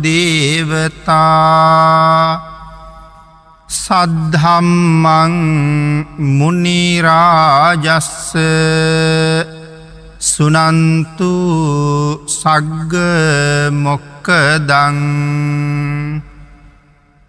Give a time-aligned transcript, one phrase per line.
[0.06, 1.16] දේවතා
[3.68, 5.34] සද්ධම්මං
[6.38, 8.14] මුනිරාජස්ස
[10.20, 11.32] සුනන්තු
[12.26, 12.94] සග්ග
[13.84, 14.98] මොක්කදං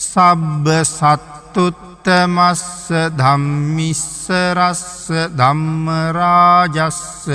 [0.01, 7.27] සබ්බ සත්තුත් උත්තමස්ස ධම්මිස්සරස්ස ධම්මරාජස්ස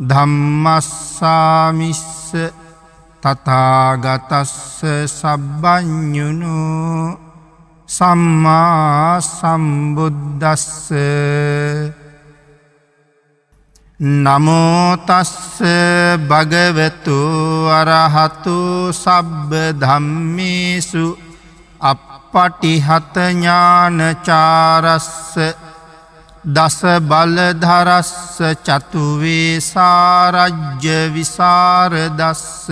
[0.00, 2.02] ධම්මස්සාමිස්ස
[3.22, 4.82] තතාගතස්ස
[5.12, 7.25] සබ්බඥුණු
[7.88, 10.90] සම්මා සම්බුද්දස්ස
[14.00, 15.60] නමෝතස්ස
[16.28, 17.18] භගවතු
[17.70, 18.56] අරහතු
[18.94, 21.06] සබ්බ ධම්මේසු
[21.82, 22.00] අප
[22.32, 23.38] පටිහතඥානචාරස්ස
[26.46, 32.70] දස බලධරස්ස චතුවේ සාරජ්‍ය විසාරදස්ස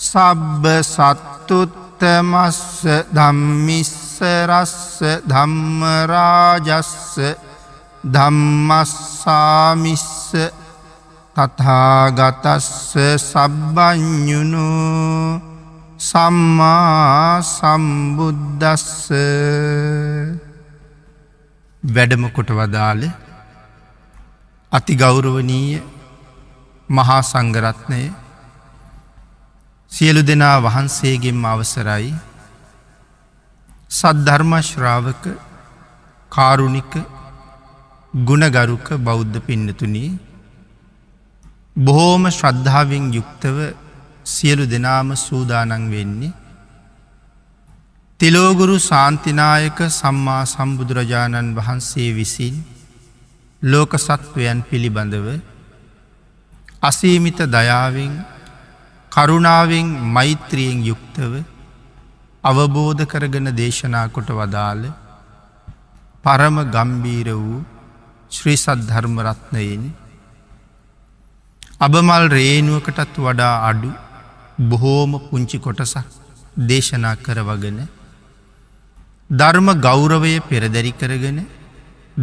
[0.00, 0.64] සබ්බ
[1.98, 7.18] සත්තුත්තමස්ස ධම්මිස්සරස්ස ධම්මරාජස්ස
[8.04, 9.26] ධම්මස්සාමිස්ස
[11.36, 12.94] තථාගතස්ස
[13.24, 14.68] සබ්බඥුණු
[16.00, 19.10] සම්මා සම්බුද්දස්ස
[21.82, 23.02] වැඩමකොට වදාළ
[24.72, 25.82] අති ගෞරවනීය
[26.88, 28.02] මහා සංගරත්නය
[29.92, 32.10] සියලු දෙනා වහන්සේගෙන් අවසරයි
[33.90, 35.24] සද්ධර්මශ්‍රාවක
[36.32, 36.92] කාරුණික
[38.14, 40.10] ගුණගරුක බෞද්ධ පින්නතුනී
[41.76, 43.56] බොහෝම ශ්‍රද්ධාවෙන් යුක්තව
[44.26, 46.32] සියලු දෙනාම සූදානන් වෙන්නේ.
[48.20, 52.56] තිලෝගුරු සාන්තිනායක සම්මා සම්බුදුරජාණන් වහන්සේ විසින්
[53.62, 55.26] ලෝක සත්වයන් පිළිබඳව
[56.82, 58.12] අසීමිත දයාවෙන්
[59.12, 61.32] කරුණාවෙන් මෛත්‍රියෙන් යුක්තව
[62.44, 64.84] අවබෝධ කරගෙන දේශනා කොට වදාළ
[66.24, 67.58] පරම ගම්බීර වූ
[68.32, 69.84] ශ්‍රී සද්ධර්මරත්නයෙන්
[71.80, 73.90] අබමල් රේනුවකටත් වඩා අඩු
[74.70, 76.18] බොහෝම පුංචි කොටසක්
[76.64, 77.78] දේශනා කරවගෙන
[79.30, 81.38] ධර්ම ගෞරවය පෙරදැරි කරගෙන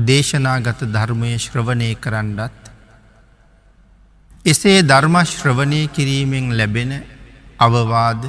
[0.06, 2.65] දේශනාගත ධර්මය ශ්‍රවණය කරන්නත්
[4.46, 6.92] එසේ ධර්මශ්‍රවණය කිරීමෙන් ලැබෙන
[7.60, 8.22] අවවාද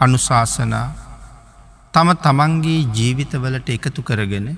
[0.00, 0.88] අනුශාසනා
[1.94, 4.48] තම තමන්ගේ ජීවිතවලට එකතු කරගෙන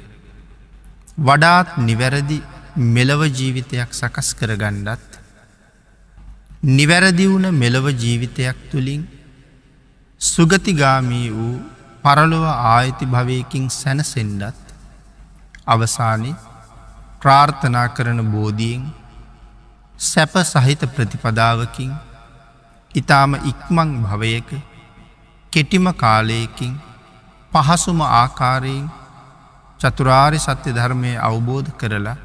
[1.21, 2.39] වඩාත් නිවැරදි
[2.89, 5.11] මෙලව ජීවිතයක් සකස් කරගණ්ඩත්
[6.71, 9.03] නිවැරදි වුණ මෙලොව ජීවිතයක් තුළින්
[10.21, 11.55] සුගතිගාමී වූ
[12.05, 14.75] පරලොව ආයති භවයකින් සැනසෙන්ඩත්
[15.67, 16.33] අවසානි
[17.21, 18.85] ප්‍රාර්ථනා කරන බෝධියෙන්
[19.97, 21.95] සැප සහිත ප්‍රතිපදාවකින්
[22.95, 24.51] ඉතාම ඉක්මං භවයක
[25.53, 26.75] කෙටිම කාලයකින්
[27.53, 28.91] පහසුම ආකාරයෙන්
[29.81, 32.17] චතුරාරි සත්‍ය ධර්මය අවබෝධ කරලා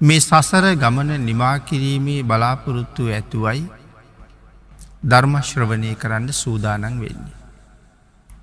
[0.00, 3.64] මේ සසර ගමන නිමාකිරීමේ බලාපොරොත්තු ඇතුවයි
[5.02, 7.36] ධර්මශ්‍රවනය කරන්න සූදානන් වෙන්නේ.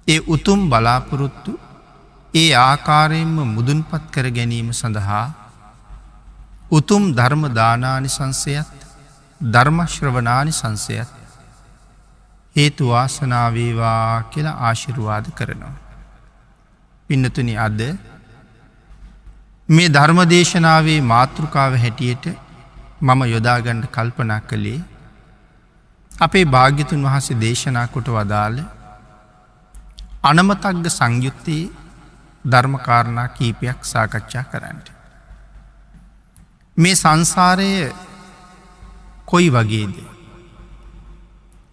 [0.07, 1.59] ඒ උතුම් බලාපොරොත්තු
[2.33, 5.42] ඒ ආකාරයෙන්ම මුදුන්පත් කර ගැනීම සඳහා
[6.73, 8.69] උතුම් ධර්ම දානානි සංසයත්
[9.41, 11.09] ධර්මශ්‍රවනානි සංසයත්
[12.55, 15.75] හේතු වාසනාවේවා කියලා ආශිරුවාද කරනවා.
[17.09, 17.81] පින්නතුනි අද
[19.69, 22.25] මේ ධර්මදේශනාවේ මාතෘකාව හැටියට
[23.01, 24.79] මම යොදාගණ්ඩ කල්පනා කළේ
[26.11, 28.57] අපේ භාග්‍යතුන් වහසේ දේශනා කොට වදාළ
[30.23, 31.71] අනමතක්ග සංයුත්තයේ
[32.45, 34.87] ධර්මකාරණා කීපයක් සාකච්ඡා කරන්නට.
[36.77, 37.93] මේ සංසාරය
[39.25, 39.95] කොයි වගේද.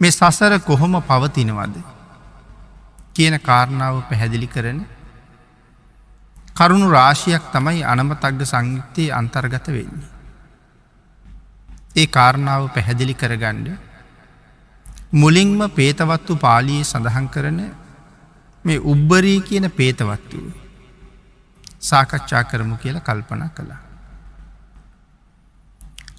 [0.00, 1.76] මේ සසර කොහොම පවතිනවද
[3.14, 4.80] කියන කාරණාව පැහැදිලි කරන
[6.54, 10.08] කරුණු රාශියක් තමයි අනමතක්ග සංයුක්තයේ අන්තර්ගත වෙන්නේ.
[11.96, 13.68] ඒ කාරණාව පැහැදිලි කරගණ්ඩ
[15.12, 17.60] මුලින්ම පේතවත්තු පාලියේ සඳහන් කරන
[18.64, 20.44] මේ උබ්බරී කියන පේතවත්තුව
[21.80, 23.89] සාකච්ඡා කරමු කියලා කල්පන කළා.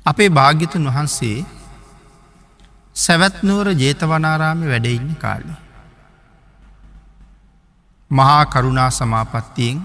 [0.05, 1.45] අපේ භාග්‍යතුන් වහන්සේ
[2.95, 5.53] සැවැත්නුවර ජේතවනාරාමි වැඩඉන්න කාලි.
[8.11, 9.81] මහා කරුණා සමාපත්තියෙන්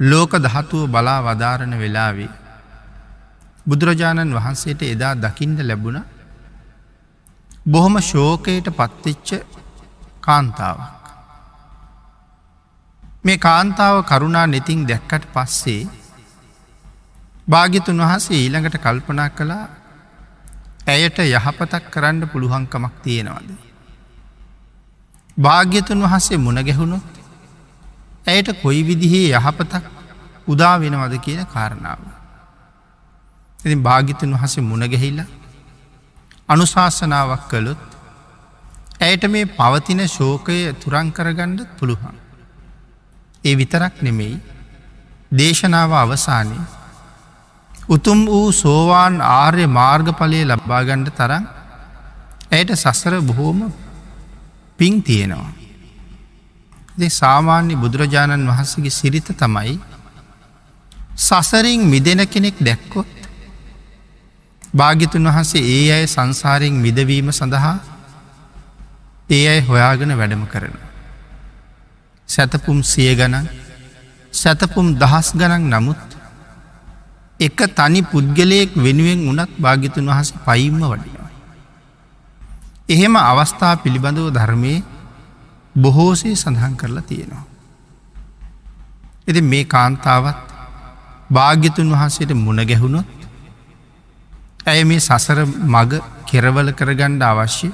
[0.00, 2.30] ලෝක දහතුව බලා වදාරණ වෙලාවේ
[3.66, 6.00] බුදුරජාණන් වහන්සේට එදා දකිින්ට ලැබුණ
[7.66, 9.28] බොහොම ශෝකයට පත්තිච්ච
[10.20, 11.04] කාන්තාවක්.
[13.24, 15.82] මේ කාන්තාව කරුණා නෙතින් දැක්කට පස්සේ
[17.48, 19.64] භාගිතුන් වහසේ ඊළඟට කල්පනා කළා
[20.86, 23.48] ඇයට යහපතක් කරන්න පුළුවන්කමක් තියෙනවාද.
[25.36, 27.18] භාග්‍යතුන් වහන්සේ මුණ ගැහුණොත්
[28.26, 29.84] ඇයට කොයි විදිහේ යහපතක්
[30.48, 32.00] උදා වෙනවද කියන කාරණාව.
[33.60, 35.20] ඉතින් භාගිතුන් වහසේ මුණගැහිල්ල
[36.48, 37.82] අනුශාසනාවක් කළොත්
[39.00, 42.16] ඇයට මේ පවතින ශෝකය තුරං කරගණ්ඩ පුළුවන්.
[43.44, 44.42] ඒ විතරක් නෙමෙයි
[45.32, 46.77] දේශනාව අවසානයේ
[47.88, 51.44] උතුම් වූ සෝවාන් ආර්ය මාර්ගඵලය ලබ්බාගණ්ඩ තරම්
[52.50, 53.60] ඇයට සසර බොහෝම
[54.78, 55.52] පින් තියෙනවා.
[57.12, 59.78] සාමාන්‍ය බුදුරජාණන් වහන්සගේ සිරිත තමයි
[61.18, 63.14] සසරින් මිදෙන කෙනෙක් දැක්කොත්
[64.72, 67.76] භාගිතුන් වහන්සේ ඒ අය සංසාරයෙන් මිදවීම සඳහා
[69.30, 70.76] ඒ අයි හොයාගෙන වැඩම කරන.
[72.28, 73.48] සැතපුම් සිය ගණන්
[74.34, 76.17] සැතපුම් දහස් ගණන් නමුත්
[77.40, 81.30] එක තනි පුද්ගලයෙක් වෙනුවෙන් වනත් භාගිතුන් වහස පයිම්ම වඩිනවා.
[82.88, 84.74] එහෙම අවස්ථා පිළිබඳව ධර්මය
[85.74, 87.44] බොහෝසේ සඳහන් කරලා තියෙනවා.
[89.28, 90.38] එති මේ කාන්තාවත්
[91.30, 93.08] භාග්‍යතුන් වහන්සේට මුණ ගැහුණොත්
[94.66, 97.68] ඇය මේ සසර මග කෙරවල කරගණ්ඩ අවශ්‍ය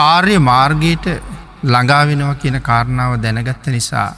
[0.00, 1.06] ආර්ය මාර්ගයට
[1.64, 4.08] ළඟා වෙනවා කියන කාරණාව දැනගත්ත නිසා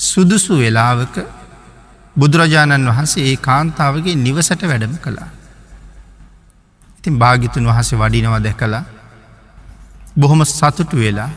[0.00, 1.16] සුදුසු වෙලාවක
[2.18, 5.28] බුදුරජාණන් වහන්සේ ඒ කාන්තාවගේ නිවසට වැඩම කළා.
[6.98, 8.84] ඉතින් භාගිතුන් වහස වඩිනවා දැකලා
[10.16, 11.30] බොහොම සතුටු වෙලා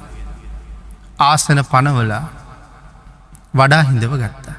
[1.21, 2.25] ආසන පනවලා
[3.53, 4.57] වඩා හිඳව ගත්තා.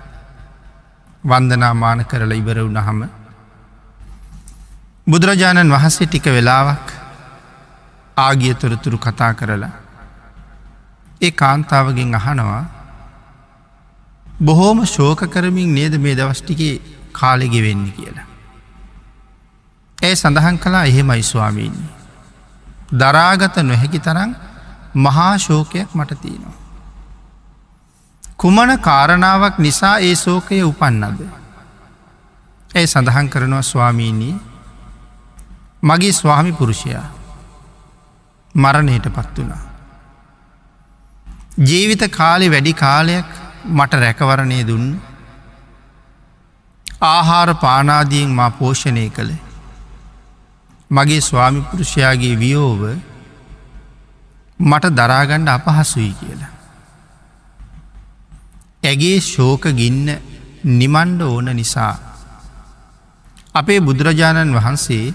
[1.24, 3.00] වන්දනාමාන කරලා ඉවර වුණහම
[5.06, 6.86] බුදුරජාණන් වහන්සේ ටික වෙලාවක්
[8.17, 9.72] ආගිය තොරතුරු කතා කරලා
[11.20, 12.64] ඒ කාන්තාවගෙන් අහනවා
[14.41, 16.81] බොහෝම ශෝක කරමින් නේද මේ දවස්ටිකේ
[17.12, 18.27] කාලෙගෙවෙන්න කියලා.
[19.98, 21.91] ඇය සඳහන් කලා එහෙමයි ස්වාමීන්නේ.
[22.93, 24.34] දරාගත නොහැකි තරම්
[24.96, 26.58] මහා ශෝකයක් මට තියෙනවා.
[28.36, 31.20] කුමන කාරණාවක් නිසා ඒ සෝකය උපන්නද.
[32.70, 34.34] ඇයි සඳහන් කරනවා ස්වාමීණී
[35.82, 37.06] මගේ ස්වාමි පුරුෂයා
[38.55, 39.62] මරණයට පත් වනා.
[41.58, 44.90] ජීවිත කාලෙ වැඩි කාලයක් මට රැකවරණය දුන්න
[47.06, 49.40] ආහාර පානාදියෙන් මා පෝෂණය කළේ
[50.90, 52.82] මගේ ස්වාමි පුරුෂයාගේ වියෝව
[54.60, 56.50] මට දරාගණ්ඩ අපහසුයි කියලා.
[58.84, 60.08] ඇගේ ශෝක ගින්න
[60.72, 61.94] නිමන්ඩ ඕන නිසා.
[63.54, 65.14] අපේ බුදුරජාණන් වහන්සේ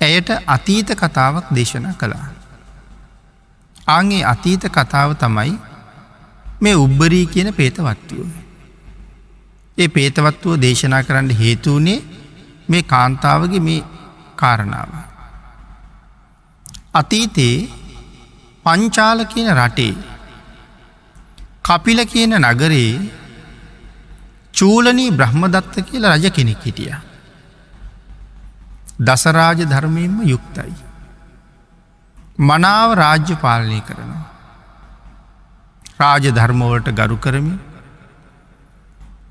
[0.00, 2.28] ඇයට අතීත කතාවක් දේශනා කළා.
[3.88, 5.54] ආගේ අතීත කතාව තමයි
[6.64, 8.28] මේ උබ්බරී කියන පේතවත්තුව.
[9.78, 11.98] ඒ පේතවත්තුව දේශනා කරන්න හේතුවනේ
[12.68, 13.80] මේ කාන්තාවගේ මේ
[14.36, 14.90] කාරණාව.
[16.92, 17.68] අතීතයේ
[18.66, 19.94] පංචාල කියන රටේ
[21.62, 22.92] කපිල කියන නගරේ
[24.54, 26.94] චූලනී බ්‍රහ්මදත්ත කියලා රජ කෙනෙක් හිටිය.
[28.98, 30.74] දසරාජ ධර්මයෙන්ම යුක්තයි.
[32.40, 34.33] මනාව රාජ්‍ය පාලනය කරනවා.
[35.98, 37.58] රාජ ධර්මවලට ගරු කරමින්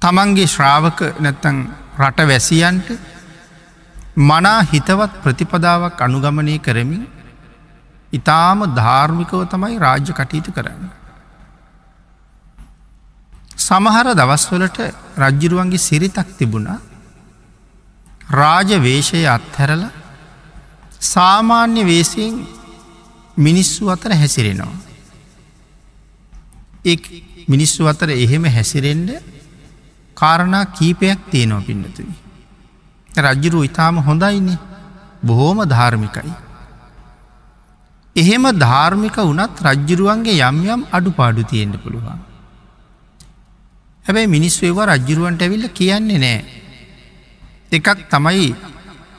[0.02, 1.58] තමන්ගේ ශ්‍රාවක නැත්තං
[2.00, 2.88] රට වැසියන්ට
[4.24, 7.04] මනා හිතවත් ප්‍රතිපදාවක් අනුගමනය කරමින්
[8.14, 10.90] ඉතාම ධාර්මිකව තමයි රාජ්‍ය කටයුතු කරන්න.
[13.58, 14.80] සමහර දවස්වලට
[15.18, 16.80] රජ්ජිරුවන්ගේ සිරිතක් තිබුණා
[18.32, 19.84] රාජ වේශය අත්හැරල
[21.04, 22.34] සාමාන්‍ය වේසයෙන්
[23.38, 24.93] මිනිස්සු අතර හැසිරෙනවා.
[26.86, 26.96] එ
[27.48, 29.10] මිනිස්සු අතර එහෙම හැසිරෙන්ඩ
[30.18, 32.16] කාරණා කීපයක් තියෙනවා පින්නතුනි.
[33.18, 34.60] රජ්ජුරු ඉතාම හොඳයින්නේ
[35.24, 36.34] බොහෝම ධාර්මිකයි.
[38.16, 42.20] එහෙම ධාර්මික වනත් රජ්ජුරුවන්ගේ යම් යම් අඩුපාඩු තියෙන්ට පුළුවන්.
[44.06, 46.40] හැබැයි මිනිස් ඒවා රජ්ජුරුවන්ට ඇවිල්ල කියන්නේ නෑ.
[47.72, 48.50] එකක් තමයි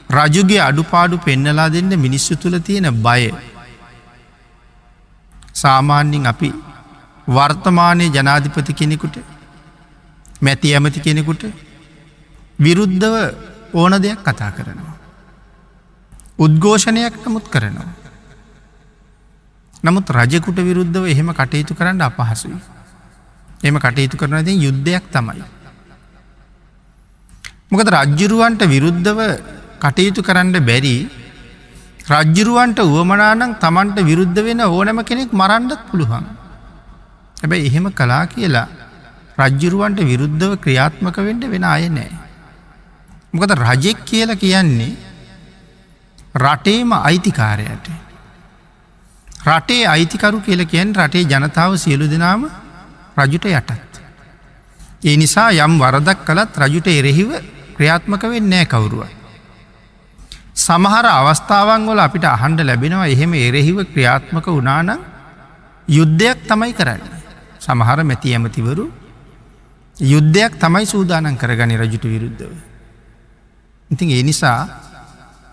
[0.09, 3.33] රජුගේ අඩුපාඩු පෙන්නලා දෙන්න මිනිස්සු තුළ තියෙන බය.
[5.53, 6.49] සාමාන්‍යින් අපි
[7.27, 9.17] වර්තමානය ජනාධිපති කෙනෙකුට
[10.41, 11.43] මැති ඇමති කෙනෙකුට
[12.59, 13.15] විරුද්ධව
[13.73, 14.95] ඕන දෙයක් කතා කරනවා.
[16.37, 17.89] උද්ඝෝෂණයක් නමුත් කරනවා.
[19.83, 22.57] නමුත් රජකුට විරුද්ධව එහෙම කටයුතු කරන්න අපහසුයි.
[23.61, 25.43] එම කටයුතු කරනද යුද්ධයක් තමයි.
[27.67, 29.19] මොකද රජ්ජුරුවන්ට විරුද්ධව
[29.81, 30.95] කටයුතු කරන්න බැරි
[32.07, 36.44] රජ්ජුරුවන්ට වුවමනානං තමන්ට විරුද්ධ වෙන ඕනෑම කෙනෙක් මරණ්ඩත් පුළුවන්.
[37.45, 38.67] හැබැයි එහෙම කලා කියලා
[39.37, 42.11] රජ්ජුරුවන්ට විරුද්ධව ක්‍රියාත්මක වෙන්ට වෙන අය නෑ.
[43.33, 44.93] මොකද රජෙක් කියල කියන්නේ
[46.35, 47.87] රටේම අයිතිකාරයට.
[49.47, 52.47] රටේ අයිතිකරු කියල කියෙන් රටේ ජනතාව සියලු දෙනාම
[53.17, 53.93] රජුට යටත්.
[55.03, 57.29] ඒ නිසා යම් වරදක් කළත් රජුට එරෙහිව
[57.77, 59.03] ක්‍රියාත්මක වෙන්නෑ කවුරුව.
[60.55, 64.97] සමහර අවස්ථාවන් වල අපිට අහන්ඩ ලැබෙනවා එහෙම එරෙහිව ක්‍රියාත්මක වනානං
[65.87, 67.24] යුද්ධයක් තමයි කරන්න.
[67.65, 68.85] සමහර මැති ඇමතිවරු
[69.97, 72.51] යුද්ධයක් තමයි සූදානන් කරගනි රජුට විරුද්ධව.
[73.89, 74.59] ඉතින් ඒ නිසා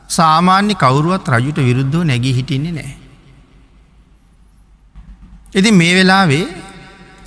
[0.09, 2.92] සාමාන්‍ය කවරුවත් රජුට විරුද්ධව නැගී හිටින්නේ නෑ.
[5.54, 6.47] එති මේ වෙලාවේ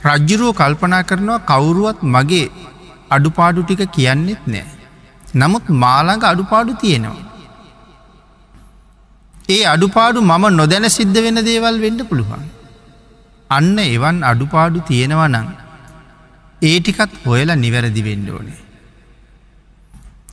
[0.05, 2.47] රජ්ජුරුව කල්පනා කරනවා කවුරුවත් මගේ
[3.09, 4.67] අඩුපාඩු ටික කියන්නෙත් නෑ.
[5.35, 7.23] නමුත් මාළඟ අඩුපාඩු තියෙනවා.
[9.49, 12.45] ඒ අඩුපාඩු මම නොදැන සිද්ධ වෙන දේවල් වෙන්න පුළුවන්.
[13.49, 15.47] අන්න එවන් අඩුපාඩු තියෙනවා නං.
[16.61, 18.61] ඒ ටිකත් හොයලා නිවැරදි වෙන්න ඕනේ.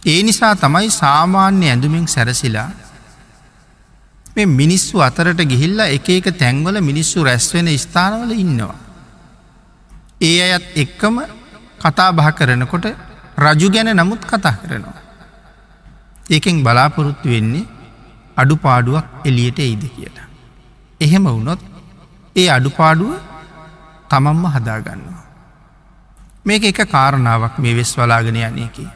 [0.06, 2.70] ඒ නිසා තමයි සාමාන්‍ය ඇඳුමින් සැරසිලා
[4.36, 8.76] මේ මිනිස්සු අතරට ගිහිල්ලා එක එක තැන්වල මිනිස්සු රැස්වෙන ස්ථානවල ඉන්නවා.
[10.20, 11.16] ඒ අයත් එක්කම
[11.80, 12.86] කතා බහ කරනකොට
[13.38, 15.00] රජු ගැන නමුත් කතා කරනවා.
[16.30, 17.70] ඒකෙන් බලාපොරොත්තු වෙන්නේ
[18.36, 20.28] අඩුපාඩුවක් එලියට එයිද කියලා.
[21.00, 21.60] එහෙම වුණොත්
[22.36, 23.12] ඒ අඩුපාඩුව
[24.10, 25.22] තමම්ම හදාගන්නවා.
[26.44, 28.86] මේක එක කාරණාවක් මේ වෙස් වලාගෙන යනයකි.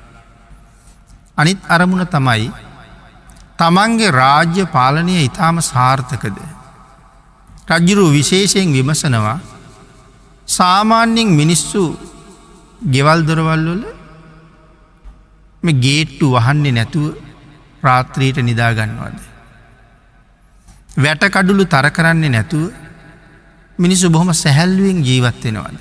[1.36, 2.48] අනිත් අරමුණ තමයි
[3.58, 6.38] තමන්ගේ රාජ්‍ය පාලනය ඉතාම සාර්ථකද.
[7.68, 9.38] රජ්ජුරු විශේෂයෙන් විමසනවා
[10.48, 11.82] සාමාන්‍යෙන් මිනිස්සු
[12.84, 13.82] ගෙවල් දොරවල්වල
[15.62, 17.06] මේ ගේට්ටු වහන්නේ නැතුව
[17.82, 19.18] ප්‍රාත්‍රීට නිදාගන්නවද.
[20.96, 22.85] වැටකඩුළු තර කරන්නේ නැතුව
[23.78, 25.78] මිනිස්සු බොහොම සැහැල්ලුවෙන් ජීවත්වෙනවද.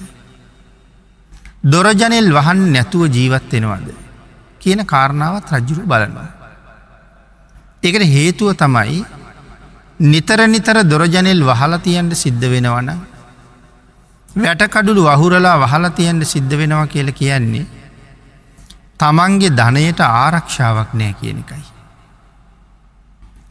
[1.66, 3.88] දොරජනෙල් වහන් නැතුව ජීවත්වෙනවද.
[4.62, 6.30] කියන කාරණාවත් රජ්ජුරු බලනවා.
[7.84, 9.06] ඒකට හේතුව තමයි
[10.00, 12.90] නිතර නිතර දොරජනෙල් වහලතියන්ට සිද්ධ වෙනවන
[14.36, 17.66] වැටකඩුළු වහුරලා වහලතියන්ට සිද්ධ වෙනවා කියල කියන්නේ
[18.98, 21.64] තමන්ගේ ධනයට ආරක්ෂාවක් නෑ කියන එකයි.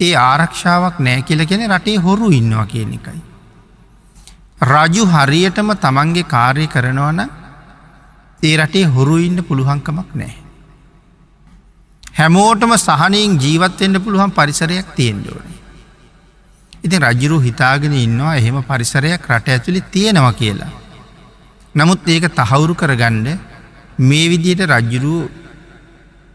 [0.00, 3.33] ඒ ආරක්ෂාවක් නෑ කියල කෙන රටේ හොරු ඉන්නවා කියන එකයි.
[4.58, 7.20] රජු හරියටම තමන්ගේ කාර්ය කරනවන
[8.42, 10.34] ඒ රටේ හොරු ඉන්න පුළුවන්කමක් නෑ.
[12.14, 15.46] හැමෝටම සහනයෙන් ජීවත්වෙන්ට පුළුවන් පරිසරයක් තියෙන්ඩෝන.
[16.84, 20.72] ඉතින් රජ්ජුරු හිතාගෙන ඉන්නවා එහෙම පරිසරයක් රට ඇතුළි තියෙනවා කියලා.
[21.74, 23.28] නමුත් ඒක තහවුරු කරගණ්ඩ
[24.00, 25.28] මේ විදියට රජ්ජුරුව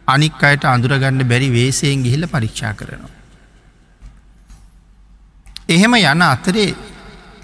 [0.07, 3.15] අනික් අයට අඳුරගන්න බැරි වේසයෙන් ගිහිල පරීක්ෂා කරනවා.
[5.69, 6.75] එහෙම යන අතරේ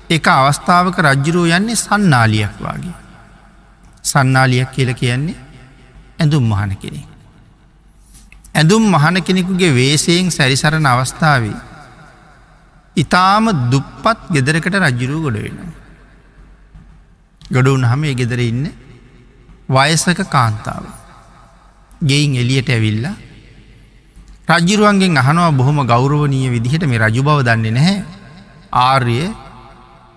[0.09, 2.93] එක අවස්ථාවක රජ්ජුරුව යන්නේ සන්නාලියක් වගේ.
[4.03, 5.35] සන්නාලියක් කියල කියන්නේ
[6.19, 7.07] ඇඳුම් මහන කෙනෙක්.
[8.53, 11.57] ඇඳුම් මහන කෙනෙකුගේ වේසයෙන් සැරිසරන අවස්ථාවේ.
[12.97, 15.73] ඉතාම දුප්පත් ගෙදරකට රජ්ජුරුව ගොඩ වෙනවා.
[17.49, 18.65] ගොඩ වුන් හම ඒ ගෙදර ඉන්න
[19.67, 20.85] වයසක කාන්තාව.
[22.01, 23.05] ගෙයින් එලියට ඇවිල්ල
[24.47, 28.03] රජ්ජුරුවන්ගෙන් අහනවා බොහොම ගෞරවනීය විදිහට මේ රජු බව දන්නේ නැහැ
[28.71, 29.17] ආර්ය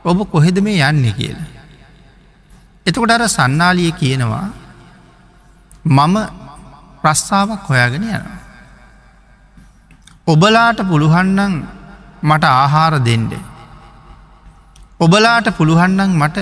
[0.09, 1.49] ඔබ කොහෙද මේ යන්නේ කියලා.
[2.87, 4.47] එතකොට අර සන්නාලිය කියනවා
[5.87, 6.17] මම
[7.03, 8.39] ප්‍රස්ථාවක් හොයාගෙන යනවා.
[10.27, 11.55] ඔබලාට පුළුහන්නන්
[12.23, 13.33] මට ආහාර දෙන්ඩ.
[15.01, 16.37] ඔබලාට පුළුහන්නන් මට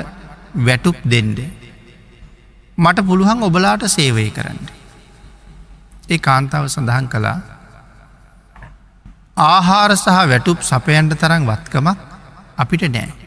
[0.59, 1.39] වැටුප් දෙන්ඩ.
[2.79, 4.59] මට පුළුවන් ඔබලාට සේවය කරන්න.
[6.09, 7.39] ඒ කාන්තාව සඳහන් කළා
[9.37, 11.99] ආහාර සහ වැටුප් සපයන්ට තරම් වත්කමක්
[12.57, 13.26] අපිට නෑ.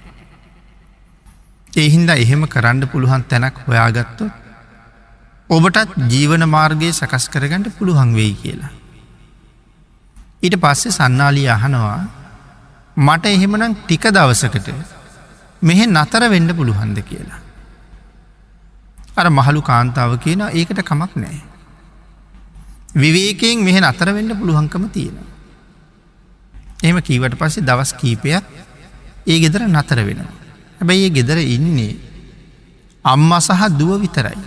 [1.80, 4.32] එහින්ද එහෙම කරන්න පුළුවන් තැනක් හොයාගත්තොත්
[5.50, 8.72] ඔබටත් ජීවන මාර්ගය සකස් කරගන්නට පුළුවන් වෙයි කියලා.
[10.44, 12.00] ඊට පස්සේ සන්නාලී අහනවා
[12.98, 14.70] මට එහෙමනම් ටික දවසකට
[15.62, 17.40] මෙහෙ නතර වෙන්න පුළුහන්ද කියලා.
[19.16, 21.40] අර මහළු කාන්තාව කියන ඒකට කමක් නෑ.
[22.96, 25.18] විවේකයෙන් මෙහෙ අතර වෙන්න පුළුවන්කම තියෙන.
[26.84, 28.44] එම කීවට පස්සේ දවස් කීපයක්
[29.28, 30.39] ඒ ගෙදර නතර වෙනවා.
[30.80, 31.94] හැබැයි ඒ ගෙදර ඉන්නේ
[33.06, 34.40] අම්ම සහ දුව විතරයි.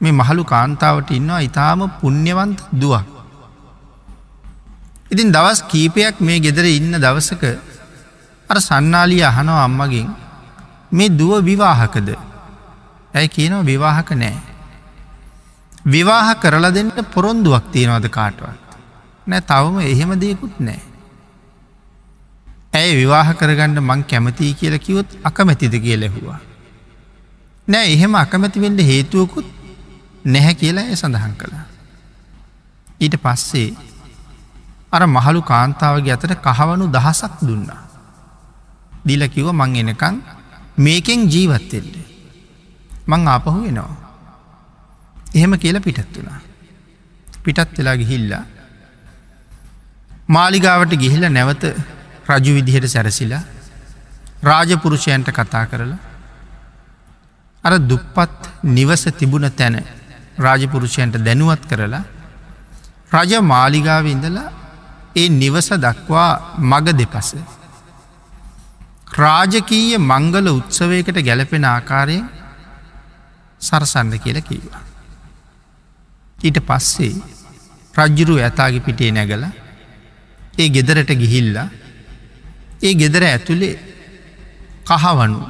[0.00, 3.06] මේ මහළු කාන්තාවට ඉන්නවා ඉතාම පුුණ්්‍යවන්ත දුවක්.
[5.10, 7.42] ඉතින් දවස් කීපයක් මේ ගෙදර ඉන්න දවසක
[8.50, 10.08] අර සන්නාලිය අහනව අම්මගින්
[10.92, 12.08] මේ දුව විවාහකද
[13.14, 14.36] ඇයි කියනව විවාහක නෑ.
[15.86, 18.58] විවාහ කරලා දෙන්නට පොරොන්දුවක් තියෙනවද කාටවත්.
[19.26, 20.91] නෑ තවම එහෙම දෙයකුත් නෑ.
[22.72, 26.40] ඇය විවාහ කරගන්න මං කැමතියි කියල කිවොත් අකමැතිද කිය ලැහවා.
[27.68, 29.48] නෑ එහෙම අකමැතිවෙන්ට හේතුවකුත්
[30.24, 31.64] නැහැ කියලා ඇය සඳහන් කළා.
[33.00, 33.68] ඊට පස්සේ
[34.92, 37.82] අර මහළු කාන්තාවගේ අතට කහවනු දහසක් දුන්නා.
[39.06, 40.16] දිල කිව මං එනකං
[40.78, 41.96] මේකෙන් ජීවත්තෙල්ට.
[43.06, 43.96] මං ආපහු වෙනවා.
[45.34, 46.40] එහෙම කියල පිටත් වුණා.
[47.44, 48.44] පිටත් වෙලා ගිහිල්ලා.
[50.28, 51.64] මාලිගාවට ගිහිල නැවත
[52.28, 53.42] රජු විදිහට සැරසිලා
[54.42, 56.00] රාජපුරුෂයන්ට කතා කරලා
[57.64, 59.76] අර දුප්පත් නිවස තිබුණ තැන
[60.38, 62.04] රාජපුරුෂයන්ට දැනුවත් කරලා
[63.12, 64.48] රජ මාලිගාව ඉඳලා
[65.16, 66.30] ඒ නිවස දක්වා
[66.60, 67.30] මග දෙපස.
[69.14, 72.24] රාජකීය මංගල උත්සවයකට ගැලපෙන ආකාරයෙන්
[73.60, 74.82] සරසන්න කියල කීවා.
[76.38, 77.14] ඊට පස්සේ
[77.94, 79.44] රජ්ජුරු ඇතාගේ පිටේ නැගල
[80.58, 81.68] ඒ ගෙදරට ගිහිල්ලා
[82.82, 83.76] ඒ ගෙදර ඇතුළේ
[84.90, 85.40] කහවනු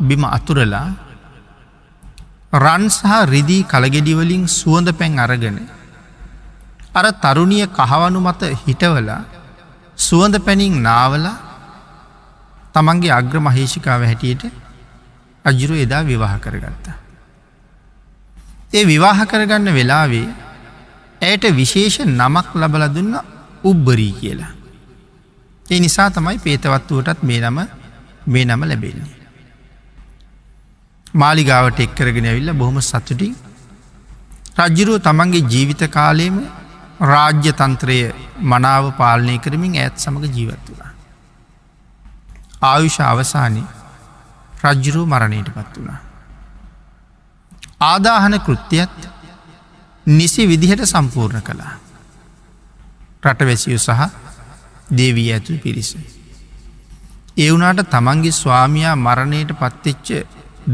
[0.00, 0.88] බිම අතුරලා
[2.54, 5.58] රන් සහ රිදී කළගෙඩිවලින් සුවඳ පැන් අරගෙන
[6.94, 9.22] අර තරුණිය කහවනු මත හිටවලා
[9.98, 11.36] සුවඳ පැනින් නාවලා
[12.74, 14.44] තමන්ගේ අග්‍ර මහේෂිකාව හැටියට
[15.44, 16.96] අජුරු එදා විවාහ කරගත්තා.
[18.70, 20.28] ඒ විවාහ කරගන්න වෙලාවේ
[21.20, 23.14] ඇයට විශේෂ නමක් ලබල දුන්න
[23.64, 24.57] උබ්බරී කියලා.
[25.70, 27.58] ඒ නිසා තමයි පේතවත්වුවටත් මේ නම
[28.26, 29.16] මේ නම ලැබෙන්නේ.
[31.14, 33.34] මාලිගාවට එක්කරගෙන ඇවිල්ල බොහොම සතුටින්
[34.58, 36.36] රජ්ජුරුව තමන්ගේ ජීවිත කාලයම
[37.02, 37.98] රාජ්‍ය තන්ත්‍රය
[38.42, 40.92] මනාව පාලනය කරමින් ඇත් සමඟ ජීවත් වුණා.
[42.62, 43.62] ආයුෂ අවසානය
[44.62, 46.00] රජ්ජුරුව මරණයට පත් වුණා.
[47.82, 48.96] ආදාහන කෘත්‍යයත්
[50.06, 51.74] නිසි විදිහට සම්පූර්ණ කළා.
[53.22, 54.27] රටවැසියු සහ
[54.90, 55.90] දේවී ඇතුළ පිරිස.
[57.36, 60.08] ඒ වුනාට තමන්ගේ ස්වාමයා මරණයට පත්තිච්ච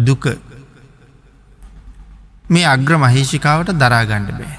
[0.01, 0.27] දුක
[2.47, 4.59] මේ අග්‍ර මහේෂිකාවට දරාගණ්ඩ බෑ.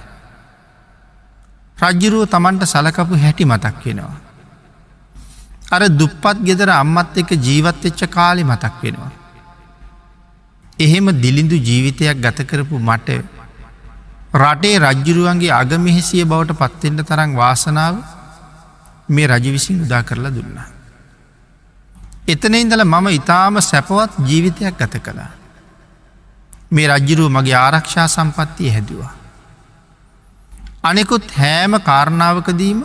[1.77, 4.15] රජ්ජුරුව තමන්ට සලකපු හැටි මතක් වෙනවා.
[5.71, 9.11] අර දුප්පත් ගෙදර අම්මත් එක ජීවත් එච්ච කාලි මතක් වෙනවා.
[10.79, 13.09] එහෙම දිලිඳු ජීවිතයක් ගතකරපු මට
[14.35, 17.95] රටේ රජ්ජුරුවන්ගේ අගමිහිසිය බවට පත්වෙන්ට තරම් වාසනාව
[19.09, 20.67] මේ රජ විසින් උදා කරලා දුන්නා.
[22.27, 25.31] එතන ඉඳල මම ඉතාම සැපවත් ජීවිතයක් ගත කළා.
[26.71, 29.13] මේ රජ්ජුරුව මගේ ආරක්ෂා සම්පත්තිය හැදවා.
[30.83, 32.79] අනෙකුත් හෑම කාරණාවකදීම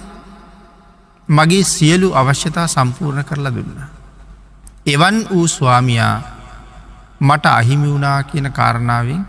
[1.29, 3.81] මගේ සියලු අවශ්‍යතා සම්පූර්ණ කරලා දුන්න.
[4.87, 6.15] එවන් වූ ස්වාමයා
[7.21, 9.25] මට අහිමි වුණා කියන කාරණාවෙන්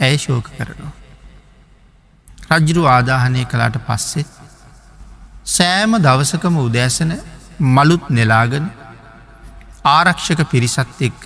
[0.00, 0.92] ඇය ශෝක කරනවා.
[2.50, 4.41] රජ්ජුරු ආදාහනය කලාට පස්සෙත්
[5.46, 7.12] සෑම දවසකම උදෑසන
[7.58, 8.66] මලුත් නෙලාගෙන
[9.86, 11.22] ආරක්ෂක පිරිසත් එක්ක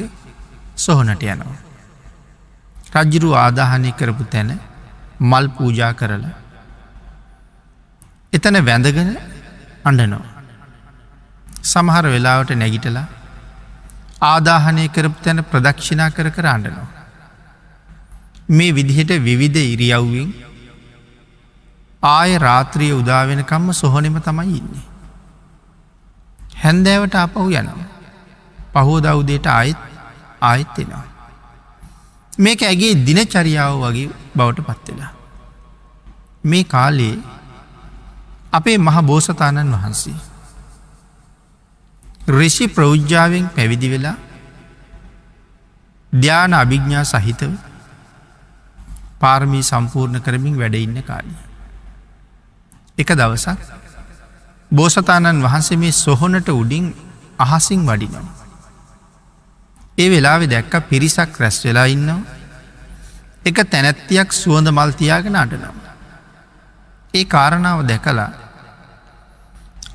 [0.76, 1.56] සොහනට යනවා.
[2.94, 4.50] රජ්ජුරු ආදාහනය කරපු තැන
[5.20, 6.34] මල් පූජා කරලා
[8.32, 9.10] එතන වැඳගෙන
[9.84, 10.24] අඩනෝ.
[11.62, 13.06] සමහර වෙලාවට නැගිටලා
[14.22, 16.88] ආදාහනය කරපු තැන ප්‍රදක්ෂිනා කර කර අඩනවා.
[18.48, 20.45] මේ විදිහට විවිධ ඉරියව්වෙන්
[22.02, 24.86] ආය රාත්‍රිය උදාවෙනකම්ම සොහොනෙම තමයි ඉන්නේ.
[26.56, 27.86] හැන්දෑවට අපහු යනවා.
[28.74, 29.78] පහෝදවුදයට ආයත්
[30.42, 31.04] ආයත් එෙනවා.
[32.38, 35.12] මේක ඇගේ දිනචරියාව වගේ බවට පත්වෙලා.
[36.44, 37.14] මේ කාලේ
[38.52, 40.16] අපේ මහ බෝසතාණන් වහන්සේ.
[42.30, 44.16] රිෂි ප්‍රෞද්ජාවෙන් පැවිදි වෙලා
[46.12, 47.52] ධ්‍යාන අභිග්ඥා සහිතව
[49.20, 51.45] පාර්මී සම්පූර්ණ කරමින් වැඩඉන්න කාලිය.
[52.98, 53.58] එක දවසක්
[54.70, 56.86] බෝසතාණන් වහන්සේ මේ සොහොනට උඩින්
[57.38, 58.24] අහසින් වඩිනවා.
[59.98, 62.20] ඒ වෙලාවෙ දැක්ක පිරිසක් රැස් වෙලා ඉන්නවා
[63.44, 65.92] එක තැනැත්තියක් සුවඳ මල්තියාගෙන අටනවා.
[67.14, 68.30] ඒ කාරණාව දැකලා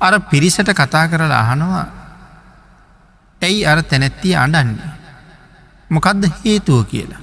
[0.00, 1.86] අර පිරිසට කතා කරලා අහනවා
[3.42, 4.92] ඇයි අර තැනැත්තිය අඩන්නේ.
[5.90, 7.22] මොකක්ද හේතුව කියලා.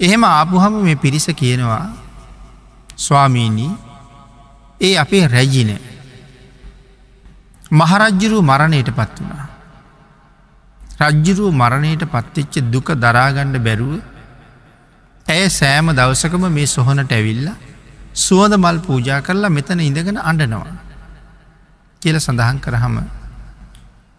[0.00, 1.84] එහෙම ආපුහම මේ පිරිස කියනවා
[2.96, 3.89] ස්වාමීණී
[4.80, 5.70] ඒ අපේ රැජින
[7.72, 9.48] මහරජ්ජුරු මරණයට පත් වුණා.
[11.02, 13.92] රජ්ජුරුව මරණයට පත්තිච්ච දුක දරාගණ්ඩ බැරුව
[15.26, 17.56] ඇය සෑම දවසකම මේ සොහොනට ඇවිල්ලා
[18.16, 20.76] සුවද මල් පූජා කරලා මෙතන ඉඳගෙන අඩනවා.
[22.02, 22.96] කියල සඳහන් කරහම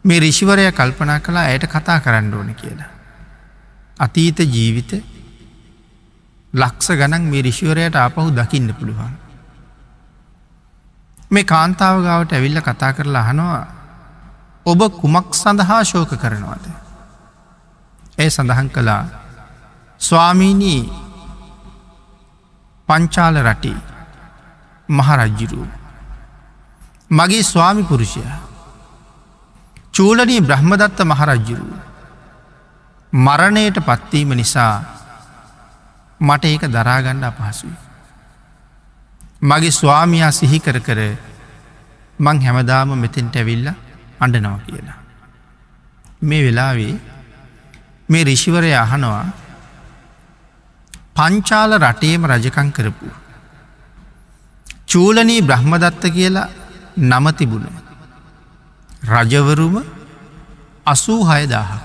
[0.06, 2.92] මේ රිෂිවරය කල්පනා කලා ඇයට කතා කරන්න ඕන කියලා.
[4.00, 4.92] අතීත ජීවිත
[6.54, 9.21] ලක්ස ගනන් මේ රිෂිවරයට ආපහු දකින්න පුළුවන්.
[11.32, 13.64] මේ කාන්තාව ගාවට ඇවිල්ල කතා කරලා අහනවා
[14.66, 16.66] ඔබ කුමක් සඳහා ශෝක කරනවාද.
[18.18, 19.04] ඇය සඳහන් කළා
[20.02, 20.82] ස්වාමීනී
[22.90, 23.78] පංචාල රටේ
[24.90, 25.68] මහරජ්ජිරූ.
[27.12, 28.24] මගේ ස්වාමි පුරුෂය
[29.94, 31.76] චූලනී බ්‍රහ්මදත්ත මහරජ්ජිරූ.
[33.14, 34.76] මරණයට පත්වීම නිසා
[36.20, 37.91] මට ඒක දරාගණ්ඩ අපහසුයි.
[39.42, 41.00] මගේ ස්වාමයා සිහි කර කර
[42.20, 43.68] මං හැමදාම මෙතෙන්ට ඇවිල්ල
[44.20, 45.00] අඩනවා කියලා.
[46.22, 46.94] මේ වෙලාවේ
[48.10, 49.26] මේ රිෂිවරය අහනවා
[51.16, 53.08] පංචාල රටේම රජකං කරපු.
[54.88, 56.50] චූලනී බ්‍රහ්මදත්ත කියලා
[57.00, 57.66] නම තිබුණ.
[59.06, 59.76] රජවරුම
[60.86, 61.82] අසූ හයදාහක්.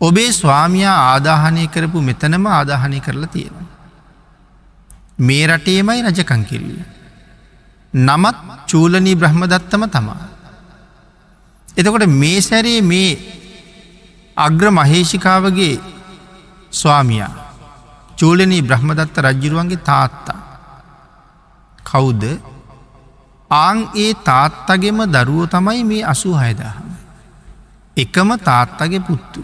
[0.00, 3.63] ඔබේ ස්වාමයා ආදාහනය කරපු මෙතනම ආදාහනය කරලා තියෙන.
[5.18, 6.84] මේ රටේමයි රජකං කිරිය.
[7.94, 10.28] නමත් චූලනී බ්‍රහ්මදත්තම තමා.
[11.68, 13.18] එතකොට මේ සැරේ මේ
[14.36, 15.74] අග්‍ර මහේෂිකාවගේ
[16.72, 17.34] ස්වාමියයා
[18.16, 20.40] චූලනී බ්‍රහ්මදත්ත රජ්ජිරුවන්ගේ තාත්තා.
[21.84, 22.22] කවුද
[23.50, 26.90] ආං ඒ තාත්තගෙම දරුව තමයි මේ අසු හයදාහම.
[27.96, 29.40] එකම තාත්තගේ පුත්තු.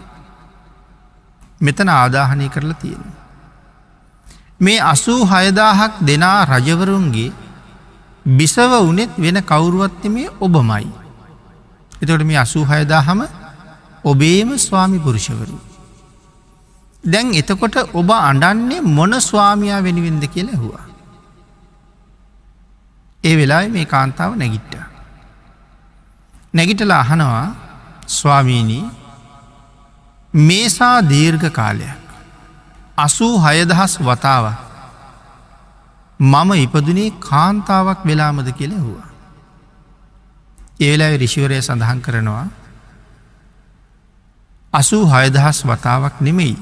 [1.61, 3.20] මෙතන ආදාහනය කරලා තියෙන.
[4.61, 7.31] මේ අසූ හයදාහක් දෙනා රජවරුන්ගේ
[8.25, 10.85] බිසව වනෙත් වෙන කවුරුවත්ත මේ ඔබමයි.
[12.01, 13.21] එතොට මේ අසූ හයදාහම
[14.03, 15.57] ඔබේම ස්වාමි පුරුෂවරු.
[17.03, 20.85] දැන් එතකොට ඔබ අඩන්නේ මොන ස්වාමයා වෙනුවෙන්ද කියලා හවා.
[23.23, 24.75] ඒ වෙලා මේ කාන්තාව නැගිට්ට.
[26.53, 27.47] නැගිටල අහනවා
[28.09, 28.85] ස්වාමීණී
[30.33, 32.00] මේසා දීර්ඝ කාලයක්
[33.01, 34.45] අසූ හයදහස් වතාව
[36.19, 39.07] මම ඉපදුනේ කාන්තාවක් වෙලාමද කියල හවා.
[40.79, 42.47] ඒලා රිශිවරය සඳහන් කරනවා
[44.73, 46.57] අසූ හයදහස් වතාවක් නෙමෙයි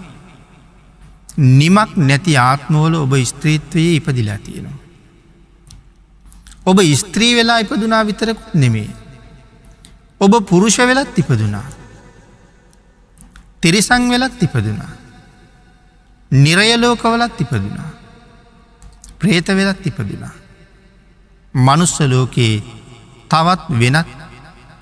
[1.37, 4.77] නිමක් නැති ආත්මෝල ඔබ ස්ත්‍රීත්වයේ ඉපදිලා තියෙනවා.
[6.65, 8.89] ඔබ ස්ත්‍රී වෙලා ඉපදුනා විතරකුත් නෙමේ.
[10.21, 11.65] ඔබ පුරුෂ වෙලත් ඉපදුනා.
[13.61, 14.98] තිරිසං වෙලත් ඉපදුනා.
[16.31, 17.89] නිරයලෝකවලත් ඉපදුනා.
[19.19, 20.31] ප්‍රේත වෙලත් ඉපදුනා.
[21.53, 22.63] මනුස්ස ලෝකයේ
[23.29, 24.07] තවත් වෙනත්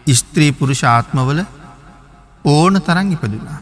[0.09, 1.39] ස්ත්‍රී පුරුෂාත්මවල
[2.45, 3.59] ඕන තරන් ඉපදුනා.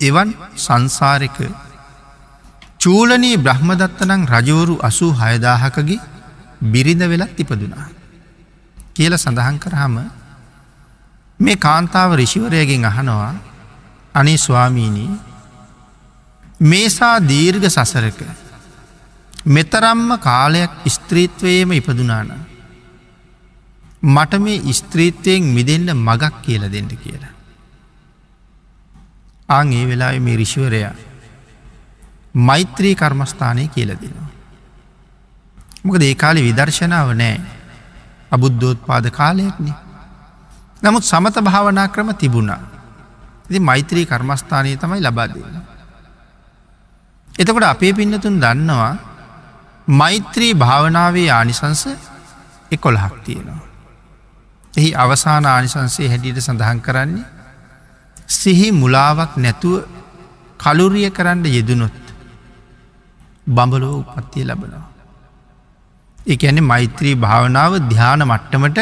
[0.00, 1.38] එවන් සංසාරක
[2.78, 6.00] චූලනී බ්‍රහ්මදත්තනං රජවරු අසූ හයදාහකගේ
[6.62, 7.88] බිරිඳ වෙලත් ඉපදුනා.
[8.90, 9.96] කියල සඳහන් කරහම
[11.40, 13.34] මේ කාන්තාව රිෂිවරයගෙන් අහනවා
[14.14, 15.27] අනේ ස්වාමීණී
[16.60, 18.20] මේසා දීර්ඝ සසරක
[19.46, 22.32] මෙතරම්ම කාලයක් ස්ත්‍රීත්වයේම ඉපදුනාන.
[24.02, 27.34] මට මේ ස්ත්‍රීත්වයෙන් මිදෙන්ට මගක් කියල දෙන්න කියලා.
[29.48, 30.94] ආං ඒ වෙලා මේ රිශිවරයා
[32.34, 34.28] මෛත්‍රී කර්මස්ථානය කියල දෙනවා.
[35.84, 37.40] මොක දේකාලි විදර්ශනාව නෑ
[38.30, 39.72] අබුද්ධෝත් පාද කාලයක්න.
[40.82, 42.60] නමුත් සමත භාවනා ක්‍රම තිබුණා.
[43.50, 45.77] ඉති මෛත්‍රී කර්මස්ථානය තමයි ලබා දෙන්න.
[47.38, 48.92] එතකොට අපේ පින්නතුන් දන්නවා
[49.88, 51.82] මෛත්‍රී භාවනාවේ ආනිසංස
[52.70, 53.68] එකොළහක් තියෙනවා.
[54.74, 57.26] එහි අවසාන ආනිසන්සේ හැටියට සඳහන් කරන්නේ
[58.32, 59.86] සිහි මුලාවක් නැතුව
[60.60, 61.98] කලුරිය කරන්න යෙදුනොත්
[63.46, 64.86] බඹලෝ උපත්තිය ලබනවා.
[66.26, 68.78] එක ඇන මෛත්‍රී භාවනාව ධ්‍යාන මට්ටමට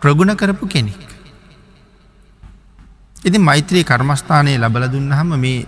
[0.00, 1.00] ප්‍රගුණ කරපු කෙනෙක්.
[3.18, 5.58] ඉති මෛත්‍රී කර්මස්ථානය ලබල දුන්නහම මේ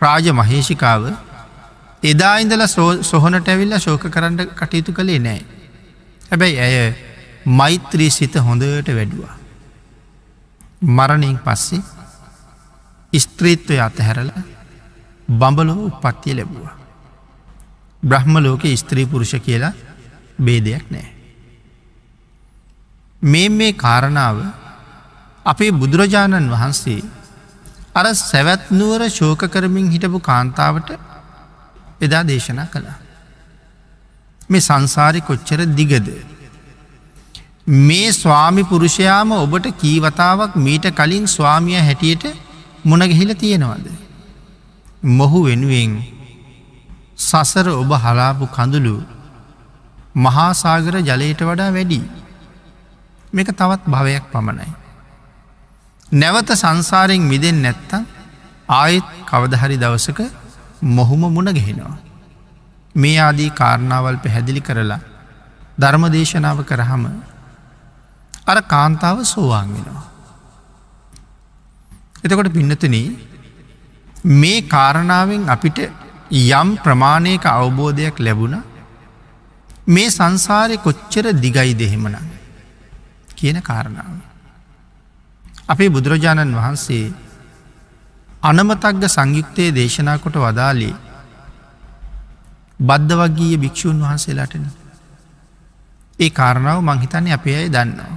[0.00, 1.02] රාජ මහේෂිකාව
[2.04, 2.64] එදා ඉඳල
[3.02, 5.40] සොහොනට ඇවිල්ල ශෝක කරන්න කටයුතු කළේ නෑ.
[6.30, 6.94] හැබැයි ඇය
[7.50, 9.34] මෛත්‍රී සිත හොඳට වැඩුවා.
[10.88, 11.82] මරණයෙන් පස්සේ
[13.20, 14.30] ස්ත්‍රීත්වය අතහැරල
[15.32, 16.76] බඹලෝ උපත්තිය ලැබුවා.
[18.02, 19.72] බ්‍රහ්ම ලෝක ස්ත්‍රී පුරුෂ කියලා
[20.38, 21.08] බේදයක් නෑ.
[23.22, 24.38] මේ මේ කාරණාව
[25.46, 27.00] අපේ බුදුරජාණන් වහන්සේ
[27.94, 30.90] අර සැවැත්නුවර ශෝක කරමින් හිටපු කාන්තාවට
[32.00, 32.98] එදා දේශනා කළා.
[34.50, 36.08] මේ සංසාරි කොච්චර දිගද.
[37.66, 42.24] මේ ස්වාමි පුරුෂයාම ඔබට කීවතාවක් මීට කලින් ස්වාමිය හැටියට
[42.84, 43.86] මුණගහිල තියෙනවද.
[45.02, 46.02] මොහු වෙනුවෙන්
[47.18, 48.96] සසර ඔබ හලාපු කඳුළු
[50.16, 52.00] මහාසාගර ජලයට වඩා වැඩි.
[53.32, 54.70] මේක තවත් භවයක් පමණයි.
[56.12, 58.02] නැවත සංසාරයෙන් මිදෙන් නැත්තම්
[58.70, 60.20] ආයෙත් කවදහරි දවසක
[60.82, 61.96] මොහුම මුණ ගෙහෙනවා.
[62.94, 65.00] මේ ආදී කාරණාවල් පැහැදිලි කරලා
[65.78, 67.04] ධර්මදේශනාව කරහම
[68.46, 70.04] අර කාන්තාව සෝවාන් වෙනවා.
[72.24, 72.96] එතකොට පින්නතුන
[74.24, 75.78] මේ කාරණාවෙන් අපිට
[76.32, 78.62] යම් ප්‍රමාණයක අවබෝධයක් ලැබුණ
[79.86, 82.16] මේ සංසාරය කොච්චර දිගයි දෙහෙමන
[83.36, 84.14] කියන කාරණාව.
[85.68, 87.12] අපේ බුදුරජාණන් වහන්සේ
[88.44, 90.94] අනමතක්ග සංයුක්තයේ දේශනා කොට වදාලේ
[92.80, 94.66] බද්ධ වගීය භික්‍ෂූන් වහන්සේලාටන
[96.18, 98.12] ඒ කාරණාව මංහිතන්නේ අපේ අය දන්නවා.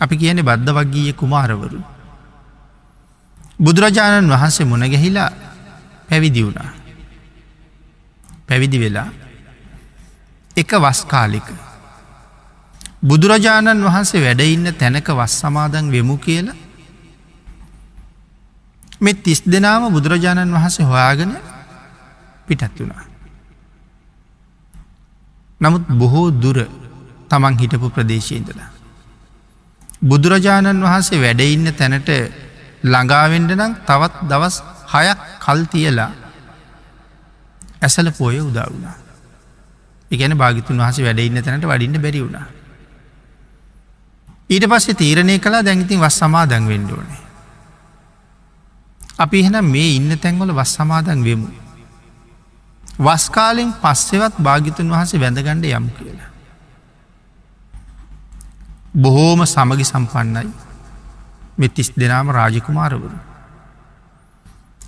[0.00, 1.80] අපි කියන බද්ධ වගීය කුමාරවරු.
[3.60, 5.30] බුදුරජාණන් වහන්සේ මුණගැහිලා
[6.08, 6.70] පැවිදි වුණා.
[8.48, 9.08] පැවිදි වෙලා
[10.56, 11.48] එක වස්කාලික.
[13.02, 16.67] බුදුරජාණන් වහන්සේ වැඩඉන්න තැනක වස් සමාදන් වෙමු කියලා
[19.00, 21.32] මෙ තිස් දෙනාම බුදුරජාණන් වහන්සේ හොයාගෙන
[22.46, 23.04] පිටත් වුණා.
[25.60, 26.58] නමුත් බොහෝ දුර
[27.28, 28.70] තමන් හිටපු ප්‍රදේශයඉදලා.
[30.02, 32.10] බුදුරජාණන් වහන්සේ වැඩඉන්න තැනට
[32.82, 34.56] ළඟාවෙන්ඩ නම් තවත් දවස්
[34.88, 36.10] හයක් කල් තියලා
[37.82, 38.96] ඇසල පෝය උදා වුණා.
[40.10, 42.46] එකන භාගිතුන් වහස වැඩඉන්න තැනට වඩින්න බැරි වුණා.
[44.50, 47.27] ඊට පස්සේ තීරණය කලා දැඟතින් වස් සමාදන් වෙන්ඩෝනේ.
[49.18, 51.48] අපි එහෙනම් මේ ඉන්න තැන්වල වස් සමාදන් වෙමු.
[52.98, 56.30] වස්කාලෙන් පස්සෙවත් භාගිතුන් වහසේ වැඳගණ්ඩ යම් කියලා.
[58.94, 60.50] බොහෝම සමගි සම්පන්නයි
[61.58, 63.18] මෙතිස් දෙනාම රාජකුමාරවරු.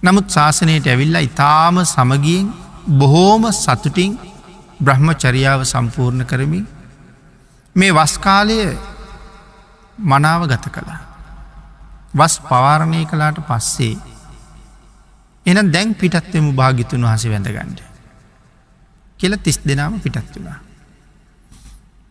[0.03, 2.53] නමුත් ශාසනයට ඇවිල්ලා ඉතාම සමගියෙන්
[2.99, 4.13] බොහෝම සතුටින්
[4.81, 6.67] බ්‍රහ්ම චරියාව සම්පූර්ණ කරමින්
[7.77, 8.59] මේ වස්කාලය
[9.99, 11.01] මනාව ගත කළා.
[12.15, 14.10] වස් පවාරණය කලාට පස්සේ
[15.51, 17.81] එන දැන් පිටත්වමු භාගිතුන් වහස වැඳගණ්ඩ.
[19.21, 20.59] කියල තිස් දෙනාම පිටත් වුණා.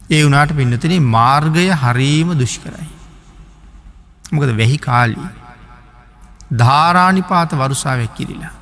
[0.10, 2.88] ඒ වනාට පින්නතින මාර්ගය හරීම දුෂ්කරයි.
[4.32, 5.30] මොකද වැහි කාලී
[6.54, 8.54] ධාරානිපාත වරුසාවැක් කිරිලා.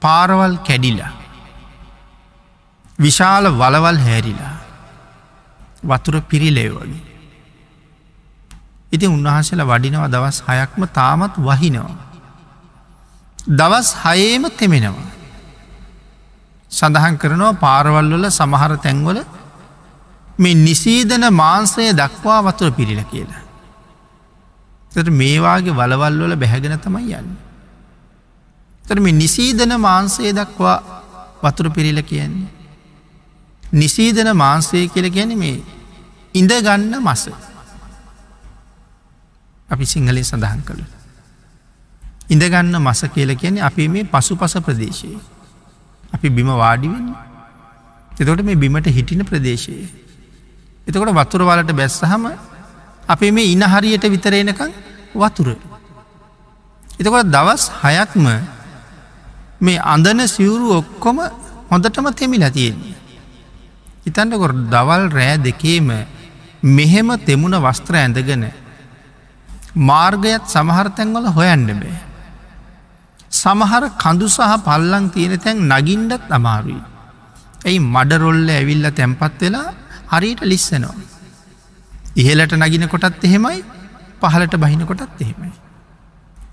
[0.00, 1.12] පාරවල් කැඩිලා.
[2.98, 4.56] විශාල වලවල් හැරිලා.
[5.84, 7.02] වතුර පිරිලේ වගේ.
[8.92, 12.09] ඉති උන්වහන්සේලා වඩිනව දවස් හයක්ම තාමත් වහිනවා.
[13.48, 15.08] දවස් හයේම තෙමෙනවා.
[16.70, 19.18] සඳහන් කරනවා පාරවල්වල සමහර තැන්වල
[20.38, 23.42] මේ නිසීදන මාන්සය දක්වා වතුර පිරිල කියලා.
[24.92, 27.36] තට මේවාගේ වලවල් වල බැහැගෙන තමයි යන්න.
[28.84, 30.78] තර මේ නිසීදන මාන්සේ දක්වා
[31.42, 32.48] වතුර පිරිල කියන්නේ.
[33.72, 35.62] නිසීදන මාන්සේ කියල ගැන මේ
[36.34, 37.28] ඉඳගන්න මස
[39.68, 40.99] අපි සිංහලේ සඳහන් කළ.
[42.30, 45.18] ඉඳගන්න මස කියල කියන්නේ අපි මේ පසු පස ප්‍රදේශයේ.
[46.12, 47.08] අපි බිම වාඩිවෙන්න.
[48.12, 49.88] එතකොට මේ බිමට හිටින ප්‍රදේශයේ.
[50.86, 52.24] එතකොට වතුර වලට බැස්සහම
[53.06, 54.72] අපේ මේ ඉන හරියට විතරෙනකං
[55.14, 55.48] වතුර.
[56.94, 58.26] එතකොට දවස් හයක්ම
[59.60, 61.18] මේ අඳන සිවුරු ඔක්කොම
[61.70, 62.96] හොඳටම තෙමිලා තියෙන්නේ.
[64.04, 65.90] හිතන්නකොර දවල් රෑ දෙකේම
[66.62, 68.44] මෙහෙම තෙමුණ වස්ත්‍ර ඇඳගෙන
[69.74, 72.09] මාර්ගයත් සමහරතැන්වල හොයන්න බෑ.
[73.30, 76.80] සමහර කඳු සහ පල්ලං තියෙන තැන් නගින්ඩත් අමාරුයි.
[77.66, 79.68] ඇයි මඩරොල්ල ඇවිල්ල තැන්පත් වෙලා
[80.12, 80.96] හරියට ලිස්සනවා.
[82.16, 83.58] ඉහලට නගින කොටත් එහෙමයි
[84.20, 85.52] පහලට බහින කොටත් එහෙමයි.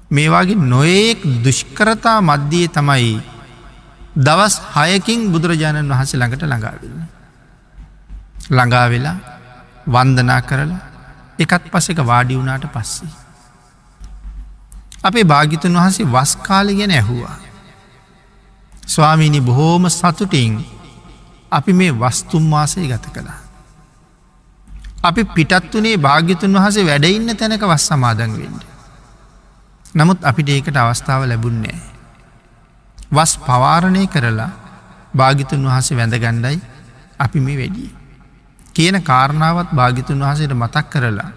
[0.09, 3.13] මේවාගේ නොයෙක් දුෂ්කරතා මධ්‍යයේ තමයි
[4.17, 7.01] දවස් හයකින් බුදුරජාණන් වහන්සේ ළඟට ළඟාවෙන්න.
[8.49, 9.17] ළඟා වෙලා
[9.87, 10.83] වන්දනා කරලා
[11.39, 13.26] එකත් පසක වාඩි වුණාට පස්සේ.
[15.03, 17.37] අපේ භාගිතුන් වහන්සේ වස්කාල ගැන ඇහුවා.
[18.87, 20.65] ස්වාමීණි බොහෝම සතුටින්
[21.51, 23.39] අපි මේ වස්තුම්වාසය ගත කළා.
[25.03, 28.63] අපි පිටත් වනේ භාග්‍යතුන් වහසේ වැඩඉන්න තැනක වස් සමාදන් වෙන්ඩ.
[29.93, 31.77] නමුත් අපිට ඒකට අවස්ථාව ලැබුන්නේ.
[33.11, 34.49] වස් පවාරණය කරලා
[35.15, 36.61] භාගිතුන් වහස වැඳගණ්ඩයි
[37.19, 37.91] අපි මේ වැඩිය.
[38.73, 41.29] කියන කාරණාවත් භාගිතුන් වහසට මතක් කරලා.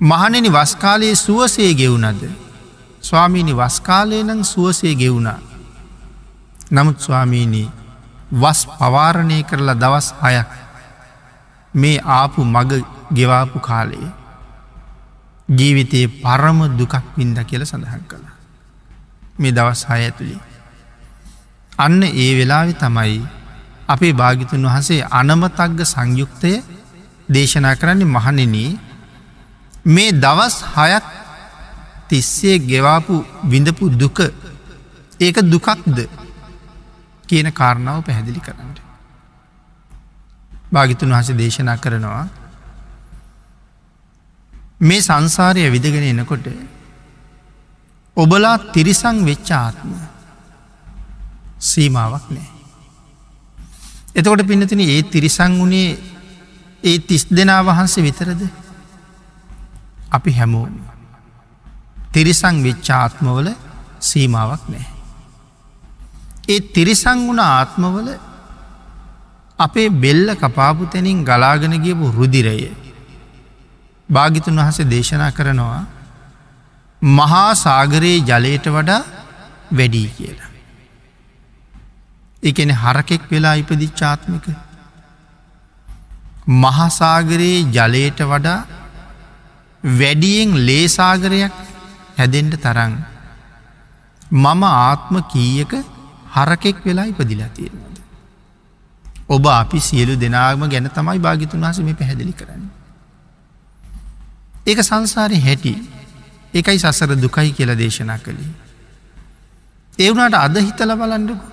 [0.00, 2.22] මහනෙනි වස්කාලයේ සුවසේ ගෙවුනද.
[3.00, 5.38] ස්වාමීණි වස්කාලය නං සුවසේ ගෙවුණා.
[6.70, 7.70] නමුත් ස්වාමීණී
[8.32, 10.50] වස් පවාරණය කරලා දවස් අයක්
[11.74, 14.10] මේ ආපු මග ගෙවාපු කාලයේ
[15.48, 18.34] ජීවිතයේ පරම දුකක් වින්ද කියල සඳහන් කළා.
[19.38, 20.38] මේ දවස් හය ඇතුළි.
[21.78, 23.20] අන්න ඒ වෙලාවෙ තමයි
[23.88, 26.52] අපේ භාගිතුන් වහසේ අනමතක්ග සංයුක්තය
[27.28, 28.56] දේශනා කරන්නේ මහනෙන
[29.86, 31.04] මේ දවස් හයක්
[32.08, 34.18] තිස්සේ ගෙවාපු විඳපු දුක
[35.20, 35.98] ඒක දුකක්ද
[37.28, 38.78] කියන කාරණාව පැහැදිලි කරන්නට.
[40.72, 42.24] භාගිතුන් වහස දේශනා කරනවා
[44.80, 46.46] මේ සංසාරය විදගෙන එනකොට
[48.16, 49.92] ඔබලා තිරිසං වෙච්චාත්ම
[51.60, 52.48] සීමාවක් නෑ.
[54.16, 55.98] එතකොට පිනතින ඒ තිරිසං වුණේ
[56.84, 58.42] ඒ තිස් දෙනා වහන්සේ විතරද
[60.14, 60.74] අපි හැමෝම
[62.12, 63.48] තිරිසං වෙච්චාත්මවල
[64.00, 64.86] සීමාවක් නෑ.
[66.48, 68.08] ඒ තිරිසං වුණ ආත්මවල
[69.58, 72.56] අපේ බෙල්ල කපාපු තැනින් ගලාගෙන ගියපු රුදිරය
[74.08, 75.82] භාගිතුන් වහස දේශනා කරනවා
[77.02, 79.02] මහා සාගරයේ ජලයට වඩා
[79.72, 80.50] වැඩී කියලා.
[82.42, 84.46] එකන හරකෙක් වෙලා ඉපදිච්චාත්මික
[86.46, 88.58] මහසාගරයේ ජලයට වඩා
[89.84, 91.52] වැඩියෙන් ලේසාගරයක්
[92.16, 92.94] හැදෙන්ට තරන්
[94.32, 95.72] මම ආත්ම කීයක
[96.28, 97.96] හරකෙක් වෙලා ඉපදිලා තියෙනවාද.
[99.28, 102.64] ඔබ අපි සියලු දෙනාගම ගැන තමයි භාගිතුන් වහස මේ පැහැදිලි කරන්න.
[104.66, 105.74] ඒක සංසාරය හැටි
[106.54, 108.52] එකයි සසර දුකයි කියලා දේශනා කළේ.
[109.98, 111.46] ඒවුණට අද හිතල බලන්ඩකු.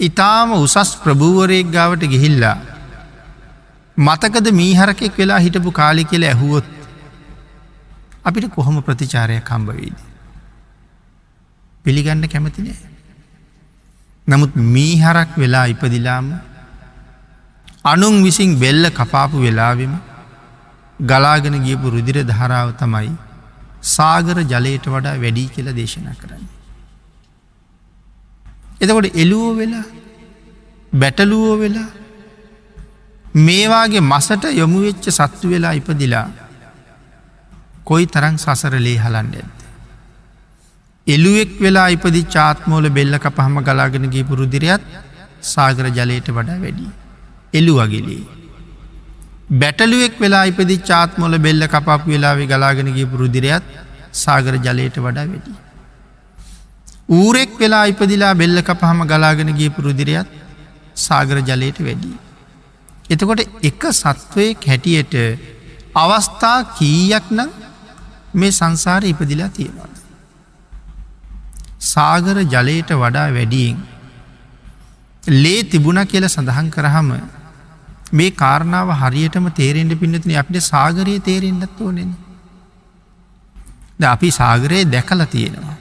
[0.00, 2.75] ඉතාම උසස් ප්‍රභූවරයෙක් ගාවට ගිහිල්ලා
[3.96, 6.66] මතකද මීහරකෙක් වෙලා හිටපු කාලි කියල ඇහුවොත්
[8.24, 9.96] අපිට කොහොම ප්‍රතිචාරය කම්බවීද.
[11.84, 12.76] පිළිගන්න කැමතිනේ.
[14.26, 16.28] නමුත් මීහරක් වෙලා ඉපදිලාම
[17.84, 19.94] අනුන් විසින් බෙල්ල කපාපු වෙලාවෙම
[21.00, 23.12] ගලාගෙන ගියපු රුදිර ධාරාව තමයි
[23.86, 26.44] සාගර ජලයට වඩා වැඩී කියල දේශනා කරන්න.
[28.80, 29.86] එතකොට එලුවෝ වෙලා
[30.92, 31.90] බැටලුවෝ වෙලා
[33.36, 36.26] මේවාගේ මසට යොමුවෙච්ච සත්තු වෙලා ඉපදිලා
[37.84, 39.50] කොයි තරං සසරලේ හලන්න ඇද.
[41.06, 44.82] එළුවෙක් වෙලා ඉපදි චාත්මෝල බෙල්ල කපහම ගලාගෙනගේ පුරුදිරයත්
[45.42, 46.88] සාගර ජලයට වඩා වැඩි.
[47.54, 48.24] එලු වගේලේ.
[49.52, 53.64] බැටලුවෙක් වෙලා ඉපදි චාත්මොල බෙල්ල කපක් වෙලාවෙ ගලාගෙනගේ පුරුදිරයත්
[54.14, 55.54] සාගර ජලයට වඩා වැඩි.
[57.10, 60.38] ඌරෙක් වෙලා ඉපදිලා බෙල්ල කපහම ගලාගෙනගේ පුරුදිරයත්
[60.94, 62.25] සාගර ජලයට වැඩි.
[63.10, 65.14] එතකොට එක සත්වයෙක් හැටියට
[65.94, 67.50] අවස්ථා කීයක් නම්
[68.34, 69.90] මේ සංසාර ඉපදිලා තියෙනවා.
[71.84, 73.78] සාගර ජලයට වඩා වැඩියෙන්
[75.22, 77.08] ලේ තිබුණ කියල සඳහන් කරහම
[78.12, 82.12] මේ කාරණාව හරියටම තේරෙන්ට පින්නතින අපට සාගරයේ තේරෙන්න්නත් ඕනෙන
[84.00, 85.76] ද අපි සාගරයේ දැකල තියෙනවා.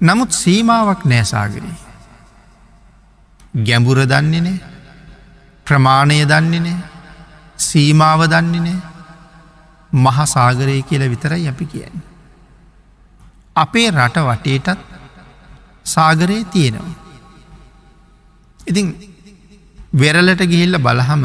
[0.00, 1.78] නමුත් සීමාවක් නෑ සාගරයේ
[3.64, 4.58] ගැඹුර දන්නේ නෑ.
[5.68, 6.76] ප්‍රමාණය දන්නේ නෑ
[7.60, 8.78] සීමාව දන්නේ නෑ
[9.90, 12.06] මහසාගරය කියල විතරයි අපි කියන්නේ
[13.56, 14.80] අපේ රට වටේටත්
[15.86, 16.96] සාගරයේ තියෙනවා.
[18.60, 18.86] ඉතින්
[19.92, 21.24] වෙරලට ගිහිල්ල බලහම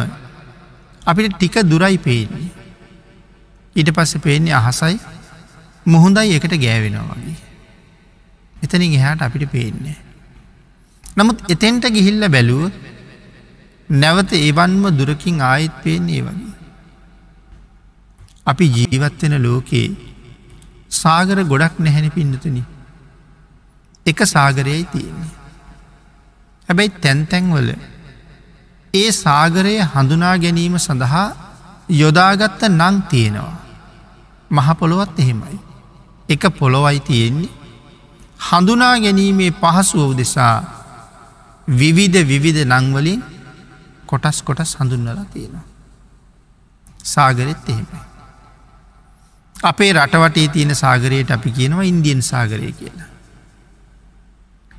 [1.02, 2.52] අපිට ටික දුරයි පේන්නේ.
[3.76, 4.98] ඊට පස්ස පේන්නේ අහසයි
[5.86, 7.38] මුහුදයි එකට ගෑවෙනවා වගේ.
[8.56, 9.98] එතනින් එහාට අපිට පේන්නේ.
[11.04, 12.72] නමුත් එතෙන්ට ගිහිල්ල බැලුව
[13.94, 16.54] නැවත ඒවන්ම දුරකින් ආයිත් පේන්නේ වගේ.
[18.46, 19.96] අපි ජීවත්වෙන ලෝකයේ
[20.92, 22.64] සාගර ගොඩක් නැහැනි පින්නතුනි.
[24.06, 25.32] එක සාගරයයි තියෙන්නේ.
[26.70, 27.70] හැබැයි තැන්තැන්වල
[28.94, 31.28] ඒ සාගරය හඳුනා ගැනීම සඳහා
[31.96, 33.54] යොදාගත්ත නං තියෙනවා.
[34.52, 35.60] මහපොළොවත් එහෙමයි.
[36.30, 37.52] එක පොළොවයි තියෙන්නේ
[38.40, 40.56] හඳුනා ගැනීමේ පහසුව උදෙසා
[41.68, 43.22] විවිධ විවිධ නංවලින්
[44.14, 45.68] කොටස් කොටස් හඳුන්වලා තියෙනවා.
[47.06, 48.04] සාගරෙත් එහෙමයි.
[49.56, 53.10] අපේ රටවටේ තියෙන සාගරයට අපි කියනවා ඉන්දියන් සාගරය කියලා.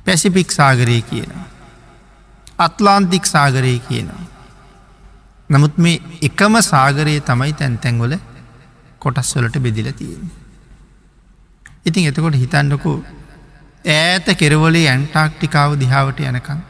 [0.05, 1.47] පැසිපික් සාගරය කියනවා.
[2.59, 4.23] අත්ලාන්තික් සාගරය කියනවා.
[5.49, 8.15] නමුත් මේ එකම සාගරයේ තමයි තැන්තැන්ගොල
[8.99, 10.35] කොටස් වලට බෙදිල තියෙන්නේ.
[11.85, 12.93] ඉතින් එතකොට හිතන්නකු
[13.95, 16.61] ඈත කෙරවලේ ඇන්ටාක්ටිකාව දිහාවට යනකං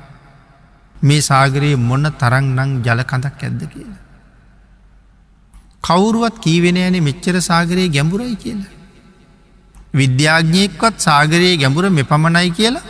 [1.03, 4.01] මේ සාගරයේ මොන්න තරං නං ජලකඳක් ඇද්ද කියලා.
[5.83, 8.73] කවුරුවත් කීවෙන යන මෙච්චර සාගරයේ ගැඹුරයි කියලා.
[9.93, 12.83] විද්‍යාඥයෙක්වත් සාගරයේ ගැඹුර මෙ පමණයි කියලා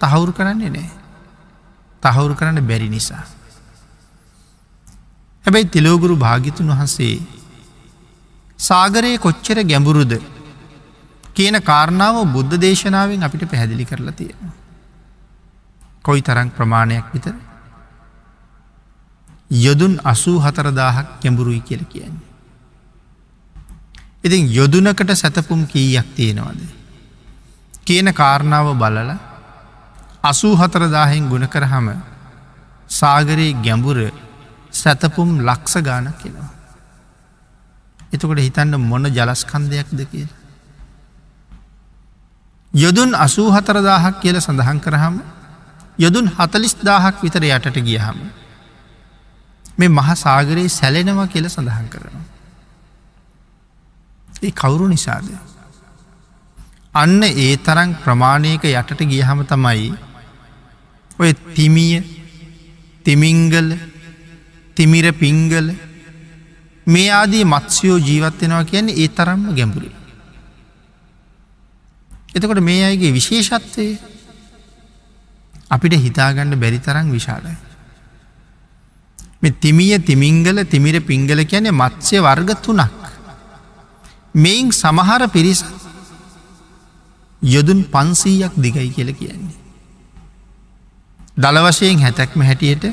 [0.00, 0.90] තහවුරු කරන්නේ නෑ.
[2.02, 3.24] තහවුරු කරන්න බැරි නිසා.
[5.44, 7.14] හැබැයි තිලෝගුරු භාගිතුන් වහන්සේ
[8.58, 10.12] සාගරයේ කොච්චර ගැඹුරුද
[11.34, 14.61] කියන කාරණාව බුද්ධ දේශනාවෙන් අපිට පැහැදිලි කරලා තියෙනවා.
[16.04, 17.34] කොයි තරං ප්‍රමාණයක් විතර
[19.50, 22.30] යොදුන් අසූ හතරදාහක් ගැඹුරුයි කියල කියන්නේ.
[24.24, 26.60] ඉතින් යොදුනකට සැතපුම් කීයක් තියෙනවද.
[27.82, 29.10] කියන කාරණාව බලල
[30.22, 31.86] අසූ හතරදාහෙන් ගුණ කරහම
[32.88, 33.98] සාගරයේ ගැඹුර
[34.72, 36.50] සැතපුම් ලක්ෂ ගානක් කෙනවා.
[38.12, 40.30] එතකොට හිතන්න මොන ජලස්කන්දයක්ද කියල.
[42.74, 45.20] යොදුන් අසූ හතරදාහක් කියල සඳහන් කරහම
[45.98, 48.18] යොදුන් හතලිස් දාහක් විතර යටට ගියහම.
[49.78, 52.24] මේ මහ සාගරයේ සැලෙනවා කියල සඳහන් කරනවා.
[54.42, 55.28] ඒ කවුරු නිසාද.
[56.94, 59.92] අන්න ඒ තරං ප්‍රමාණයක යටට ගියහම තමයි
[61.18, 62.02] ඔය තිමිය
[63.04, 63.68] තිමිංගල
[64.76, 65.74] තිමිර පිංගල
[66.86, 69.94] මේ ආදී මත්ස්යෝ ජීවත්වෙනවා කියන්නේ ඒ තරම්ම ගැඹුරේ.
[72.34, 73.86] එතකොට මේ අයගේ විශේෂත්වය
[75.72, 77.56] අපිට හිතාගන්න බැරි තරම් විශාලයි.
[79.42, 83.00] මෙ තිමිය තිමිංගල තිමිර පිංගල කියන්නේ මත්සය වර්ග තුනක්.
[84.34, 85.64] මෙයින් සමහර පිරිස
[87.42, 89.58] යොදුන් පන්සීයක් දිගයි කියල කියන්නේ.
[91.34, 92.84] දළ වශයෙන් හැතැක්ම හැටියට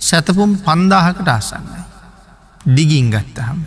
[0.00, 1.80] සැතපුම් පන්දාහකට අසන්නයි.
[2.66, 3.60] දිගින් ගත්තහම.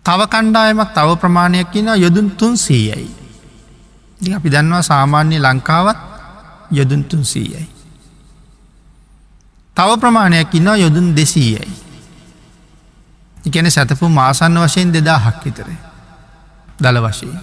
[0.00, 3.10] තව කණ්ඩායමක් තව ප්‍රමාණයක් කියන යොදුන් තුන්සීයයි.
[4.20, 6.13] අපි දන්නවා සාමාන්‍ය ලංකාවත්
[6.70, 7.68] යොදුන් තුන්සීයයි.
[9.76, 11.72] තව ප්‍රමාණයක් ඉන්නවා යොදුන් දෙසීයයි.
[13.44, 15.68] එකන සැතපු මාසන්න වශයෙන් දෙදා හක් විතර.
[16.78, 17.40] දළ වශයෙන්.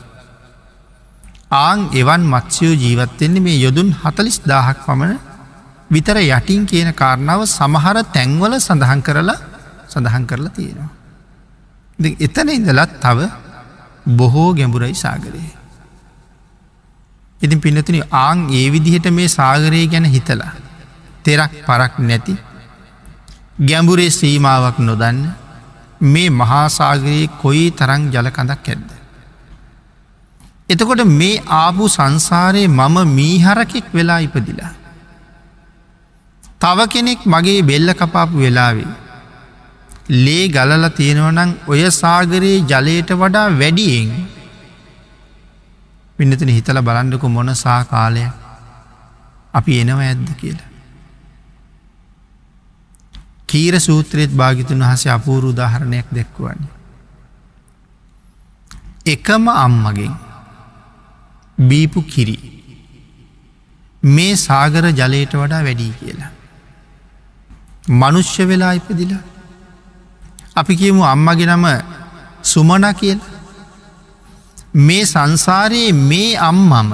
[1.51, 5.19] ආං එවන් මත්ස්‍යයෝ ජීවත්වෙන්නේ මේ යොදුන් හතලිස් දාහක් පමණ
[5.91, 9.39] විතර යටින් කියන කාරණාව සමහර තැන්වල සඳහන් කරලා
[9.87, 10.89] සඳහන් කරලා තියෙනවා.
[12.19, 13.19] එතන ඉඳලත් තව
[14.11, 15.60] බොහෝ ගැඹුරයි සාගරයේ.
[17.41, 20.53] ඉතින් පිනතුන ආං ඒ විදිහට මේ සාගරය ගැන හිතලා
[21.23, 22.35] තෙරක් පරක් නැති
[23.61, 25.21] ගැඹුරේ සීමාවක් නොදන්න
[26.03, 28.89] මේ මහාසාගරයේ කොයි තරං ජලකඳක් ඇද්ද.
[30.69, 34.73] එතකොට මේ ආපු සංසාරයේ මම මීහරකෙක් වෙලා ඉපදිලා.
[36.61, 38.91] තව කෙනෙක් මගේ බෙල්ල කපාපු වෙලාවේ.
[40.17, 44.09] ලේ ගලල තියෙනවනං ඔය සාගරයේ ජලයට වඩා වැඩියෙන්
[46.21, 48.25] පිනතන හිතල බලන්ඩකු මොන සා කාලය
[49.53, 50.67] අපි එනව ඇද්ද කියලා.
[53.49, 56.69] කීර සූත්‍රයත් භාගිතුන් වහස අපූරු උදාහරණයක් දෙක්වන්නේ.
[59.05, 60.13] එකම අම්මගෙන්
[61.57, 62.37] බීපු කිරි
[64.03, 66.31] මේ සාගර ජලයට වඩා වැඩී කියලා.
[67.99, 69.23] මනුෂ්‍ය වෙලා ඉපදිලා
[70.55, 71.67] අපි කියමු අම්මගේ නම
[72.45, 73.19] සුමන කියල
[74.73, 76.91] මේ සංසාරයේ මේ අම්මම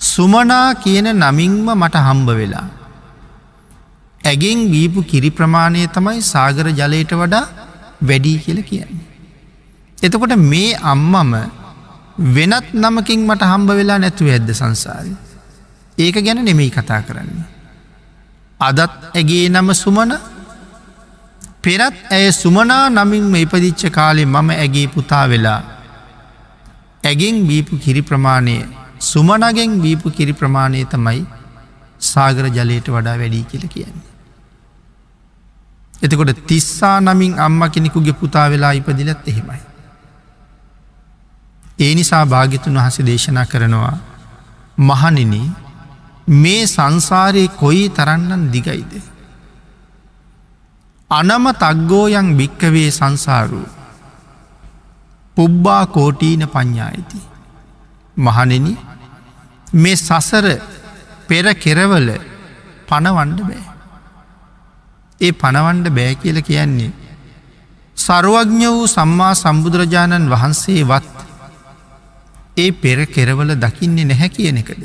[0.00, 2.66] සුමනා කියන නමින්ම මට හම්බ වෙලා
[4.24, 7.46] ඇගෙන් වීපු කිරි ප්‍රමාණය තමයි සාගර ජලයට වඩා
[8.00, 9.06] වැඩී කියල කියන්නේ.
[9.98, 11.34] එතකොට මේ අම්මම
[12.30, 15.12] වෙනත් නමකින් මට හම්බ වෙලා නැතුව ඇද්ද සංසාරය.
[15.98, 17.48] ඒක ගැන නෙමෙයි කතා කරන්නේ.
[18.60, 20.14] අදත් ඇගේ නම සුමන
[21.60, 25.60] පෙරත් ඇය සුමනා නමින්ම ඉපදිච්ච කාලේ මම ඇගේ පුතා වෙලා
[27.04, 28.56] ඇගෙන් බීපු කිරි ප්‍රමාණය
[29.00, 31.20] සුමනගෙන් බීපු කිරි ප්‍රමාණය තමයි
[32.02, 34.10] සාගර ජලයට වඩා වැඩී කියල කියන්නේ.
[36.02, 39.60] එතකොට තිස්සා නමින් අම්ම කෙනෙකුගේ පුතා වෙලා ඉපදිලත් එහෙමයි.
[41.78, 43.96] ඒ නිසා භාගිතුන් වහස දේශනා කරනවා
[44.80, 45.34] මහනින
[46.36, 48.92] මේ සංසාරයේ කොයි තරන්නන් දිගයිද.
[51.10, 53.66] අනම තක්ගෝයන් භික්කවේ සංසාරූ
[55.36, 57.18] පුබ්බා කෝටීන පඤ්ඥායිති.
[58.16, 58.66] මහනෙන
[59.74, 60.46] මේ සසර
[61.28, 62.08] පෙර කෙරවල
[62.88, 63.64] පණවන්ඩ බෑ.
[65.20, 66.92] ඒ පණවන්ඩ බෑ කියල කියන්නේ.
[67.96, 71.16] සරුවඥ වූ සම්මා සම්බුදුරජාණන් වහන්සේ වත්
[72.56, 74.82] ඒ පෙර කෙරවල දකින්නේ නැහැ කියන එකද.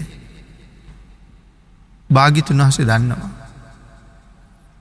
[2.10, 3.30] භාගිතුන් වහස දන්නවා.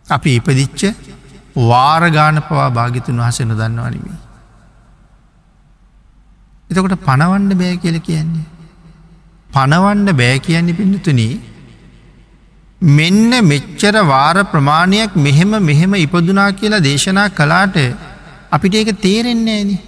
[0.06, 0.80] අපි ඉපදිච්ච
[1.62, 4.25] වාරගාන පවා භාගිතුන් වහස නොදන්නවනිමි.
[6.70, 8.46] එතකොට පණවන්ඩ බෑ කියල කියන්නේ.
[9.50, 11.34] පණවන්ඩ බෑ කියන්නේ පිඩතුනී
[12.80, 17.76] මෙන්න මෙච්චර වාර ප්‍රමාණයක් මෙහෙම මෙහෙම ඉපදුනා කියලා දේශනා කලාට
[18.50, 19.78] අපිට ඒක තේරෙන්නේ ෑන.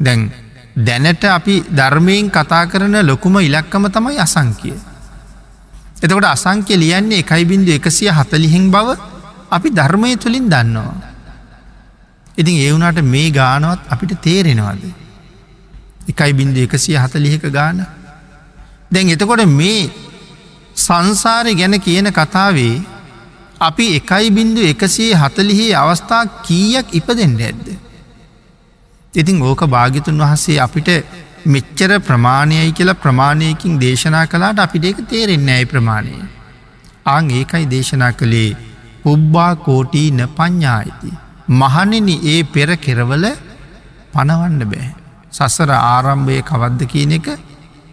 [0.00, 0.32] දැන්
[0.78, 4.74] දැනට අපි ධර්මයෙන් කතා කරන ලොකුම ඉලක්කම තමයි අසංකිය.
[5.98, 8.96] එතකොට අසංක්‍ය ලියන්නේ එකයි බින්දු එකසිය හතලිහින් බව
[9.50, 10.94] අපි ධර්මය තුළින් දන්නවා.
[12.34, 15.01] ඉතින් ඒ වුණට මේ ගානවත් අපිට තේරෙනවාද.
[16.08, 17.86] එකයි බින්දු එකසිය හතලිහක ගාන.
[18.90, 19.90] දැන් එතකොට මේ
[20.76, 22.74] සංසාරය ගැන කියන කතාවේ
[23.60, 27.66] අපි එකයි බින්දු එකසේ හතලිහි අවස්ථා කීයක් ඉපදෙන්ට ඇද්ද.
[29.14, 30.88] ඉතින් ඕක භාගිතුන් වහන්සේ අපිට
[31.46, 36.14] මෙච්චර ප්‍රමාණයයි කියලා ප්‍රමාණයකින් දේශනා කලාට අපිට ඒක තේරෙන්නේ ඇයි ප්‍රමාණය.
[37.06, 38.56] ආං ඒකයි දේශනා කළේ
[39.04, 41.10] පුබ්බා කෝටී න පඤ්ඥායිති.
[41.50, 43.24] මහනෙන ඒ පෙර කෙරවල
[44.12, 44.90] පනවන්න බෑ.
[45.32, 47.28] සසර ආරම්භය කවද්ද කියන එක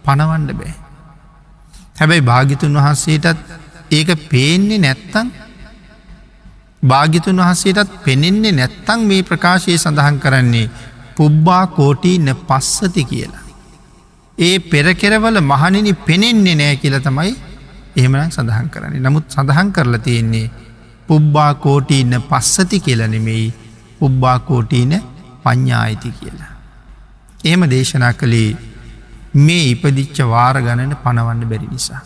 [0.04, 0.74] පනවන්ඩ බෑ.
[1.96, 3.38] හැබැයි භාගිතුන් වහන්සේටත්
[3.90, 5.28] ඒක පේන්නේ නැත්තන්
[6.82, 10.70] භාගිතුන් වහන්සේටත් පෙනෙන්නේ නැත්තං මේ ප්‍රකාශය සඳහන් කරන්නේ
[11.16, 13.46] පුබ්බා කෝටීන පස්සති කියලා.
[14.38, 17.32] ඒ පෙරකෙරවල මහනිනි පෙනෙන්නේ නෑ කියල තමයි
[17.96, 20.46] එහෙමන සඳහන් කරන්නේ නමුත් සඳහන් කරලා තියෙන්නේ
[21.08, 23.48] පුබ්බා කෝටීන්න පස්සති කියලනෙමෙයි
[23.98, 24.92] පුබ්බා කෝටීන
[25.44, 26.49] පඤ්ඥායිති කියලා.
[27.44, 28.56] එහෙම දේශනා කළේ
[29.36, 32.02] මේ ඉපදිච්ච වාර ගණන පණවන්න බැරි නිසා.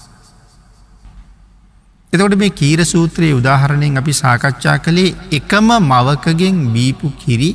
[2.12, 7.50] එතකොට මේ කීර සූත්‍රයේ උදාහරණයෙන් අපි සාකච්ඡා කළේ එකම මවකගෙන් බීපු කිරි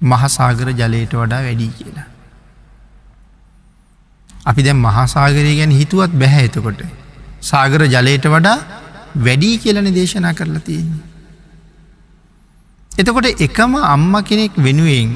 [0.00, 2.08] මහසාගර ජලයට වඩා වැඩී කියලා.
[4.44, 6.80] අපි දැම් මහාසාගරය ගැන හිතුවත් බැහැ එතකොට.
[7.42, 8.58] සාගර ජලයට වඩා
[9.18, 11.04] වැඩී කියලන දේශනා කරලා තියෙන්නේ.
[12.92, 15.12] එතකොට එකම අම්ම කෙනෙක් වෙනුවෙන්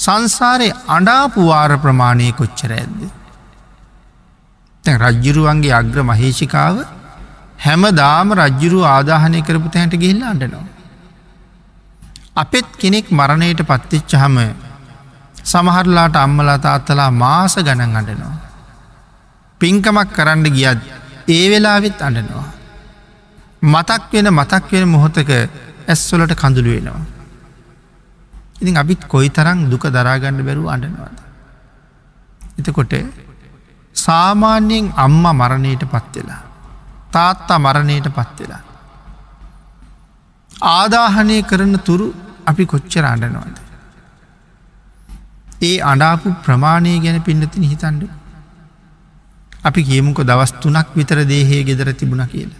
[0.00, 3.00] සංසාරය අඩාපුවාර ප්‍රමාණය කොච්චර ඇද්ද.
[4.84, 6.76] තැන් රජ්ජුරුවන්ගේ අග්‍ර මහේෂිකාව
[7.58, 10.66] හැම දාම රජ්ජුරු ආදාහනය කරපු තැනට ගිහිල්ල අඩනවා.
[12.36, 14.38] අපෙත් කෙනෙක් මරණයට පත්තිච්ච හම
[15.44, 18.34] සමහරලාට අම්මලා තාත්තලා මාස ගණන් අඩනවා.
[19.60, 20.80] පින්කමක් කරන්න ගියත්
[21.28, 22.48] ඒ වෙලාවෙත් අඩනවා.
[23.64, 25.30] මතක් වෙන මතක් වෙන මොහොතක
[25.86, 27.19] ඇස්වලට කඳුළු වෙනවා.
[28.60, 31.16] ඉතින් අපිත් කොයි තරං දුක දරාගන්න බැරුව අඩනවාද.
[32.58, 32.94] එතකොට
[33.94, 36.42] සාමාන්‍යයෙන් අම්ම මරණයට පත්වෙලා.
[37.12, 38.62] තාත්තා මරණයට පත්වෙලා.
[40.62, 42.06] ආදාහනය කරන තුරු
[42.46, 43.56] අපි කොච්චර අඩනවාද.
[45.62, 48.02] ඒ අඩාපු ප්‍රමාණය ගැන පින්නතින හිතන්ඩ.
[49.64, 52.50] අපි කියමුක දවස් තුනක් විතර දේහයේ ගෙදර තිබුණ කියල.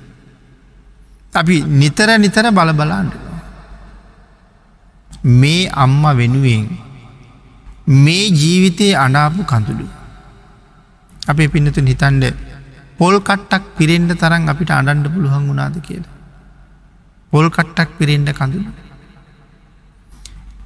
[1.34, 3.39] අපි නිතර නිතර බල බලාන්ඩනවා.
[5.24, 6.68] මේ අම්ම වෙනුවෙන්
[7.86, 9.86] මේ ජීවිතයේ අනාපු කඳුළු.
[11.28, 12.24] අපේ පින්නතුන් හිතන්ඩ
[12.98, 16.16] පොල් කට්ටක් පිරෙන්ඩ තරන් අපිට අඩන්ඩ පුළුවන් වුණාද කියලා.
[17.32, 18.70] පොල් කට්ටක් පිරෙන්ඩ කඳුළු.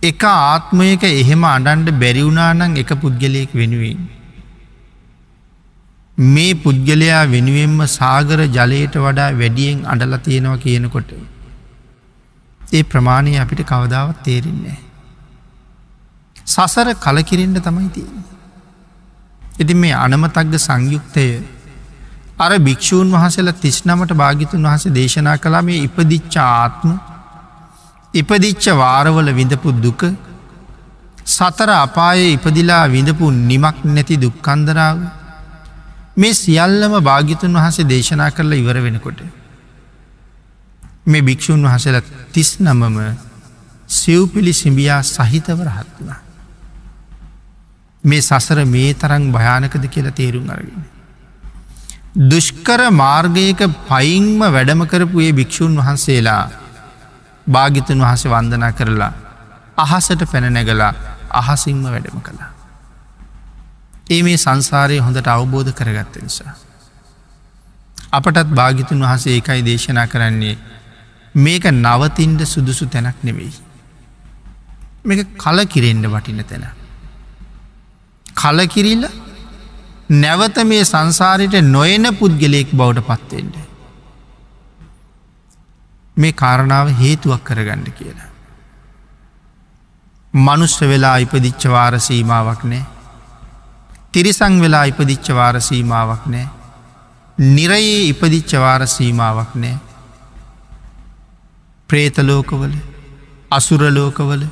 [0.02, 4.00] එක ආත්මයක එහෙම අඩන්ඩ බැරිවුණානං එක පුද්ගලයෙක් වෙනුවෙන්.
[6.18, 11.10] මේ පුද්ගලයා වෙනුවෙන්ම සාගර ජලයට වඩා වැඩියෙන් අඩල තියෙනවා කියනකොට.
[12.72, 14.78] ඒ ප්‍රමාණය අපිට කවදාවත් තේරෙන්නේ.
[16.46, 18.24] සසර කලකිරෙන්ට තමයි තියෙන.
[19.58, 21.26] ඉති මේ අනමතක්ග සංයුක්තය
[22.38, 26.94] අර භික්‍ෂූන් වහසල තිස්නමට භාගිතුන් වහස දේශනා කලා මේ ඉපදිච්ච ආත්ම
[28.14, 30.02] ඉපදිච්ච වාරවල විඳපු දුක
[31.26, 34.98] සතර අපාය ඉපදිලා විඳපු නිමක් නැති දුක්කන්දරාව
[36.16, 39.20] මේ සියල්ලම භාගිතුන් වහසේ දේශනා කරලා ඉවර වෙනකොට.
[41.06, 41.98] මේ භික්‍ෂූන් වහසල
[42.32, 42.98] තිස් නමම
[43.88, 46.16] සිව්පිලි සිඹියා සහිතව රහත් වුණ.
[48.04, 50.84] මේ සසර මේ තරං භයානකද කියලා තේරුම් අරගෙන.
[52.24, 56.42] දුෂ්කර මාර්ගයක පයින්ම වැඩම කරපු ඒ භික්‍ෂූන් වහන්සේලා
[57.46, 59.12] භාගිතුන් වහස වන්දනා කරලා
[59.78, 60.92] අහසට පැනනැගලා
[61.32, 62.50] අහසිංම වැඩම කළා.
[64.10, 66.54] ඒ මේ සංසාරය හොඳට අවබෝධ කරගත්ත නිසා.
[68.12, 70.56] අපටත් භාගිතුන් වහසේ ඒකයි දේශනා කරන්නේ
[71.34, 73.52] මේක නවතින්ට සුදුසු තැනක් නෙවෙයි.
[75.04, 76.66] මේක කල කිරෙන්ඩ වටින තැන.
[78.34, 79.08] කලකිරිල්ල
[80.10, 83.56] නැවත මේ සංසාරයට නොයන පුද්ගලයෙක් බවට පත්වෙන්ට.
[86.16, 88.30] මේ කාරණාව හේතුවක් කරගන්න කියලා.
[90.34, 92.84] මනුස්්‍ර වෙලා ඉපදිච්චවාර සීමාවක් නෑ.
[94.12, 96.48] තිරිසං වෙලා ඉපදිච්චවාර සීමාවක් නෑ.
[97.38, 99.93] නිරයේ ඉපදිච්චවාර සීමාවක් නෑ.
[101.90, 102.74] ප්‍රේතලෝකවල
[103.50, 104.42] අසුරලෝකවල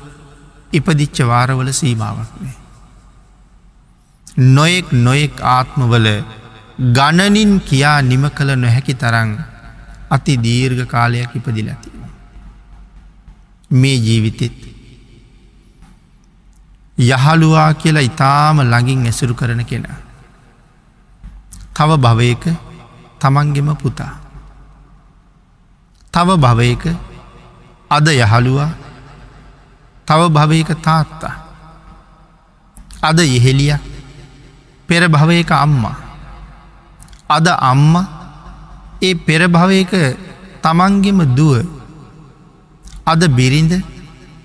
[0.71, 2.55] ඉපදිච්ච වාරවල සීමාවක් නෑ.
[4.37, 6.07] නොයෙක් නොයෙක් ආත්මවල
[6.91, 9.31] ගණනින් කියා නිම කළ නොහැකි තරං
[10.09, 11.93] අති දීර්ඝ කාලයක් ඉපදිලතිව.
[13.71, 14.59] මේ ජීවිතෙත්
[16.97, 19.97] යහළුවා කියලා ඉතාම ළඟින් ඇසුරු කරන කෙනා.
[21.73, 22.43] තව භවයක
[23.19, 24.13] තමන්ගෙම පුතා.
[26.13, 26.83] තව භවයක
[27.95, 28.71] අද යහළුවා.
[30.07, 31.35] තව භවයක තාත්තා.
[33.01, 33.75] අද ඉහෙලිය.
[34.87, 35.97] පෙර භවයක අම්මා.
[37.27, 37.93] අද අම්ම
[39.01, 39.91] ඒ පෙරභවයක
[40.63, 41.65] තමන්ගෙම දුව.
[43.05, 43.73] අද බිරිඳ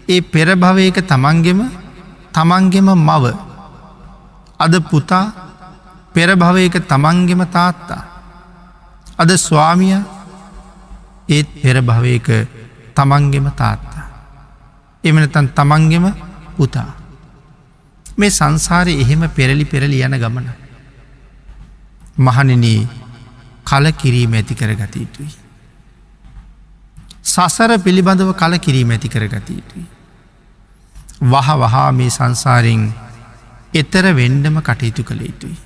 [0.09, 1.61] ඒ පෙරභවයක තමන්ගෙම
[2.35, 3.25] තමන්ගෙම මව.
[4.59, 5.33] අද පුතා
[6.15, 8.03] පෙරභවයක තමන්ගෙම තාත්තා.
[9.19, 9.99] අද ස්වාමිය
[11.29, 12.29] ඒත් පෙරභවයක
[12.99, 14.07] තමන්ගෙම තාත්තා
[15.05, 16.07] එමනතන් තමන්ගෙම
[16.55, 16.91] පුතා
[18.19, 20.49] මේ සංසාරය එහෙම පෙරලි පෙරලි යන ගමන
[22.21, 22.81] මහනනී
[23.65, 25.31] කල කිරීම ඇති කර ගත යුතුයි.
[27.25, 29.87] සසර පිළිබඳව කල කිරීම ඇති කර ගත යුතුයි.
[31.25, 32.85] වහ වහා මේ සංසාරෙන්
[33.75, 35.59] එතර වෙන්ඩම කටයුතු කළ යුතුයි.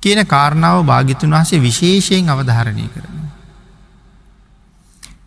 [0.00, 3.18] කියන කාරණාව භාගිතුන් වහසේ විශේෂයෙන් අවධාරණය කරන.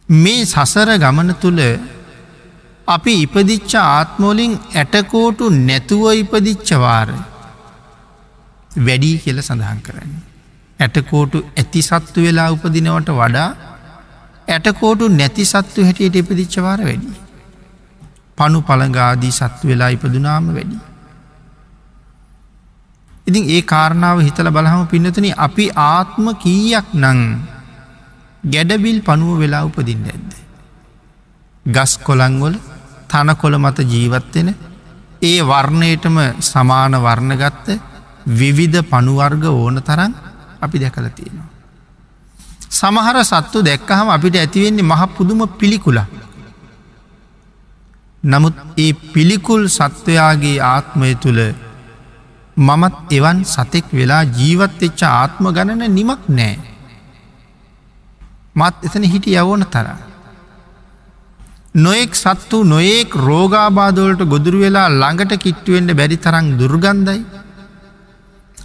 [0.10, 1.60] මේ සසර ගමන තුළ
[2.88, 7.10] අපි ඉපදිච්ච ආත්මෝලින් ඇටකෝටු නැතුව ඉපදිච්චවාර
[8.72, 10.24] වැඩී කියල සඳහන් කරන්නේ.
[10.80, 13.50] ඇටකෝටු ඇති සත්තු වෙලා උපදිනවට වඩා
[14.48, 17.14] ඇටකෝටු නැති සත්තු හැටියට ඉපදිච්චවාර වැඩි.
[18.38, 20.78] පනු පළඟාදී සත්තු වෙලා ඉපදුනාම වැඩි.
[23.28, 27.22] ඉතින් ඒ කාරණාව හිතල බලහම පින්නතුන අපි ආත්ම කීයක් නං
[28.46, 30.32] ගැඩබිල් පනුව වෙලා උපදින්න ඇද්ද.
[31.66, 32.56] ගස් කොළංගොල
[33.10, 34.50] තන කොළ මත ජීවත්වෙන
[35.22, 37.68] ඒ වර්ණයටම සමාන වර්ණගත්ත
[38.32, 40.14] විවිධ පනුවර්ග ඕන තරන්
[40.62, 41.50] අපි දැකල තියෙනවා.
[42.72, 46.00] සමහර සත්තු දැක්කහම අපිට ඇතිවෙන්නේ මහ පුදුම පිළිකුල.
[48.24, 51.42] නමුත් ඒ පිළිකුල් සත්වයාගේ ආත්මය තුළ
[52.58, 56.75] මමත් එවන් සතෙක් වෙලා ජීවත් එච්ච ආත්ම ගණන නිමක් නෑ.
[58.56, 59.88] මත් එතන හිටි යවෝන තර.
[61.78, 67.22] නොයෙක් සත්තු නොයෙක් රෝගාබාදවලට ගොදුරු වෙලා ළඟට කිට්ටුවෙන්ට බැරි තරං දුර්ගන්ධයි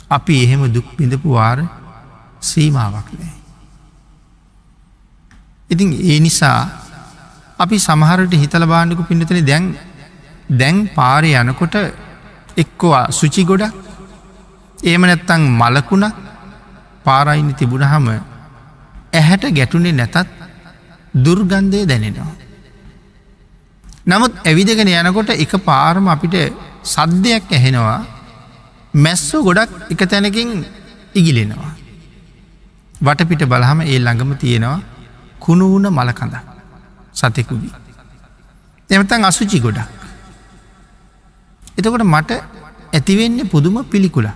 [0.08, 1.58] අපි එහෙම දුක් පිඳපු වාර
[2.42, 3.34] සීමාවක් නෑ.
[5.70, 6.58] ඉතින් ඒ නිසා
[7.58, 9.64] අපි සමහරට හිතල බාණ්ඩකු පිඳතන දැන්
[10.52, 11.74] දැන් පාරය යනකොට
[12.56, 13.74] එක්කවා සුචි ගොඩක්
[14.82, 16.06] ඒම නැත්තං මලකුණ
[17.04, 18.08] පාරයිනි තිබුණහම
[19.12, 20.16] ඇහැට ගැටුනේ නැතත්
[21.16, 22.32] දුර්ගන්ධය දැනෙනවා.
[24.06, 26.36] නමුත් ඇවිදගෙන යනකොට එක පාරම අපිට
[26.84, 28.00] සද්ධයක් ඇහෙනවා
[28.94, 30.64] මැස්සෝ ගොඩක් එක තැනකින්
[31.14, 31.72] ඉගිලෙනවා.
[33.00, 34.80] වටපිට බලහම ඒ ළඟම තියෙනවා
[35.40, 36.34] කුණුවුණ මලකඳ
[37.14, 37.74] සතෙකුදී.
[38.90, 39.88] එමතන් අසුචි ගොඩක්.
[41.78, 42.30] එතකොට මට
[42.92, 44.28] ඇතිවෙන්නේ පුදුම පිළිකුල.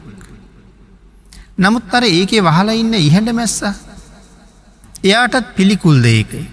[1.57, 3.59] නමුත් අර ඒකේ වහලා ඉන්න ඉහැඩ මැස්ස
[5.05, 6.45] එයාටත් පිළිකුල්ද ඒකයි.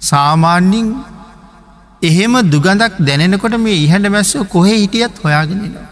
[0.00, 0.88] සාමාන්‍යින්
[2.02, 5.88] එහෙම දුගඳක් දැනෙනකොට මේ ඉහැඩ මැස්සෝ කොහෙ හිටියත් හොයාගෙනෙනවා.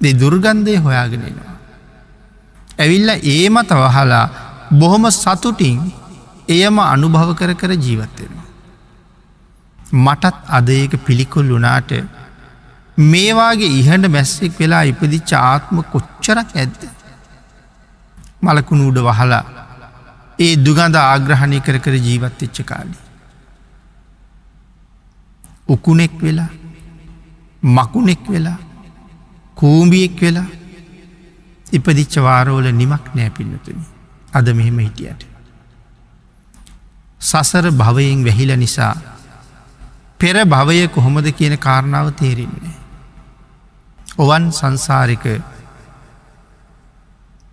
[0.00, 1.54] දෙ දුර්ගන්ධය හොයාගෙනෙනවා.
[2.78, 4.24] ඇවිල්ල ඒ මත වහලා
[4.80, 5.78] බොහොම සතුටින්
[6.48, 8.46] එයම අනුභව කර කර ජීවත්වෙනවා.
[10.04, 11.90] මටත් අද ඒක පිළිකුල් වුනාට
[13.12, 16.80] මේවාගේ ඉහට මැස්සෙක් වෙලා ඉපදිච්ච ආත්ම කොච්චරක් ඇද්ද.
[18.42, 19.44] මලකුණු උඩ වහලා
[20.38, 22.98] ඒ දුගඳ ආග්‍රහණය කර කර ජීවත් එච්ච කාලි.
[25.68, 26.50] උකුණෙක් වෙලා
[27.62, 28.58] මකුණෙක් වෙලා
[29.56, 30.48] කූම්බියෙක් වෙලා
[31.72, 33.84] ඉපදිච්ච වාරෝල නිමක් නෑ පින්නතුනි
[34.32, 35.26] අද මෙහෙම හිටියට.
[37.20, 38.94] සසර භවයෙන් වැහිල නිසා
[40.20, 42.76] පෙර භවය කොහොමද කියන කාරණාව තේරෙන්නේ.
[44.18, 45.24] ඔවන් සංසාරික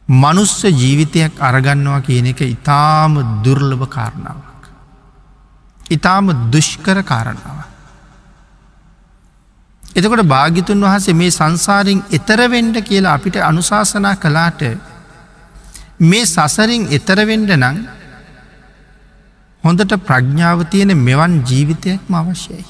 [0.08, 4.64] මනුස්ස ජීවිතයක් අරගන්නවා කියන එක ඉතාම දුර්ලභ කාරණාවක්.
[5.90, 7.64] ඉතාම දුෂ්කර කාරණාව.
[9.84, 14.62] එතකොට භාගිතුන් වහසේ මේ සංසාරින් එතරවෙන්ඩ කියලා අපිට අනුශාසනා කලාට
[16.02, 17.78] මේ සසරින් එතරවෙන්ඩ නං
[19.64, 22.66] හොඳට ප්‍රඥාව තියෙන මෙවන් ජීවිතයක්ම අවශ්‍යයි.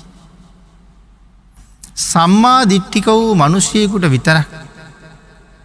[1.95, 4.49] සම්මා දිට්ටික වූ මනුෂ්‍යයකුට විතරක්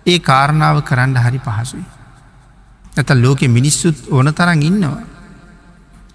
[0.09, 1.87] ඒ කාරණාව කරන්න හරි පහසුයි.
[2.97, 5.03] ඇත ලෝකෙ මිනිස්සුත් ඕන තරන් ඉන්නවා.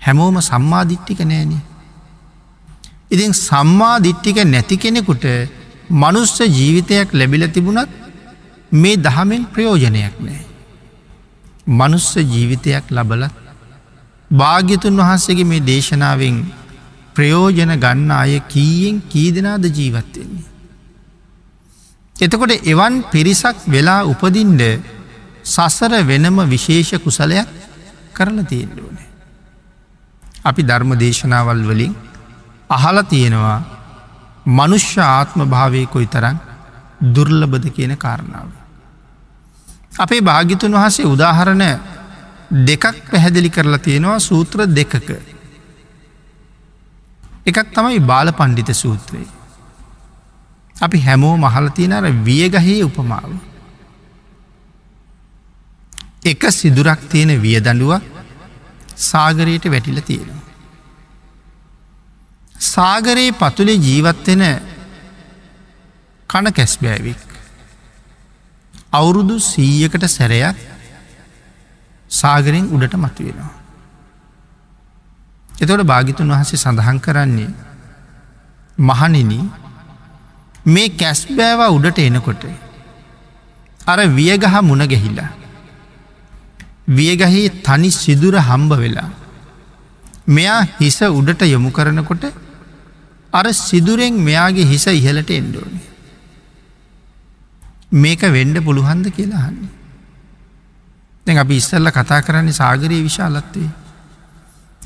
[0.02, 1.62] හැමෝම සම්මාධිට්ටික නෑනේ.
[3.12, 5.26] ඉතින් සම්මාධිට්ටික නැති කෙනෙකුට
[5.92, 7.92] මනුස්ස ජීවිතයක් ලැබිල තිබුණත්
[8.72, 10.42] මේ දහමෙන් ප්‍රයෝජනයක් නෑ.
[11.70, 13.34] මනුස්ස ජීවිතයක් ලබලත්
[14.32, 16.38] භාග්‍යතුන් වහන්සේගේ මේ දේශනාවෙන්
[17.16, 20.53] ප්‍රයෝජන ගන්න අය කීයෙන් කී දෙනාද ජීවත්වෙන්නේ.
[22.16, 24.62] එතකොට එවන් පිරිසක් වෙලා උපදින්ඩ
[25.46, 27.48] සසර වෙනම විශේෂ කුසලයක්
[28.14, 29.08] කරලා තියෙන්ඩුවනේ.
[30.44, 31.94] අපි ධර්ම දේශනාවල් වලින්
[32.70, 33.60] අහල තියෙනවා
[34.48, 36.38] මනුෂ්‍ය ආත්ම භාවයකොයි තරන්
[37.06, 38.50] දුර්ලබද කියන කාරණාව.
[39.96, 41.64] අපේ භාගිතුන් වහසේ උදාහරණ
[42.62, 45.10] දෙකක් පැහැදිලි කරලා තියෙනවා සූත්‍ර දෙකක.
[47.44, 49.43] එකක් තමයි බාල පණ්ඩිත සූත්‍රයේ.
[50.84, 53.32] අපි හැමෝ මහලතියන අර වියගහේ උපමාව.
[56.26, 58.04] එක සිදුරක් තියෙන වියදඩුවක්
[59.02, 60.42] සාගරයට වැටිල තියෙනවා.
[62.66, 64.44] සාගරයේ පතුලේ ජීවත්වෙන
[66.30, 67.24] කණ කැස්බෑවික්.
[68.92, 70.58] අවුරුදු සීයකට සැරයක්
[72.12, 73.52] සාගරෙන් උඩට මතුවෙනවා.
[75.50, 77.52] එතොට භාගිතුන් වහසේ සඳහන් කරන්නේ
[78.78, 79.44] මහනිනී
[80.66, 82.44] මේ කැස්බෑවා උඩට එනකොට
[83.88, 85.32] අර වියගහ මුණ ගැහිලා.
[86.90, 89.10] වියගහේ තනි සිදුර හම්බ වෙලා
[90.28, 92.24] මෙයා හිස උඩට යොමු කරනකොට
[93.34, 95.84] අර සිදුරෙන් මෙයාගේ හිස ඉහලට එන්ඩෝනේ
[97.94, 99.72] මේක වෙන්ඩ පුළුහන්ද කියලා හන්නේ
[101.28, 103.70] දැන් අපි ඉස්සල්ල කතා කරන්නේ සාගරයේ විශාලත්වේ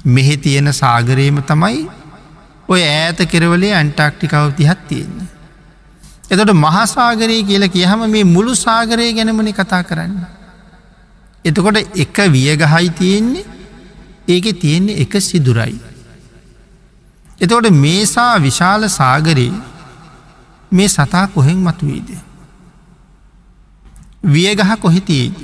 [0.07, 1.87] මෙහෙ තියෙන සාගරයම තමයි
[2.69, 5.27] ඔය ඈත කෙරවලේ ඇන්ටක්ටිකව තිහත් තියෙන්නේ.
[6.29, 10.17] එතොට මහාසාගරය කියලා කියහම මේ මුළු සාගරය ගැනමනි කතා කරන්න.
[11.45, 13.45] එතකොට එක වියගහයි තියෙන්නේ
[14.27, 15.75] ඒක තියෙන්නේ එක සිදුරයි.
[17.39, 19.53] එතකොට මේසා විශාල සාගරයේ
[20.71, 22.09] මේ සතා කොහෙන් මතුවේද.
[24.25, 25.37] වියගහ කොහෙතියේද.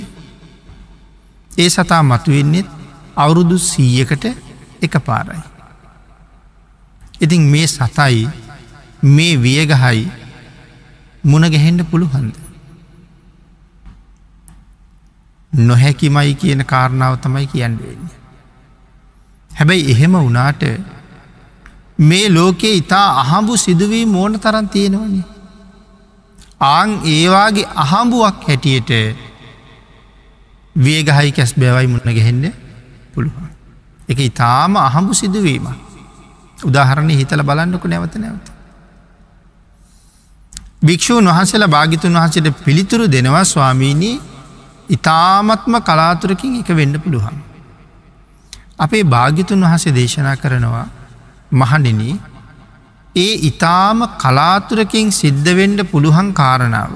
[1.50, 2.68] ඒ සතා මතුවෙන්නෙත්
[3.16, 4.24] අවුරුදු සීයකට
[4.82, 5.42] එක පාරයි.
[7.20, 8.28] ඉතින් මේ සතයි
[9.04, 10.23] මේ වියගහයි
[11.24, 12.34] මුණ ගැහෙන්ඩ පුළුහන්ද.
[15.52, 18.10] නොහැකිමයි කියන කාරණාව තමයි කියන්න වෙන්න.
[19.50, 20.62] හැබැයි එහෙම වනාට
[21.98, 25.24] මේ ලෝකයේ ඉතා අහඹු සිදුවී මෝන තරන් තියෙනවනේ.
[26.60, 28.90] ආං ඒවාගේ අහඹුවක් හැටියට
[30.76, 32.44] වේගහයි කැස් බැවයි මුණ ගැහෙන්න
[33.14, 33.50] පුළුවන්.
[34.08, 35.68] එක ඉතාම අහඹු සිදුවීම.
[36.58, 38.53] උදාහරණ හිතල බලන්නකු නැවත නැවත.
[40.84, 44.14] භික්‍ෂූන් වහන්සේලා භාගිතුන් වහසට පිළිතුරු දෙනවා ස්වාමීණී
[44.90, 47.38] ඉතාමත්ම කලාතුරකින් එක වෙන්න පුළුවන්.
[48.78, 50.86] අපේ භාගිතුන් වහසේ දේශනා කරනවා
[51.52, 52.02] මහනින
[53.16, 56.92] ඒ ඉතාම කලාතුරකින් සිද්ධවෙන්ඩ පුළුවන් කාරණාව.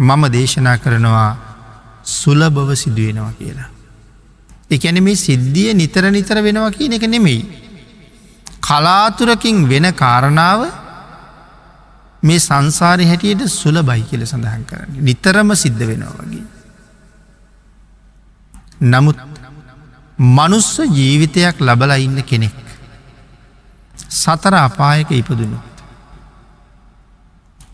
[0.00, 1.30] මම දේශනා කරනවා
[2.04, 3.70] සුලබව සිදුවෙනවා කියලා.
[4.70, 7.42] එකැන මේ සිද්ධිය නිතර නිතර වෙනවා කියන එක නෙමෙයි.
[8.60, 10.81] කලාතුරකින් වෙන කාරණාව
[12.22, 16.44] මේ සංසාරය හැටියට සුල බයි කියල සඳහන් කරන්න නිතරම සිද්ධ වෙනවා වගේ.
[18.84, 19.18] නමුත්
[20.18, 22.54] මනුස්ස ජීවිතයක් ලබල ඉන්න කෙනෙක්.
[24.12, 25.66] සතර අපායක ඉපදුනුත්.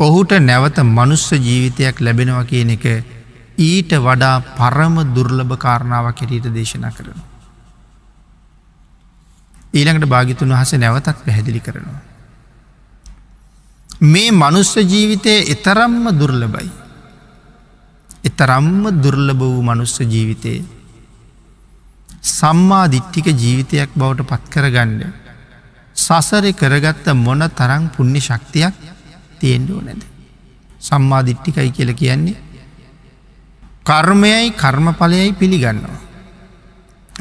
[0.00, 2.84] ඔහුට නැවත මනුස්ස ජීවිතයක් ලැබෙනවා කියන එක
[3.60, 7.18] ඊට වඩා පරම දුර්ලභ කාරණාවක් හැටියට දේශනා කරන.
[9.74, 12.07] ඊළඟට භාගිතුන් වහස නැවතත් පැහැදිලි කරනවා.
[14.00, 16.70] මේ මනුස්ස ජීවිතය එතරම්ම දුර්ලබයි.
[18.24, 20.64] එතරම්ම දුර්ලභ වූ මනුස්ස ජීවිතයේ
[22.22, 25.02] සම්මා දිට්ටික ජීවිතයක් බවට පත්කරගණ්ඩ
[25.96, 28.74] සසරය කරගත්ත මොන තරං පුුණ්‍ය ශක්තියක්
[29.38, 30.02] තියෙන්ඩෝ නැද.
[30.80, 32.36] සම්මා දිට්ටිකයි කියල කියන්නේ
[33.84, 35.98] කර්මයයි කර්මඵලයයි පිළිගන්නවා.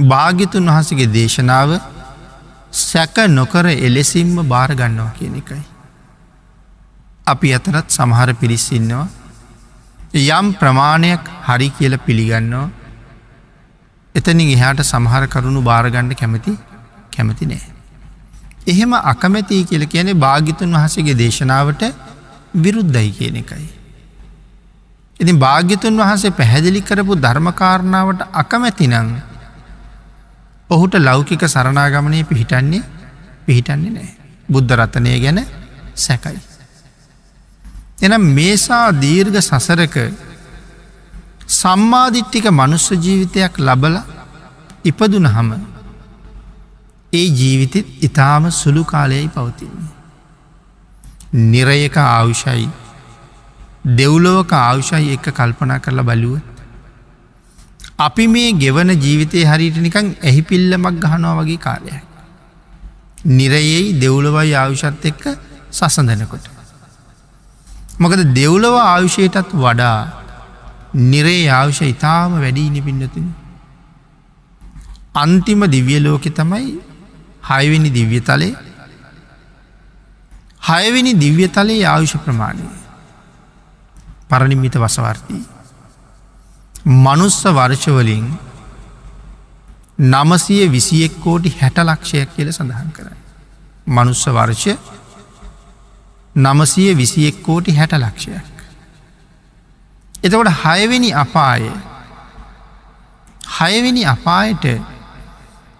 [0.03, 1.81] භාගිතුන් වහසගේ දේශනාව
[2.71, 5.76] සැක නොකර එලෙසිම්ම භාරගන්නවා කියන එකයි.
[7.27, 9.05] අපි අතරත් සමහර පිරිස්සින්නවා
[10.31, 12.67] යම් ප්‍රමාණයක් හරි කියල පිළිගන්නවා
[14.15, 16.53] එතනින් එහාට සමහර කරුණු භාරගණ්ඩ කැමති
[17.13, 17.65] කැමති නෑ.
[18.67, 21.83] එහෙම අකමැතියි කියල කියන භාගිතුන් වහසගේ දේශනාවට
[22.55, 23.67] විරුද්ධයි කියන එකයි.
[25.19, 29.09] ඉතින් භාග්‍යතුන් වහන්සේ පැහැදිලි කරපු ධර්මකාරණාවට අකමැති නං
[30.69, 32.83] ඔහුට ලෞකික සරණාගමනය පිහිටන්නේ
[33.45, 34.11] පිහිටන්නේ නෑ.
[34.49, 35.39] බුද්ධ රතනය ගැන
[35.97, 36.39] සැකයි.
[37.97, 39.95] එනම් මේසා දීර්ඝ සසරක
[41.51, 43.95] සම්මාධිට්ටික මනුස්ස ජීවිතයක් ලබල
[44.83, 45.49] ඉපදුන හම
[47.13, 49.93] ඒ ජීවිතත් ඉතාම සුළු කාලයයි පවතින්නේ.
[51.45, 52.67] නිරයක ආවුෂයි
[53.91, 56.45] දෙව්ලෝක ආවුෂයි එක කල්පනා කරලා බලුවත්.
[57.99, 62.03] අපි මේ ගෙවන ජීවිතය හරිට නිකං ඇහි පිල්ලමක් ගහනවා වගේ කාලයක්.
[63.29, 65.23] නිරයෙයි දෙව්ලවයි ආවිෂත් එක්ක
[65.71, 66.56] සසඳනකොට.
[67.99, 69.99] මොකද දෙව්ලව ආවිෂයටත් වඩා
[70.93, 73.27] නිරේ ආවිෂ ඉතාම වැඩී පින්නතින.
[75.15, 76.67] අන්තිම දිව්‍යලෝකෙ තමයි
[77.43, 78.53] හයවෙනි දිව්‍යතලේ
[80.61, 82.67] හයවෙනි දිව්‍යතලේ ආයුෂ ප්‍රමාණය
[84.29, 85.45] පරණිමිත වසවර්තිී.
[86.97, 88.27] මනුස්ස වර්ෂවලින්
[89.99, 93.07] නමසය විසියෙක් කෝටි හැට ලක්ෂයක් කියල සඳහන් කර.
[93.87, 94.77] මනුස්ස වර්ෂය
[96.37, 98.45] නමසය විසියෙක් කෝටි හැට ලක්ෂයක්.
[100.23, 101.71] එතකොට හයවෙනි අපාය
[103.51, 104.65] හයවෙනි අපායට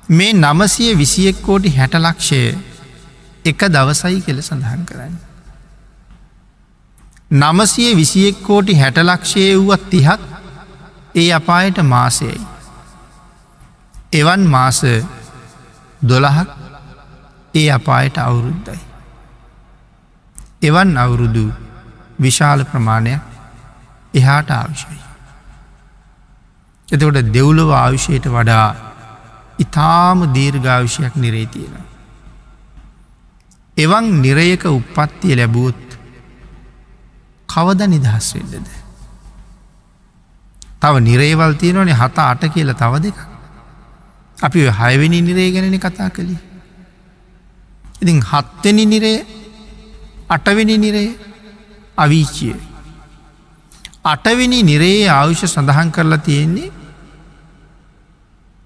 [0.10, 2.41] මේ නමසය විසියෙක් කෝටි හැට ලක්ෂය
[3.45, 5.16] එක දවසයි කෙල සඳහන් කරන්න.
[7.34, 10.22] නමසය විසියෙක් කෝටි හැට ලක්ෂය වුවත් තිහක්
[11.16, 12.41] ඒ අපායට මාසයයි.
[14.14, 14.82] එවන් මාස
[16.01, 16.49] දොළහක්
[17.53, 18.87] ඒ අපායට අවුරුද්දයි.
[20.62, 21.45] එවන් අවුරුදු
[22.20, 23.22] විශාල ප්‍රමාණයක්
[24.14, 24.99] එහාට ආවිශයි.
[26.88, 28.68] එතකොට දෙව්ලව ආවිෂයට වඩා
[29.60, 31.76] ඉතාම දීර්ඝාවිෂයක් නිරේ තියෙන.
[33.78, 35.97] එවන් නිරයක උපත්තිය ලැබුවොත්
[37.49, 38.68] කවද නිදහස් වෙන්නද.
[40.82, 43.18] තව නිරේවල් තියෙනවනේ හත අට කියල තව දෙක.
[44.38, 46.41] අපි හයවෙනි නිරේ ගැනෙන කතා කළේ.
[48.01, 49.20] ඉතින් හත්වෙනි නිරේ
[50.30, 51.09] අටවෙනි නිරේ
[51.97, 52.55] අවිීචිය.
[54.05, 56.71] අටවෙනි නිරේ ආයුෂ සඳහන් කරලා තියෙන්නේ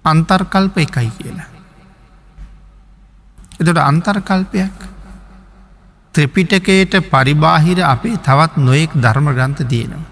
[0.04, 1.50] අන්තර්කල්ප එකයි කියලා.
[3.60, 4.78] එතට අන්තර්කල්පයක්
[6.14, 10.10] ත්‍රිපිටකයට පරිබාහිර අපේ තවත් නොයෙක් ධර්ම ග්‍රන්ථ තියෙනවා.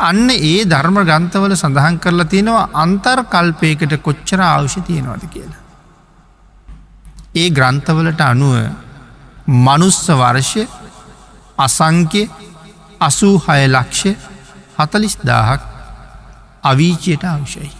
[0.00, 5.64] අන්න ඒ ධර්ම ග්‍රන්ථවල සඳහන් කරලා තියෙනවා අන්තර් කල්පයකට කොච්චර අවශ්‍ය තියෙනවාද කියලා.
[7.34, 8.56] ඒ ග්‍රන්ථවලට අනුව
[9.46, 10.68] මනුස්ස වර්ෂය
[11.58, 12.22] අසංක්‍ය
[13.00, 14.16] අසූ හය ලක්ෂ
[14.78, 15.60] හතලිස් දාහක්
[16.62, 17.70] අවීචයට අවශ්‍යයි.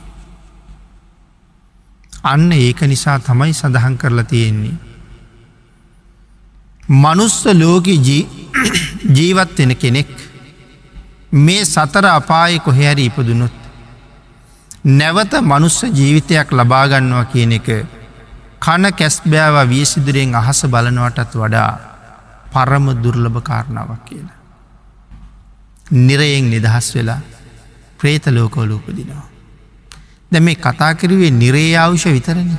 [2.22, 4.76] අන්න ඒක නිසා තමයි සඳහන් කරලා තියෙන්නේ.
[6.88, 7.86] මනුස්ස ලෝක
[9.16, 10.10] ජීවත් වෙන කෙනෙක්
[11.32, 13.52] මේ සතර අපාය කොහැරි ඉපදුනොත්.
[14.84, 17.68] නැවත මනුස්ස ජීවිතයක් ලබාගන්නවා කියන එක
[18.62, 21.70] කන කැස්බෑව වියසිදුරෙන් අහස බලනවටත් වඩා
[22.52, 24.38] පරම දුර්ලභ කාරණාවක් කියලා.
[25.98, 27.20] නිරයෙන් නිදහස් වෙලා
[27.98, 29.26] ප්‍රේත ලෝකෝල උපදිනවා.
[30.32, 32.50] දැ මේ කතා කිරුවේ නිරේයාවුෂ විතරණ.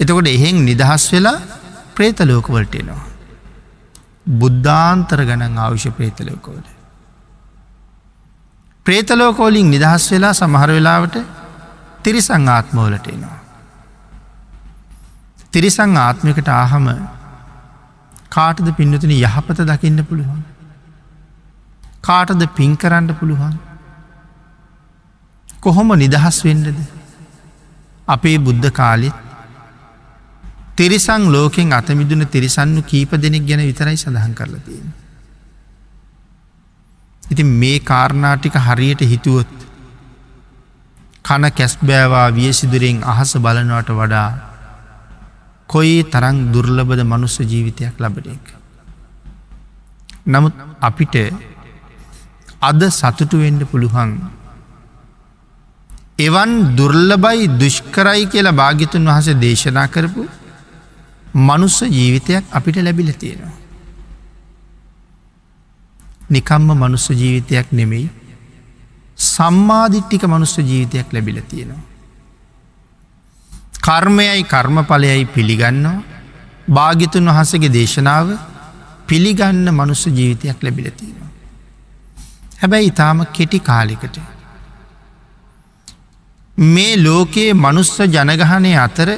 [0.00, 1.38] එතකොට එහෙන් නිදහස් වෙලා
[1.94, 3.02] ප්‍රේත ලෝකවලටෙනවා.
[4.30, 6.64] බුද්ධාන්තර ගණන් ආවිෂ ප්‍රේතලෝකෝල.
[8.86, 11.16] ප්‍රේතලෝකෝලින් නිදහස් වෙලා සමහර වෙලාවට
[12.02, 13.41] තිරිසං ආත්මෝලට එනවා.
[15.52, 16.86] තිරිසං ආත්මිකට ආහම
[18.30, 20.40] කාටද පින්නතුන යහපත දකින්න පුළුවන්.
[22.02, 23.58] කාටද පින් කරන්න පුළුවන්.
[25.60, 26.78] කොහොම නිදහස් වෙන්නද.
[28.08, 29.18] අපේ බුද්ධ කාලෙත්
[30.74, 34.88] තිරිසං ලෝකෙන් අතමිදුන තිරිසන්නු කීප දෙනෙක් ගැන විතරයි සඳහන් කරලතියෙන.
[37.22, 39.52] ඉතින් මේ කාරණාටික හරියට හිතුවොත්
[41.22, 44.51] කන කැස්බෑවා වියසිදුරෙන් අහස බලනවට වඩා
[45.72, 48.46] කොයි තරං දුර්ලබද මනුස්ස ජීවිතයක් ලබන එක.
[50.26, 51.14] නමුත් අපිට
[52.60, 54.12] අද සතුටුවෙන්ඩ පුළුවන්
[56.18, 60.22] එවන් දුර්ලබයි දුෂ්කරයි කියලා භාගිතුන් වහස දේශනා කරපු
[61.40, 63.54] මනුස්ස ජීවිතයක් අපිට ලැබිල තියෙනවා.
[66.30, 68.08] නිකම්ම මනුස්ස ජීවිතයක් නෙමෙයි
[69.26, 71.91] සම්මාධිට්ටික මනුස්ස ජීවිතයක් ලැබිල තියෙනවා.
[73.82, 76.02] කර්මයයි කර්මඵලයයි පිළිගන්නවා
[76.68, 78.28] භාගිතුන් වහසගේ දේශනාව
[79.08, 81.30] පිළිගන්න මනුස්ස ජීවිතයක් ලැබිලතිනවා.
[82.60, 84.16] හැබැයි ඉතාම කෙටි කාලිකට.
[86.58, 89.10] මේ ලෝකයේ මනුස්ස ජනගහනය අතර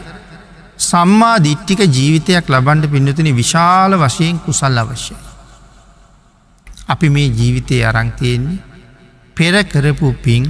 [0.80, 5.18] සම්මා දිට්ටික ජීවිතයක් ලබන්ඩ පින්නතුන විශාල වශයෙන් කුසල් අවශ්‍යයි.
[6.88, 8.62] අපි මේ ජීවිතය අරංතියෙන්නේ
[9.36, 10.44] පෙර කරපු පින්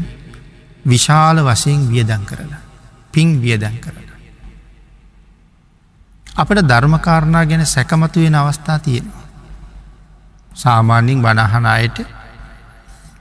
[0.85, 2.65] විශාල වශයෙන් වියදන් කරලා
[3.13, 4.04] පින් වියදැන් කරලා.
[6.35, 9.25] අපට ධර්මකාරණා ගැන සැකමතුවෙන අවස්ථා තියෙනවා.
[10.55, 11.99] සාමාන්‍යින් බණහන අයට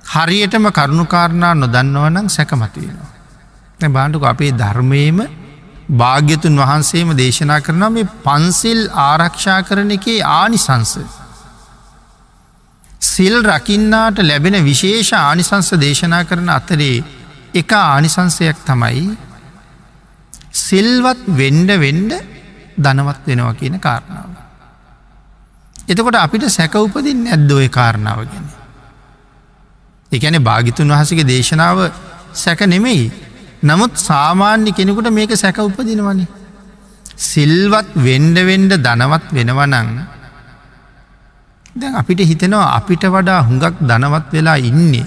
[0.06, 3.12] හරියටම කරුණුකාරණා නොදන්නවනම් සැකමතුවෙනවා.
[3.88, 5.20] බාණ්ඩුක අපේ ධර්මයම
[5.94, 10.94] භාග්‍යතුන් වහන්සේම දේශනා කරන මේ පන්සිල් ආරක්ෂා කරන එකේ ආනිසංස.
[13.04, 17.04] සිල් රකින්නාට ලැබෙන විශේෂ ආනිසංස දේශනා කරන අතරේ
[17.54, 19.08] එක ආනිසංසයක් තමයි
[20.60, 22.14] සිල්වත් වෙන්ඩ වෙන්ඩ
[22.78, 24.30] දනවත් වෙනවා කියන කාරණාව.
[25.86, 28.48] එතකොට අපිට සැක උපදින් ඇද්දෝය කාරණාව ගැන.
[30.12, 31.78] එකැන භාගිතුන් වහසගේ දේශනාව
[32.34, 33.12] සැක නෙමෙයි
[33.64, 36.26] නමුත් සාමාන්‍ය කෙනෙකුට මේක සැක උපදිනවනි.
[37.24, 39.90] සිල්වත් වෙන්ඩ වෙන්ඩ දනවත් වෙනවනං
[41.76, 45.06] දැන් අපිට හිතෙනවා අපිට වඩා හුඟක් දනවත් වෙලා ඉන්නේ.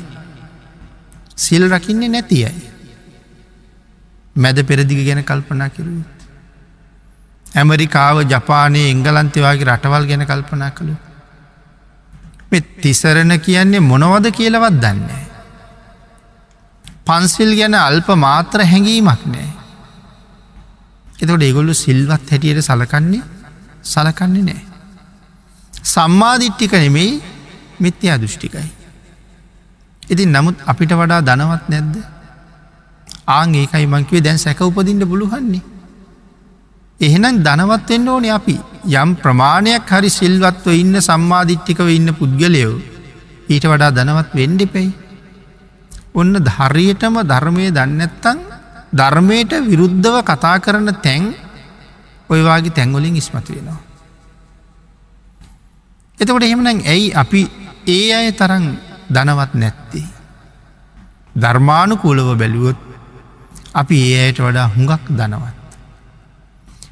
[1.37, 2.53] සිල් රකින්නේ නැතියයි.
[4.37, 6.16] මැද පෙරදිග ගැන කල්පනා කිරුව.
[7.57, 10.95] ඇමරිකාව ජපානයේ එංගලන්තවාගේ රටවල් ගැන කල්පනා කළු.
[12.51, 15.23] මෙ තිසරණ කියන්නේ මොනවද කියලවත් දන්නේ.
[17.07, 19.49] පන්සිල් ගැන අල්ප මාත්‍ර හැඟීමක් නෑ.
[21.21, 23.23] එතකොට ඒගොල්ලු සිල්වත් හැටියට සලකන්නේ
[23.85, 24.63] සලකන්නේ නෑ.
[25.85, 27.23] සම්මාධිට්ටික නෙමෙයි
[27.81, 28.69] මිත්‍යයා දෘෂ්ටිකයි.
[30.11, 31.97] ඉතින් නමුත් අපිට වඩා දනවත් නැද්ද
[33.29, 35.76] ආං ඒකයි මංකිවේ දැන් සැක උපදින්ට පුළුහන්නේ.
[37.01, 38.57] එහෙනම් ධනවත්වෙන්න ඕනේ අපි
[38.93, 42.75] යම් ප්‍රමාණයක් හරි සිල්වත්ව ඉන්න සම්මාධිට්ටිකව ඉන්න පුද්ගලයෝ
[43.49, 44.91] ඊට වඩා ධනවත් වෙන්ඩිපෙයි.
[46.15, 48.39] ඔන්න ධර්යටම ධර්මය දන්නැත්තං
[48.93, 51.35] ධර්මයට විරුද්ධව කතා කරන තැන්
[52.31, 53.81] ඔයවාගේ තැංගොලින් ඉස්මතු වෙනවා.
[56.19, 57.43] එතකොට එහෙමනම් ඇයි අපි
[57.87, 58.65] ඒ අය තරන්
[59.09, 60.07] ධනවත් නැත්තේ.
[61.35, 62.79] ධර්මානුකූලව බැලුවොත්
[63.75, 65.56] අපි ඒ අයට වඩා හුඟක් දනවත්.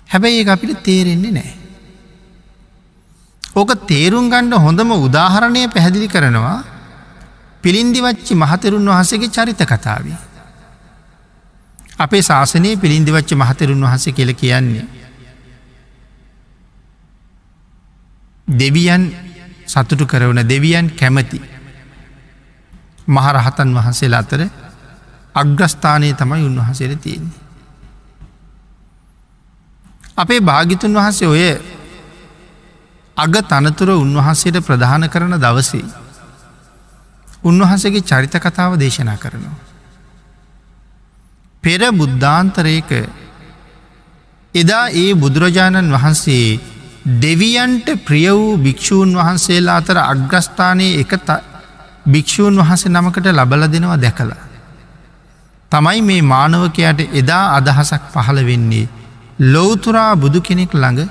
[0.08, 1.52] හැබැයි ඒ අපිට තේරෙන්නේ නෑ.
[3.42, 6.58] ඕක තේරුම් ගණ්ඩ හොඳම උදාහරණය පැහැදිලි කරනවා
[7.62, 10.06] පිළින්දිවච්චි මහතෙරුන් වහසගේ චරිත කතාව.
[11.98, 14.86] අපේ ශාසනයේ පිළින්දිවච්චි මහතෙරුන් වහස කියල කියන්නේ.
[18.48, 19.02] දෙවියන්
[19.66, 21.40] සතුටු කරවන දෙවියන් කැමති
[23.08, 24.42] මහරහතන් වහන්සේලා අතර
[25.34, 27.43] අග්‍රස්ථානය තමයි උන්වහසේර තියෙන්නේ.
[30.16, 31.44] අපේ භාගිතුන් වහන්සේ ඔය
[33.16, 35.84] අග තනතුර උන්වහන්සේට ප්‍රධාන කරන දවසේ.
[37.42, 39.56] උන්වහන්සේගේ චරිත කතාව දේශනා කරනවා.
[41.64, 42.90] පෙර බුද්ධාන්තරයක
[44.54, 46.60] එදා ඒ බුදුරජාණන් වහන්සේ
[47.20, 51.12] දෙවියන්ට ප්‍රිය වූ භික්‍ෂූන් වහන්සේලා අතර අග්‍රස්ථානයේ එක
[52.06, 54.42] භික්‍ෂූන් වහන්සේ නමකට ලබල දෙනවා දැකලා.
[55.72, 58.86] තමයි මේ මානවකයට එදා අදහසක් පහළ වෙන්නේ
[59.38, 61.08] ලෝතුරා බුදු කෙනෙක් ළඟ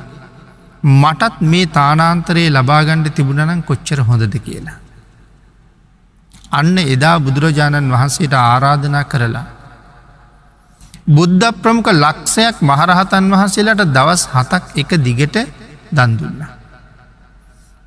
[0.83, 4.77] මටත් මේ තානාන්තරයේ ලබාගණ්ඩ තිබුණනම් කොච්චර හොඳද කියලා.
[6.51, 9.45] අන්න එදා බුදුරජාණන් වහන්සේට ආරාධනා කරලා.
[11.07, 15.37] බුද්ධ ප්‍රමුඛ ලක්ෂයක් මහරහතන් වහන්සේලාට දවස් හතක් එක දිගට
[15.91, 16.43] දන්දුන්න.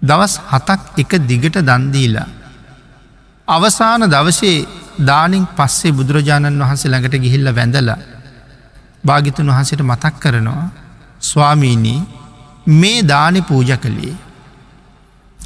[0.03, 2.29] දවස් හතක් එක දිගට දන්දීලා.
[3.49, 4.67] අවසාන දවසේ
[5.01, 7.91] දානින් පස්සේ බුදුරජාණන් වහන්සේ ළඟට ගිහිල්ල වැඳල
[9.05, 10.69] භාගිතුන් වහන්සට මතක් කරනවා
[11.21, 12.01] ස්වාමීනී
[12.75, 14.15] මේ දානෙ පූජ කළේ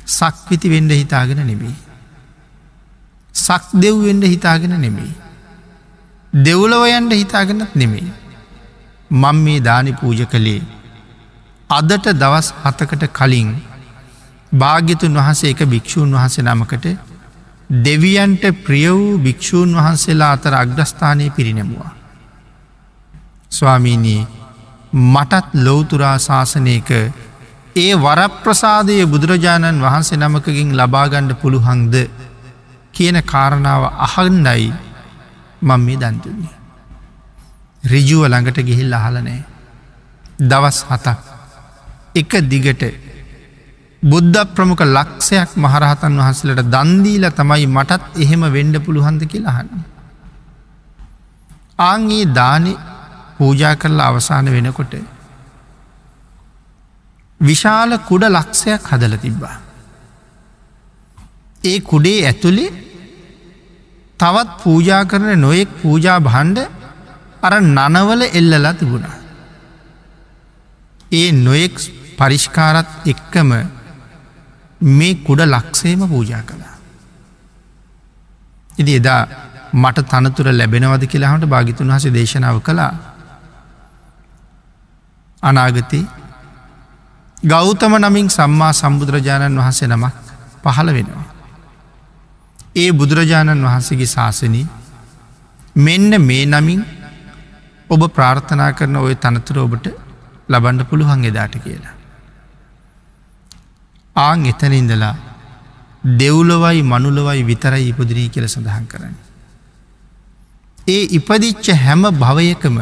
[0.08, 1.76] සක්විති වෙන්ඩ හිතාගෙන නෙබී.
[3.34, 5.12] සක් දෙව්වෙන්ඩ හිතාගෙන නෙමෙයි.
[6.32, 8.12] දෙව්ලවයන්ට හිතාගෙනත් නෙමෙයි.
[9.10, 10.62] මං මේ දානි පූජ කළේ
[11.70, 13.50] අදට දවස් හතකට කලින්
[14.52, 16.86] භාග්‍යතුන් වහන්සේ එක භික්‍ෂූන් වහන්සේ නමකට
[17.84, 21.99] දෙවියන්ට ප්‍රිය වූ භික්‍ෂූන් වහන්සේලා අතර අග්‍රස්ථානය පිරිනැමුවා.
[23.50, 24.20] ස්වාමීනී
[24.92, 26.90] මටත් ලෝතුරා ශාසනයක
[27.76, 31.94] ඒ වරප්‍රසාදය බුදුරජාණන් වහන්සේ නමකගින් ලබාගණ්ඩ පුළුහංද
[32.94, 34.72] කියන කාරණාව අහන්ඩයි
[35.62, 36.54] මං මේ දන්තුන්නේ.
[37.84, 39.40] රිජුව ළඟට ගිහිල් අහලනෑ.
[40.42, 41.18] දවස් හතක්
[42.14, 42.82] එක දිගට
[44.02, 49.82] බුද්ධ ප්‍රමුඛ ලක්ෂයක් මහරහතන් වහන්සලට දන්දීල තමයි මටත් එහෙම වෙන්ඩ පුළුහන්ද කියලාහන්න.
[51.80, 52.72] ආංගේ දානෙ
[53.40, 54.94] පූජා කරලා අවසාන වෙනකොට
[57.40, 59.56] විශාල කුඩ ලක්ෂයක් හදල තිබ්බා.
[61.64, 62.70] ඒ කුඩේ ඇතුළේ
[64.20, 66.58] තවත් පූජා කරන නොයෙක් පූජා බහන්්ඩ
[67.42, 69.18] අර නනවල එල්ලලා තිබුණා.
[71.12, 71.76] ඒ නොයෙක්
[72.18, 73.52] පරිෂ්කාරත් එක්කම
[74.80, 76.74] මේ කුඩ ලක්සේම පූජා කළා.
[78.78, 79.22] ඉදි එදා
[79.74, 82.92] මට තනතුර ලැබෙනවද කියලාහට භාගිතුන් හස දේශනාව කළා.
[85.42, 86.04] අනාගතයේ
[87.44, 90.14] ගෞතම නමින් සම්මා සම්බුදුරජාණන් වහන්සේ නමක්
[90.64, 91.24] පහළ වෙනවා.
[92.76, 94.66] ඒ බුදුරජාණන් වහන්සේගේ ශාසනී
[95.78, 96.82] මෙන්න මේ නමින්
[97.90, 99.86] ඔබ ප්‍රාර්ථනා කරන ඔය තනතුර ඔබට
[100.48, 101.96] ලබන්ඩ පුළුවන් එදාට කියලා.
[104.16, 105.14] ආං එතන ඉඳලා
[106.14, 109.16] දෙව්ලවයි මනුලවයි විතරයි ඉපදිරී කියල සඳහන් කරන්න.
[110.88, 112.76] ඒ ඉපදිච්ච හැම භවයකම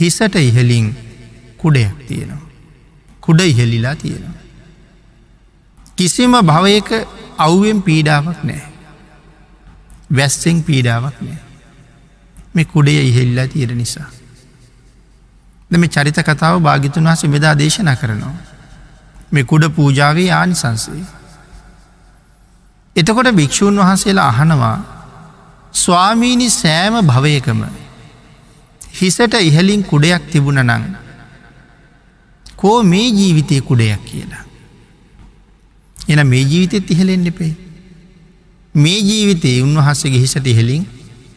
[0.00, 0.86] හිසට ඉහලින්
[1.58, 2.48] කුඩයක් තියෙනවා.
[3.20, 4.38] කුඩ ඉහෙලිලා තියෙනවා.
[5.96, 6.90] කිසිම භවයක
[7.38, 8.62] අව්වෙන් පීඩාවක් නෑ.
[10.16, 11.40] වැස්සෙන් පීඩාවක් නෑ.
[12.54, 14.08] මේ කුඩේ ඉහෙල්ලා තියෙන නිසා.
[15.70, 18.36] දම චරිත කතාව භාගිතුන් වහස මෙදා දේශනා කරනවා.
[19.32, 21.04] මේ කුඩ පූජාවේ ආනිසන්සේ.
[22.96, 24.78] එතකොට භික්‍ෂූන් වහන්සේලා අහනවා
[25.74, 27.62] ස්වාමීණි සෑම භවයකම
[28.94, 30.84] හිසට ඉහලින් කුඩයක් තිබුණ නං
[32.56, 34.44] කෝ මේ ජීවිතය කුඩයක් කියලා.
[35.96, 37.52] එන මේ ජීවිතෙත් ඉහලෙන් එපේ.
[38.74, 40.86] මේ ජීවිතයේ උන්වහස්සගේ හිසට ඉහෙලින්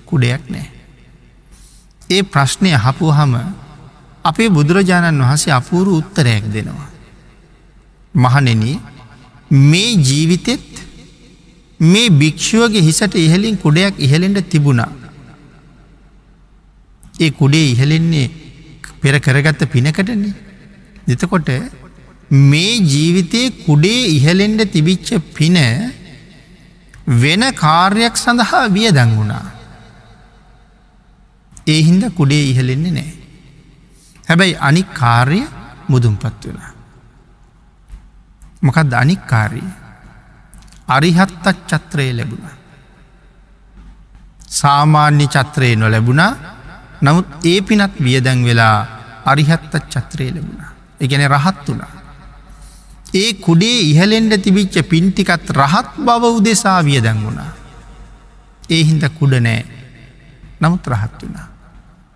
[0.06, 0.68] කුඩයක් නෑ.
[2.10, 3.34] ඒ ප්‍රශ්නය හපුහම
[4.26, 6.90] අපේ බුදුරජාණන් වහන්සේ අපූරු උත්තරයක් දෙනවා.
[8.16, 8.64] මහනෙන
[9.52, 10.68] මේ ජීවිතෙත්
[11.80, 14.92] මේ භික්‍ෂුවගේ හිසට ඉහලින් කුඩයක් ඉහලෙන්ට තිබුණා.
[17.14, 18.32] ඒ කුඩේ ඉහලෙන්නේ
[19.02, 20.34] පෙර කරගත්ත පිනකටන්නේ.
[21.08, 21.50] දෙතකොට
[22.30, 25.58] මේ ජීවිතයේ කුඩේ ඉහලෙන්ඩ තිබිච්ච පින
[27.22, 29.46] වෙන කාර්යක් සඳහා වියදං වුණා.
[31.68, 33.14] ඒ හින්ද කුඩේ ඉහලෙන්නේ නෑ.
[34.28, 35.42] හැබැයි අනික් කාර්ය
[35.88, 36.72] මුදුම් පත් වෙලා.
[38.62, 39.70] මොකක් අනික් කාරී
[40.88, 42.64] අරිහත්තත් චත්‍රය ලැබුණ.
[44.52, 46.53] සාමාන්‍ය චත්‍රයේ නොලැබුණා
[47.06, 48.78] නමුත් ඒ පිනත් වියදැන් වෙලා
[49.26, 50.72] අරිහත්තත් චත්‍රය ලැබුණා.
[51.02, 51.92] එකන රහත් වුණා.
[53.14, 57.52] ඒ කුඩේ ඉහලෙන්ඩ තිබිච්ච පින්ටිකත් රහත් බව උදෙසා වියදැන් වුණා.
[58.70, 59.66] ඒ හින්ද කුඩ නෑ
[60.62, 61.48] නමුත් රහත් වුණා.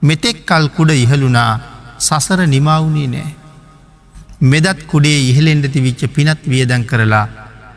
[0.01, 1.51] මෙතෙක් කල් කුඩ ඉහලුනා
[1.99, 3.35] සසර නිමවුණේ නෑ.
[4.43, 7.27] මෙදත් කුඩේ ඉහලෙන්ඩ තිවිච්ච පිනත් වියදැන් කරලා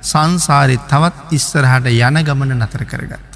[0.02, 3.29] සංසාරය තවත් ඉස්සරහට යන ගමන නතර කරගත්ත.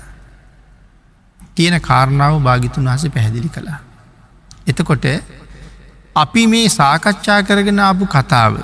[1.56, 3.80] කියන කාරණාව භාගිතුන් වහස පැහැදිලි කළා.
[4.66, 5.04] එතකොට
[6.16, 8.54] අපි මේ සාකච්ඡා කරගෙන ආපු කතාව.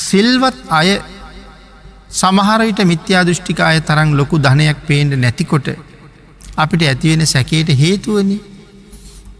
[0.00, 0.90] සිල්වත් අය
[2.12, 5.68] සමහරවිට මිත්‍යා දෘෂ්ටික අය තරම් ලොකු ධනයක් පේන්ට නැතිකොට
[6.56, 8.38] අපිට ඇතිවෙන සැකේට හේතුවනි.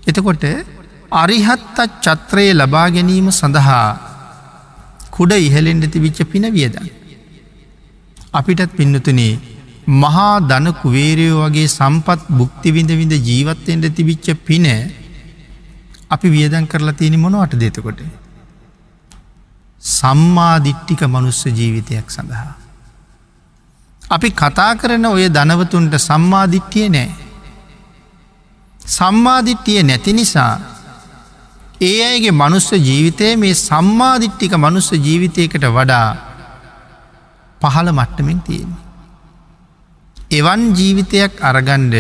[0.07, 0.44] එතකොට
[1.12, 3.86] අරිහත්තත් චත්‍රයේ ලබා ගැනීම සඳහා
[5.11, 6.88] කුඩ ඉහලෙන්ට තිවිච්ච පින වියදන්.
[8.32, 9.34] අපිටත් පින්නතුනේ
[9.89, 14.66] මහා දන කුවේරයෝ වගේ සම්පත් බුක්තිවිඳ විඳ ජීවත්තෙන්ට තිබිච්ච පින
[16.11, 18.00] අපි වියදන් කරලා තියෙන මොනවට දෙතකොට.
[19.83, 22.53] සම්මාදිට්ටික මනුස්ස ජීවිතයක් සඳහා.
[24.03, 27.08] අපි කතා කරන ඔය දනවතුන්ට සම්මාදිට්ටිය නෑ.
[28.80, 30.61] සම්මාදිට්ටිය නැති නිසා
[31.80, 36.08] ඒ අයගේ මනුස්ස ජීවිතය මේ සම්මාදිට්ටික මනුස්ස ජීවිතයකට වඩා
[37.61, 38.88] පහළ මට්ටමින් තියෙන.
[40.30, 41.95] එවන් ජීවිතයක් අරගණ්ඩ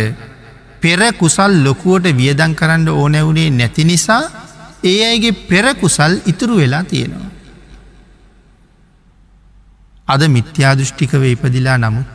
[0.80, 4.22] පෙර කුසල් ලොකුවට වියදන් කරන්න ඕනැවුණේ නැති නිසා
[4.84, 7.30] ඒ අයගේ පෙර කුසල් ඉතුරු වෙලා තියෙනවා.
[10.08, 12.08] අද මිත්‍යාදෘෂ්ටිකව ඉපදිලා නමුත්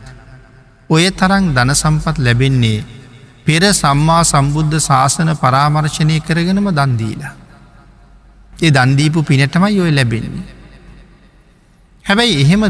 [0.90, 2.84] ඔය තරං ධන සම්පත් ලැබෙන්නේ
[3.46, 7.34] පෙර සම්මා සම්බුද්ධ ශාසන පරාමර්ශනය කරගෙනම දන්දීලා.
[8.56, 10.46] ඒ දන්දීපු පිනටමයි ඔය ලැබෙන්නේ.
[12.04, 12.62] හැබැයි එහෙම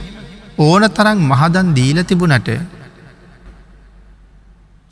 [0.58, 2.48] ඕන තරං මහදන් දීල තිබුණට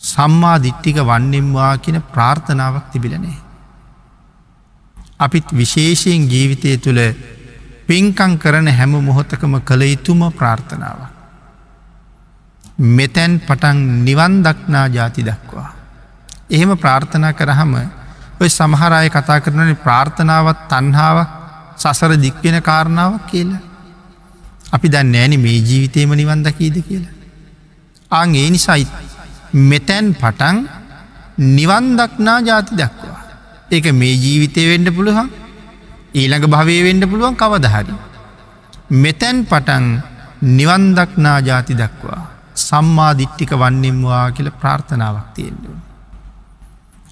[0.03, 3.39] සම්මා දිට්ටික වන්නෙම්වා කියන ප්‍රාර්ථනාවක් තිබිලනේ.
[5.19, 7.01] අපිත් විශේෂයෙන් ජීවිතය තුළ
[7.87, 10.99] පින්කං කරන හැම මොහොතකම කළ යුතුම ප්‍රාර්ථනාව.
[12.91, 15.70] මෙතැන් පටන් නිවන් දක්නා ජාති දක්වා.
[16.51, 17.74] එහෙම ප්‍රාර්ථනා කරහම
[18.41, 21.31] ඔය සමහරය කතා කරනන ප්‍රාර්ථනාවත් තන්හාාවක්
[21.77, 23.62] සසර දික්වෙන කාරණාවක් කියලා.
[24.73, 27.15] අපි දන්න ෑන මේ ජීවිතේම නිවන් දකීද කියලා.
[28.11, 28.87] ආං ඒ නිසායි
[29.53, 30.69] මෙතැන් පටන්
[31.39, 33.20] නිවන් දක්නා ජාති දක්වා.
[33.70, 35.29] ඒක මේ ජීවිතය වෙන්ඩ පුළුවන්
[36.15, 37.95] ඊළඟ භවය වෙන්ඩ පුළුවන් කවදහරි.
[38.93, 39.85] මෙතැන් පටන්
[40.43, 42.20] නිවන්දක්නා ජාති දක්වා
[42.57, 45.77] සම්මා දිට්ටික වන්නෙම්වා කියල ප්‍රාර්ථනාවක් තියෙන්ඩුව.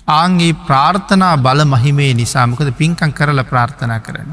[0.08, 4.32] ආන්ගේ ප්‍රාර්ථනා බල මහිමේ නිසාමකද පින්කං කරල ප්‍රාර්ථනා කරන.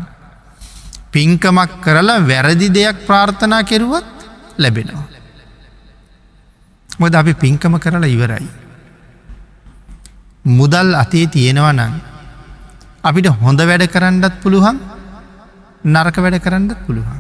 [1.12, 4.16] පින්කමක් කරලා වැරදි දෙයක් ප්‍රාර්ථනා කෙරුවත්
[4.58, 5.17] ලැබෙනවා.
[7.00, 8.48] මොද අපි පින්කම කරලා ඉවරයි.
[10.50, 11.94] මුදල් අතේ තියෙනවා නං
[13.04, 14.78] අපිට හොඳ වැඩ කරන්නත් පුළුවන්
[15.86, 17.20] නරක වැඩ කරන්නත් පුළුවන්.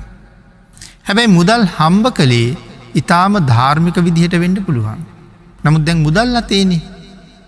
[1.03, 2.57] හැබැයි මුදල් හම්බ කළේ
[2.95, 5.01] ඉතාම ධාර්මික විදිහට වෙන්ඩ පුළුවන්.
[5.63, 6.81] නමුත් දැන් මුදල් අතේනේ.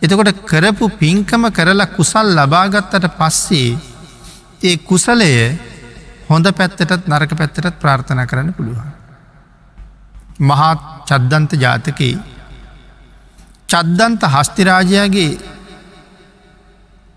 [0.01, 3.71] එතකොට කරපු පින්කම කරලා කුසල් ලබාගත්තට පස්සේ
[4.61, 5.31] ඒ කුසලය
[6.29, 8.98] හොඳ පැත්තටත් නරක පැත්තටත් ප්‍රාර්ථනා කරන්න පුළුවන්.
[10.39, 12.17] මහත් චද්දන්ත ජාතකයේ
[13.69, 15.31] චද්දන්ත හස්තිරාජයාගේ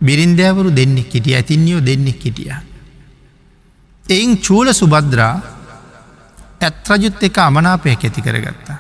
[0.01, 2.53] බිරින්දෑවරු දෙන්නෙක් හිටිය ඇතින්යෝ දෙන්නෙක් හිටිය.
[4.05, 5.35] එයින් චූල සුබද්‍රා
[6.61, 8.79] ඇත්රජුත් එක අමනාපයක් ඇති කරගත්තා.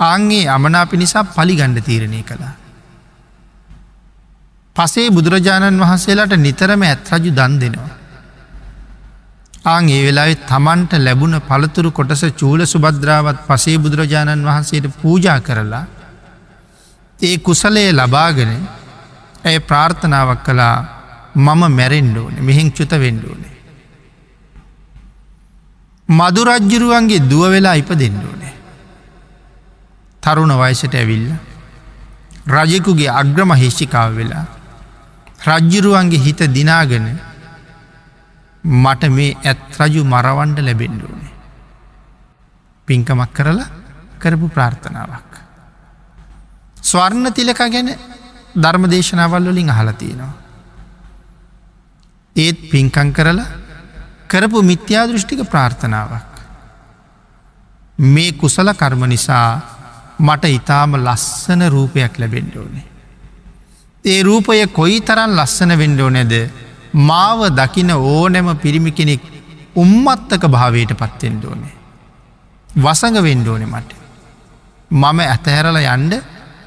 [0.00, 2.54] ආන්ගේ අමනාපි නිසා පලිගණ්ඩ තීරණය කළා.
[4.76, 7.92] පසේ බුදුරජාණන් වහන්සේලාට නිතරම ඇත්රජු දන් දෙනවා.
[9.64, 15.84] ආං ඒ වෙලාවෙත් තමන්ට ලැබුණ පළතුරු කොටස චූල සුබද්‍රාවත් පසේ බුදුරජාණන් වහන්සේට පූජා කරලා
[17.18, 18.52] ඒ කුසලය ලබාගෙන
[19.44, 20.76] ඇය ප්‍රාර්ථනාවක් කළා
[21.36, 23.54] මම මැරෙන්ඩෝන මෙහින් චුත වෙන්ඩෝනේ.
[26.08, 28.54] මදුරජ්ජුරුවන්ගේ දුව වෙලා ඉප දෙන්නඩෝනේ.
[30.22, 31.28] තරුණ වයසට ඇවිල්ල.
[32.46, 34.46] රජෙකුගේ අග්‍රම හිෂ්චිකාව වෙලා.
[35.42, 37.06] රජ්ජුරුවන්ගේ හිත දිනාගෙන
[38.64, 41.32] මට මේ ඇත් රජු මරවන්ඩ ලැබෙන්ඩුවනේ.
[42.88, 43.66] පින්කමක් කරලා
[44.18, 45.32] කරපු ප්‍රාර්ථනාවක්.
[46.82, 47.90] ස්වර්ණ තිලක ගැන
[48.54, 50.32] ධර්ම දේශනාවල් වලින් අහලතියෙනවා.
[52.36, 53.46] ඒත් පින්කං කරලා
[54.28, 56.32] කරපු මිත්‍යා දෘෂ්ටික ප්‍රාර්ථනාවක්.
[57.98, 59.60] මේ කුසල කර්ම නිසා
[60.18, 62.86] මට ඉතාම ලස්සන රූපයක් ලැබෙන්ඩ ඕනේ.
[64.04, 66.32] ඒ රූපය කොයි තරන් ලස්සන වෙන්ඩෝ නැද
[66.94, 69.22] මාව දකින ඕනෑම පිරිමි කෙනෙක්
[69.74, 71.74] උම්මත්තක භාවයට පත්තෙන්ඩ ඕනේ.
[72.68, 73.90] වසඟ වෙන්ඩෝනෙ මට.
[74.90, 76.14] මම ඇතහැරල යන්ඩ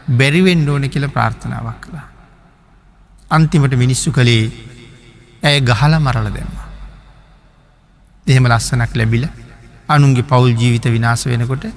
[0.10, 2.08] බැරිවෙන්ඩ ඕන කියල ප්‍රාර්ථනාවක් කළා.
[3.32, 4.52] අන්තිමට මිනිස්සු කළේ
[5.44, 6.56] ඇය ගහල මරල දැම්ම.
[8.28, 9.28] එහෙම ලස්සනක් ලැබිල
[9.90, 11.68] අනුන්ගේ පවුල් ජීවිත විනාස වෙනකොට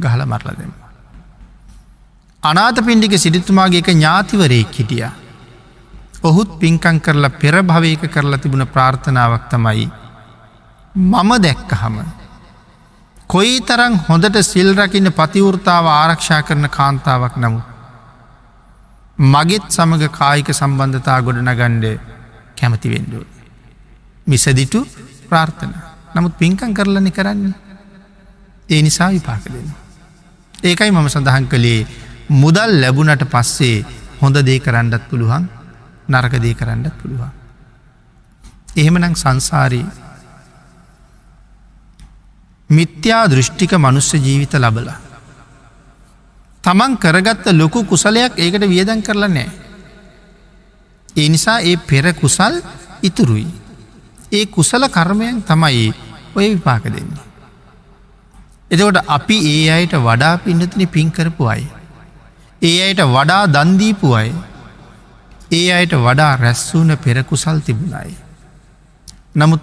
[0.00, 0.72] ගහල මරල දෙම.
[2.42, 5.08] අනාත පින්ඩික සිරිතුමාගේ එක ඥාතිවරයෙක් හිටිය.
[6.22, 9.86] ඔහුත් පින්කං කරලා පෙර භවයක කරලා තිබුණ ප්‍රාර්ථනාවක් තමයි
[10.94, 11.96] මම දැක්කහම
[13.30, 17.60] කොයි තරං හොඳට සිල්රකින්න පතිවෘතාව ආරක්ෂා කරන කාන්තාවක් නමු.
[19.18, 21.86] මගෙත් සමඟ කායික සම්බන්ධතා ගොඩනගණ්ඩ
[22.56, 23.24] කැමති වෙන්ඩුව.
[24.26, 24.80] මිසදිටු
[25.28, 25.72] ප්‍රාර්ථන
[26.14, 27.54] නමුත් පින්කං කරලන කරන්නේ
[28.68, 29.70] ඒ නිසා විපාක දෙන්න.
[30.54, 31.86] ඒකයි මම සඳහන් කළේ
[32.32, 33.86] මුදල් ලැබුණට පස්සේ
[34.20, 35.48] හොඳ දේ කරන්නත් පුළුවන්
[36.10, 37.30] නරක දේ කරන්නත් පුළුවන්.
[38.76, 39.86] එහෙමනං සංසාරී
[42.70, 44.98] මිත්‍යා දෘෂ්ටික මනුස්ස ජීවිත ලබලා.
[46.64, 49.50] තමන් කරගත්ත ලොකු කුසලයක් ඒකට වියදන් කරලා නෑ.
[51.16, 52.54] ඒ නිසා ඒ පෙර කුසල්
[53.02, 53.48] ඉතුරුයි.
[54.32, 55.90] ඒ කුසල කර්මයන් තමයි
[56.34, 57.26] ඔය විපාක දෙන්නේ.
[58.70, 61.66] එතකොට අපි ඒ අයට වඩා පින්නතින පින්කරපු අයි.
[62.62, 64.32] ඒ අයට වඩා දන්දීපු අයි.
[65.50, 68.16] ඒ අයට වඩා රැස්වූන පෙරකුසල් තිබුණයි.
[69.34, 69.62] නමුත්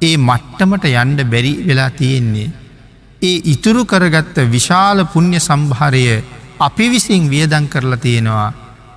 [0.00, 2.48] ඒ මට්ටමට යන්ඩ බැරි වෙලා තියෙන්නේ.
[3.22, 6.04] ඒ ඉතුරු කරගත්ත විශාල පුුණ්්‍ය සම්භාරය
[6.60, 8.48] අපි විසින් වියදං කරලා තියෙනවා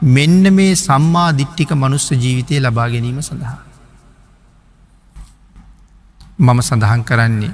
[0.02, 3.60] මෙන්න මේ සම්මා දිට්ටික මනුස්ස ජීවිතය ලබා ගැනීම සඳහා.
[6.40, 7.54] මම සඳහන් කරන්නේ.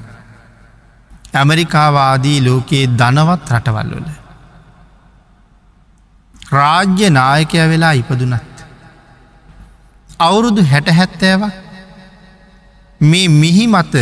[1.33, 4.07] ඇමරිකාවාදී ලෝකයේ ධනවත් රටවල්වල.
[6.51, 8.56] රාජ්‍ය නායකය වෙලා ඉපදුනත්.
[10.19, 11.53] අවුරුදු හැට හැත්තෑවක්
[13.01, 13.95] මේ මිහි මත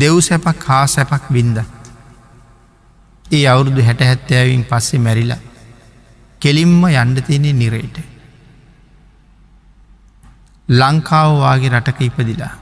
[0.00, 1.58] දෙව් සැපක් හා සැපක් වින්දත්.
[3.30, 5.40] ඒ අවුරුදු හැට හැත්තෑවින් පස්සේ මැරිලා
[6.42, 7.96] කෙලින්ම යන්ඩ තියනෙ නිරේට.
[10.68, 12.54] ලංකාවවාගේ රටක ඉපදිලා.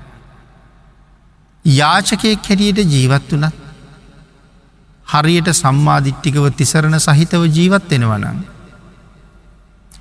[1.64, 3.54] යාචකයෙක් හැටියට ජීවත් වනත්
[5.06, 8.40] හරියට සම්මාධිට්ටිකව තිසරණ සහිතව ජීවත් වෙනවනන්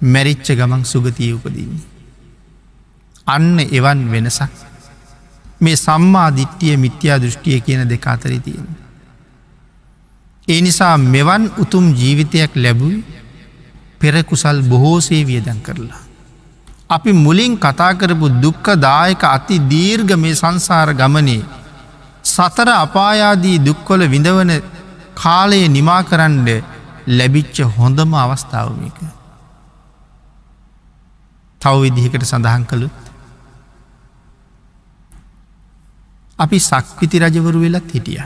[0.04, 1.97] මැරිච්ච ගමන් සුගතිය උපදීන්නේ.
[3.28, 4.52] අන්න එවන් වෙනසක්
[5.60, 8.68] මේ සම්මා දිට්ටිය මිත්‍යා දෘෂ්ටිය කියන දෙක අතරි තියෙන.
[10.48, 13.04] ඒ නිසා මෙවන් උතුම් ජීවිතයක් ලැබුයි
[14.00, 16.02] පෙරකුසල් බොහෝසේ වියදන් කරලා.
[16.90, 21.44] අපි මුලින් කතා කරපු දුක්ක දායක අති දීර්ග මේ සංසාර ගමනේ
[22.26, 24.52] සතර අපායාදී දුක්කොල විඳවන
[25.16, 26.50] කාලයේ නිමා කරන්ඩ
[27.10, 28.98] ලැබිච්ච හොඳම අවස්ථාවමික.
[31.62, 33.07] තව විදිහකට සඳහන් කළුත්.
[36.40, 38.22] අපි සක්විති රජවරු වෙලත් හිටිය.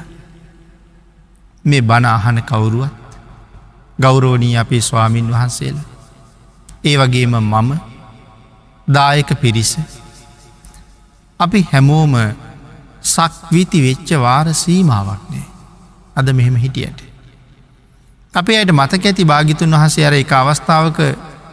[1.66, 2.94] මේ බණ අහන කවුරුවත්
[4.00, 5.78] ගෞරෝණී අපේ ස්වාමීන් වහන්සේල.
[6.84, 7.70] ඒ වගේම මම
[8.88, 9.78] දායක පිරිස.
[11.40, 12.16] අපි හැමෝම
[13.04, 15.48] සක්විති වෙච්ච වාර සීමාවක් නෑ.
[16.16, 17.00] අද මෙහෙම හිටියට.
[18.34, 21.00] අපේ අයට මතක ඇති භාගිතුන් වහසේ අර එක අවස්ථාවක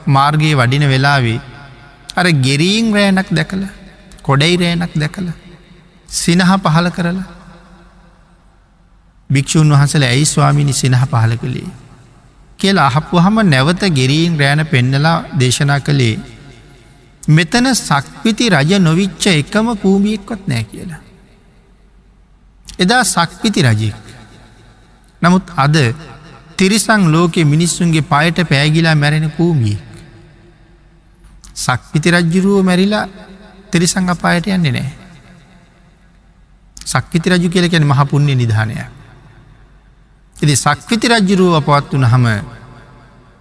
[0.09, 1.41] මාර්ගයේ වඩින වෙලාවේ
[2.17, 3.63] අර ගෙරීන් රෑනක් දැකල
[4.23, 5.29] කොඩයි රෑනක් දැකල
[6.09, 7.27] සිනහ පහල කරලා
[9.31, 11.69] භික්‍ෂූන් වහසල ඇයි ස්වාමිනි සිනහ පහල කළේ
[12.59, 16.17] කියලා අහපු හම නැවත ගෙරීන් රෑන පෙන්නලා දේශනා කළේ
[17.29, 21.01] මෙතන සක්විති රජ නොවිච්ච එකම කූමියෙක්වත් නෑ කියලා.
[22.79, 23.97] එදා සක්විති රජෙක්.
[25.23, 25.77] නමුත් අද
[26.57, 29.83] තිරිසං ලෝකෙ මිනිස්සුන්ගේ පයට පෑගිලා මැරෙන කූමියෙක්.
[31.57, 33.07] සක්විති රජ්ජුරුව මැරිලා
[33.71, 34.98] තිරිසං අපායට යන්නේ නෑ.
[36.91, 38.91] සක්විති රජු කියලකැන මහපුුණ්‍ය නිධානයක්.
[40.37, 42.27] එති සක්විති රජ්ජුරුව පවත් වන හම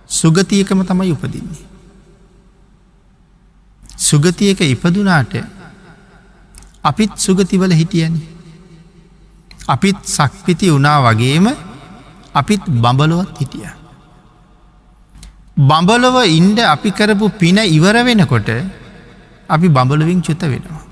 [0.09, 1.65] සුගතියකම තමයි උපදින්නේ.
[3.99, 5.33] සුගතියක ඉපදුනාට
[6.83, 8.13] අපිත් සුගතිවල හිටියන.
[9.67, 11.47] අපිත් සක්විති වනා වගේම
[12.33, 13.69] අපිත් බඹලොවත් හිටිය.
[15.59, 18.49] බඹලොව ඉන්ඩ අපි කරපු පින ඉවර වෙනකොට
[19.49, 20.83] අපි බඹලවින් චුත වෙනවා.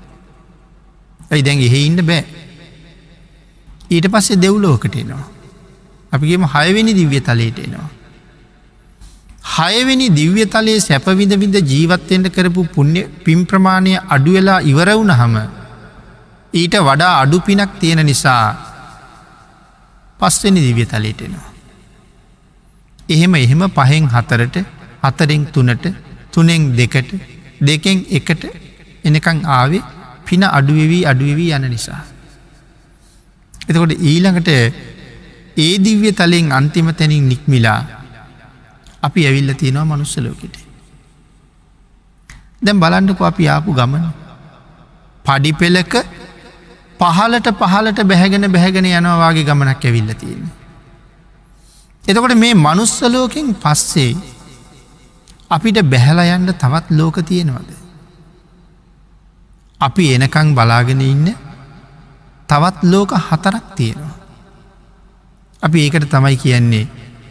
[1.30, 2.45] ඇයි දැන් එහෙ ඉන්න බෑ.
[3.90, 5.24] ඊට පස්සේ දෙව්ලෝකට එනවා.
[6.12, 7.88] අපිගේම හයවෙනි දිව්‍ය තලයට එනවා.
[9.48, 15.36] හයවෙනි දිව්‍ය තලයේ සැපවිඳ විඳ ජීවත්තෙන්ට කරපු පුුණ්‍ය පින් ප්‍රමාණය අඩුවෙලා ඉවරවුණ හම
[16.52, 18.44] ඊට වඩා අඩු පිනක් තියෙන නිසා
[20.20, 21.48] පස්වෙනි දිව්‍ය තලයට එනවා.
[23.08, 24.56] එහෙම එහෙම පහෙන් හතරට
[25.04, 25.86] හතරෙන් තුනට
[26.32, 27.10] තුනෙන් දෙකට
[27.60, 28.42] දෙකෙන් එකට
[29.04, 29.82] එනකං ආවේ
[30.26, 32.02] පින අඩුවවී අඩුවවී යන නිසා.
[33.68, 34.50] එතකොට ඊළඟට
[35.56, 37.80] ඒ දිව්‍ය තලෙන් අන්තිම තැනින් නික්මිලා
[39.02, 40.56] අපි ඇවිල්ල තියෙනවා මනුස්සලෝකට.
[42.62, 44.04] දැම් බලන්ඩක අපි ආපු ගමන
[45.24, 45.94] පඩි පෙලක
[47.00, 50.44] පහලට පහලට බැහැගෙන බැහැගෙන යනවාගේ ගමනක් ඇවිල්ල තියෙන.
[52.04, 54.12] එතකොට මේ මනුස්සලෝකින් පස්සේ
[55.50, 57.70] අපිට බැහැලයන්ට තවත් ලෝක තියෙනවද.
[59.80, 61.26] අපි එනකං බලාගෙන ඉන්න
[62.48, 64.14] තවත් ලෝක හතරක් තියෙනවා.
[65.62, 66.84] අපි ඒකට තමයි කියන්නේ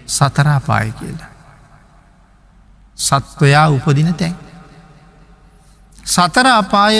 [0.07, 1.31] සතරාපාය කියලා.
[2.97, 4.35] සත්වයා උපදින තැන්.
[6.05, 6.97] සතර අපාය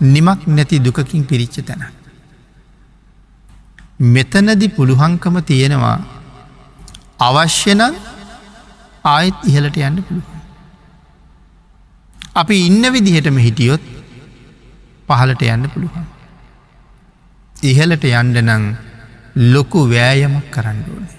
[0.00, 1.82] නිමක් නැති දුකකින් පිරිච්ච තැන.
[4.14, 5.98] මෙතනදි පුළුහංකම තියෙනවා
[7.18, 7.82] අවශ්‍යන
[9.04, 10.40] ආයත් ඉහලට යන්න පුළුවන්.
[12.34, 13.82] අපි ඉන්න විදිහටම හිටියොත්
[15.08, 16.15] පහලට යන්න පුළුවන්.
[17.62, 18.64] ඉහලට යන්ඩ නං
[19.52, 21.16] ලොකු වෑයමක් කරන්න ඕනේ.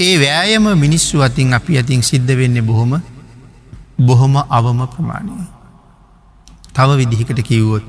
[0.00, 3.00] ඒ වෑයම මිනිස්සු අතින් අපි අතින් සිද්ධ වෙන්න බොහොම
[3.98, 5.44] බොහොම අවම ප්‍රමාණය.
[6.74, 7.84] තව විදිහකට කිව්වොත්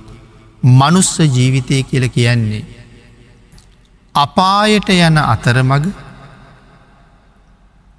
[0.64, 2.66] මනුස්ස ජීවිතය කියල කියන්නේ
[4.16, 5.86] අපායට යන අතරමග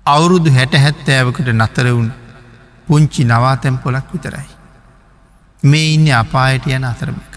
[0.07, 2.13] අවුරුදු හැට හැත්තෑවකට නතරවුන්
[2.87, 4.49] පුංචි නවාතැම් පොලක් විතරයි.
[5.63, 7.32] මේ ඉන්න අපායට යන අතරමක.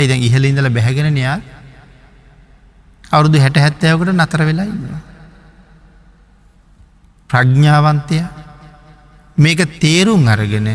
[0.00, 1.38] එයිද ඉහලින්දල බැහැගෙන නයා
[3.10, 5.00] අවුරුදු හැට හැත්තෑවකට නතර වෙලා ඉන්නවා.
[7.30, 8.18] ප්‍රඥ්ඥාවන්තය
[9.38, 10.68] මේක තේරුම් අරගෙන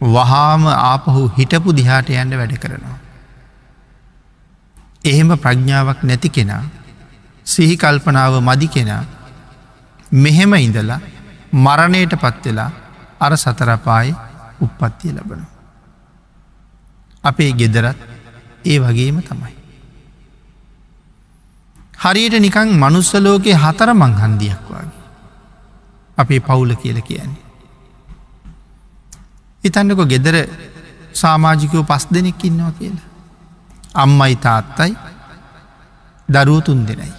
[0.00, 2.98] වහාම ආපහු හිටපු දිහාට යන්න වැඩ කරනවා.
[5.04, 6.62] එහෙම ප්‍රඥ්ඥාවක් නැති කෙනා
[7.46, 9.02] සිහි කල්පනාව මදි කෙනා
[10.16, 11.00] මෙහෙම ඉඳලා
[11.54, 12.70] මරණයට පත්වෙලා
[13.20, 14.14] අර සතරපායි
[14.60, 15.42] උප්පත්තිය ලබන.
[17.24, 17.98] අපේ ගෙදරත්
[18.64, 19.54] ඒ වගේම තමයි.
[22.02, 24.92] හරියට නිකං මනුස්සලෝකයේ හතර මංහන්දියක් වගේ.
[26.18, 27.42] අපේ පවුල කියල කියන්නේ.
[29.64, 30.36] ඉතන්නක ගෙදර
[31.12, 33.08] සාමාජිකයෝ පස් දෙනෙක් ඉන්නවා කියලා.
[33.94, 34.92] අම්මයි තාත්තයි
[36.28, 37.12] දරුව තුන් දෙනයි.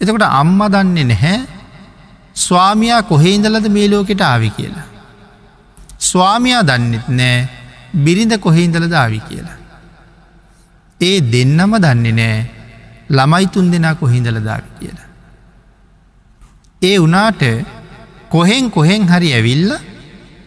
[0.00, 1.40] එතකොට අම්ම දන්නේ නැහැ
[2.36, 4.86] ස්වාමයා කොහෙඉඳලද මේ ලෝකෙට ආවි කියලා.
[6.00, 7.61] ස්වාමයා දන්නෙත් නෑ
[7.94, 9.58] බිරිඳ කොහෙඉඳලද ආවි කියලා.
[11.00, 12.62] ඒ දෙන්නම දන්නේ නෑ
[13.10, 15.08] ළමයි තුන් දෙනා කොහිඳලදාවි කියලා.
[16.82, 17.42] ඒ වනාට
[18.28, 19.72] කොහෙන් කොහෙන් හරි ඇවිල්ල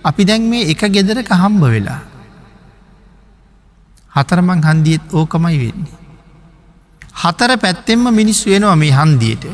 [0.03, 2.01] අපි දැන් මේ එක ගෙදරක හම්බ වෙලා.
[4.15, 5.97] හතරමං හන්දියත් ඕකමයි වෙන්නේ.
[7.23, 9.45] හතර පැත්තෙම මිනිස් වෙනවා මේ හන්දියට.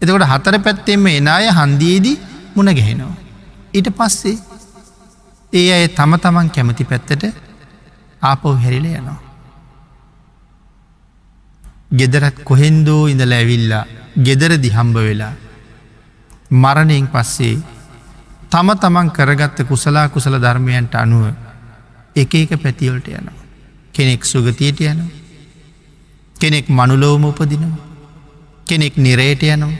[0.00, 2.16] එතකොට හතර පැත්තෙම එන අය හන්දියේදී
[2.56, 3.16] මුණ ගැහෙනවා.
[3.74, 4.38] ඊට පස්සේ
[5.52, 7.24] ඒ අය තම තමන් කැමති පැත්තට
[8.22, 9.20] ආපව් හැරිල යනවා.
[11.90, 13.84] ගෙදරත් කොහෙන්දෝ ඉඳල ඇවිල්ලා
[14.18, 15.34] ගෙදරදි හම්බ වෙලා
[16.52, 17.56] මරණයෙන් පස්සේ
[18.50, 21.24] තම තමන් කරගත්ත කුසලා කුසල ධර්මයන්ට අනුව
[22.16, 23.42] එක එක පැතිවලට යනවා.
[23.94, 25.10] කෙනෙක් සුගතියට යනවා.
[26.36, 27.78] කෙනෙක් මනුලෝම උපදිනවා.
[28.66, 29.78] කෙනෙක් නිරේට යනවා.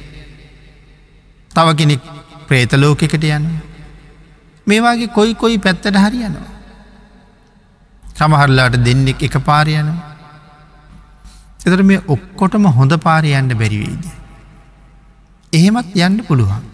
[1.50, 2.02] තව කෙනෙක්
[2.48, 3.65] ප්‍රේතලෝකෙකට යනවා.
[4.66, 6.50] මේවාගේ කොයි කොයි පැත්තට හරියනවා.
[8.14, 10.14] සමහරලාට දෙන්නෙක් එක පාරයනවා.
[11.66, 14.04] එතර මේ ඔක්කොටම හොඳ පාරයන්න බැරිවේද.
[15.52, 16.64] එහෙමත් යන්න පුළුවන්.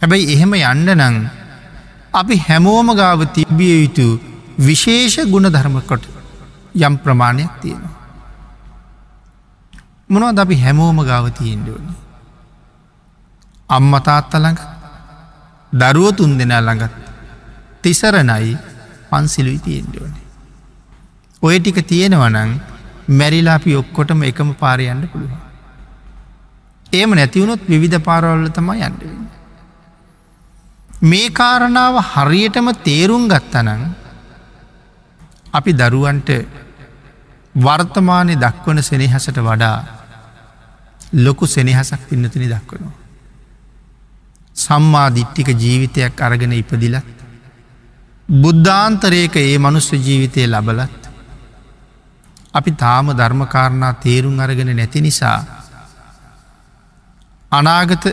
[0.00, 1.16] හැබැයි එහෙම යන්න නං
[2.12, 4.06] අපි හැමෝම ගාව තිබ්බිය යුතු
[4.58, 6.04] විශේෂ ගුණ ධර්මකොට
[6.76, 7.96] යම් ප්‍රමාණයක් තියෙනවා.
[10.10, 11.94] මොනවද අපි හැමෝම ගාව තියෙන්ඩුවනි.
[13.68, 14.60] අම්ම තාත්තළඟ
[15.72, 16.94] දරුව තුන් දෙනා ළඟත්
[17.82, 18.56] තිසරණයි
[19.10, 20.26] පන්සිලුයි තියෙන්ඩුවනේ.
[21.42, 22.50] ඔය ටික තියෙනවනං
[23.10, 25.38] මැරිලා අපි ඔක්කොටම එකම පාරයන්න පුළුවන්.
[26.92, 29.26] ඒම නැතිවුණොත් විවිධ පාරවල්ල තමයි යන්නවෙන්න.
[31.02, 33.82] මේ කාරණාව හරියටම තේරුම් ගත්තනං
[35.52, 36.30] අපි දරුවන්ට
[37.54, 39.78] වර්තමානය දක්වන සෙනෙහසට වඩා
[41.16, 42.99] ලොකු සෙනෙහසක් පින්නතුනි දක්වනවා.
[44.60, 47.06] සම්මා දිට්ටික ජීවිතයක් අරගෙන ඉපදිලත්
[48.28, 51.00] බුද්ධාන්තරයක ඒ මනුස්ස ජීවිතය ලබලත්
[52.52, 55.38] අපි තාම ධර්මකාරණා තේරුම් අරගෙන නැති නිසා
[57.52, 58.04] අනාගත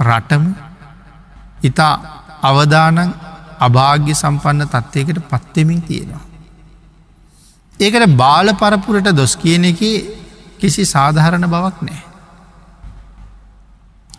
[0.00, 0.44] රටම
[1.62, 1.94] ඉතා
[2.42, 2.98] අවදානං
[3.60, 6.24] අභාග්‍ය සම්පන්න තත්ත්වයකට පත්වෙමින් තියෙනවා.
[7.80, 9.80] ඒකට බාල පරපුරට දොස් කියන එක
[10.58, 12.02] කිසි සාධහරණ බවක් නෑ.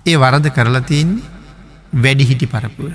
[0.06, 1.35] ඒ වරද කරලා තියන්නේ
[2.04, 2.92] වැඩිහිටි පරපුර.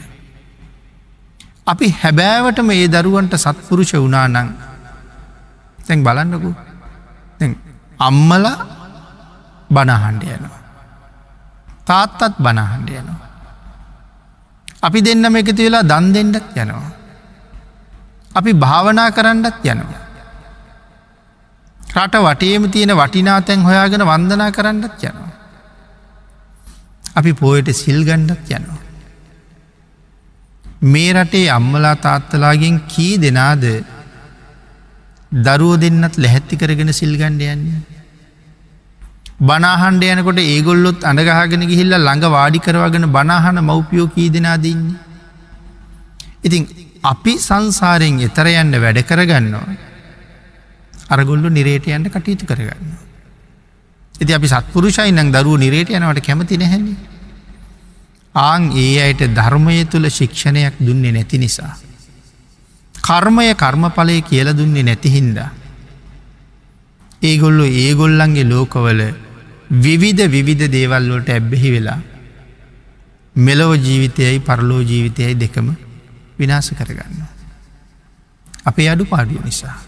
[1.67, 4.49] අපි හැබෑවටම ඒ දරුවන්ට සත්පුරුෂ වනා නං
[5.87, 6.51] තැන් බලන්නකු
[8.01, 8.47] අම්මල
[9.71, 10.61] බණහන්ඩ යනවා.
[11.85, 13.29] තාත්තත් බණහන්ඩ යනවා.
[14.83, 16.91] අපි දෙන්නම එකති වෙලා දන් දෙෙන්ඩත් යනවා.
[18.31, 20.05] අපි භාවනා කරන්නත් යනවා.
[21.97, 25.33] රට වටේම තියෙන වටිනාතැන් හොයාගෙන වන්දනා කරන්නත් යනවා.
[27.15, 28.90] අපි පෝයට සිල් ගණ්ඩත් යනවා.
[30.83, 33.65] මේ රටේ අම්මලා තාත්තලාගෙන් කී දෙනාද
[35.31, 37.81] දරුව දෙන්නත් ලැහැත්ති කරගෙන සිල්ගණ්ඩ යන්නේ.
[39.41, 44.99] බනාහන්ඩ යනකොට ඒගොල්ලොත් අඩගහගෙන ගිහිල්ල ළඟ වාඩි කරවාගෙන බනාහන මව්පියෝ කී දෙනා දෙන්නේ.
[46.43, 46.69] ඉතින්
[47.03, 49.77] අපි සංසාරයෙන් එතර යන්න වැඩ කරගන්නවා.
[51.09, 52.93] අරගොල්ලු නිරේට යන්න කටයුතු කරගන්න.
[54.15, 57.20] ඇති අපි සත්පුරුෂයි නං දරුව නිරේට යනවට කැමති නැහැන්නේ.
[58.35, 61.77] ආං ඒ අයට ධර්මය තුළ ශික්ෂණයක් දුන්නේ නැති නිසා.
[62.95, 65.51] කර්මය කර්මඵලය කියල දුන්නේ නැතිහින්දා.
[67.23, 69.01] ඒගොල්ලු ඒගොල්ලන්ගේ ලෝකවල
[69.73, 72.01] විවිධ විවිධ දේවල්ලෝට ඇබ්බෙහි වෙලා
[73.37, 75.75] මෙලොව ජීවිතයයි පරලෝ ජීවිතයයි දෙකම
[76.39, 77.23] විනාස කරගන්න.
[78.65, 79.79] අපේ අඩු පාඩිය නිසා.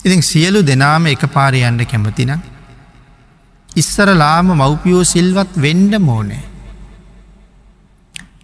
[0.00, 2.40] ඉතින් සියලු දෙනාම එක පාරයන්ට කැමතිනම්
[3.76, 6.57] ඉස්සරලාම මව්පියෝ සිල්වත් වෙන්ඩ මෝනෑ.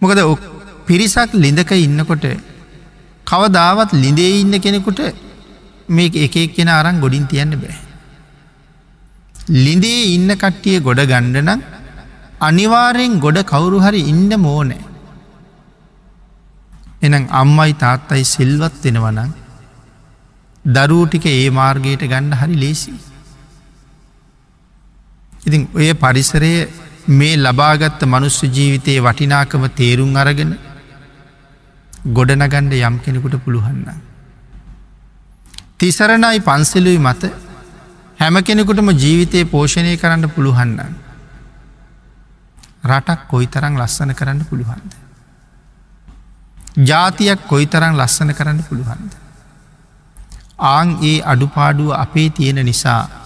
[0.05, 0.21] මොකද
[0.87, 2.25] පිරිසක් ලිඳක ඉන්නකොට
[3.27, 5.01] කවදාවත් ලිඳේ ඉන්න කෙනෙකුට
[5.89, 7.77] මේ එක කෙන අරන් ගොඩින් තියන්න බෑ.
[9.57, 11.63] ලිඳේ ඉන්න කට්ටිය ගොඩ ගණ්ඩනම්
[12.41, 14.83] අනිවාරයෙන් ගොඩ කවුරු හරි ඉන්න මෝනෑ.
[17.01, 19.33] එනම් අම්මයි තාත්තයි සිල්වත් වෙනවනං
[20.65, 22.93] දරූටික ඒ මාර්ගයට ගණ්ඩ හරි ලේසි.
[25.47, 26.53] ඉතින් ඔය පරිසරය
[27.07, 30.57] මේ ලබාගත්ත මනුස්ස ජීවිතයේ වටිනාකම තේරුම් අරගෙන
[32.09, 33.85] ගොඩනගණ්ඩ යම් කෙනෙකුට පුළුහන්න.
[35.77, 37.31] තිසරණයි පන්සලුයි මත
[38.19, 40.79] හැම කෙනෙකුටම ජීවිතය පෝෂණය කරන්න පුළුහන්න.
[42.83, 44.91] රටක් කොයි තරං ලස්සන කරන්න පුළුවන්ද.
[46.81, 49.11] ජාතියක් කොයි තරං ලස්සන කරන්න පුළුවන්ද.
[50.57, 53.24] ආං ඒ අඩුපාඩුව අපේ තියෙන නිසා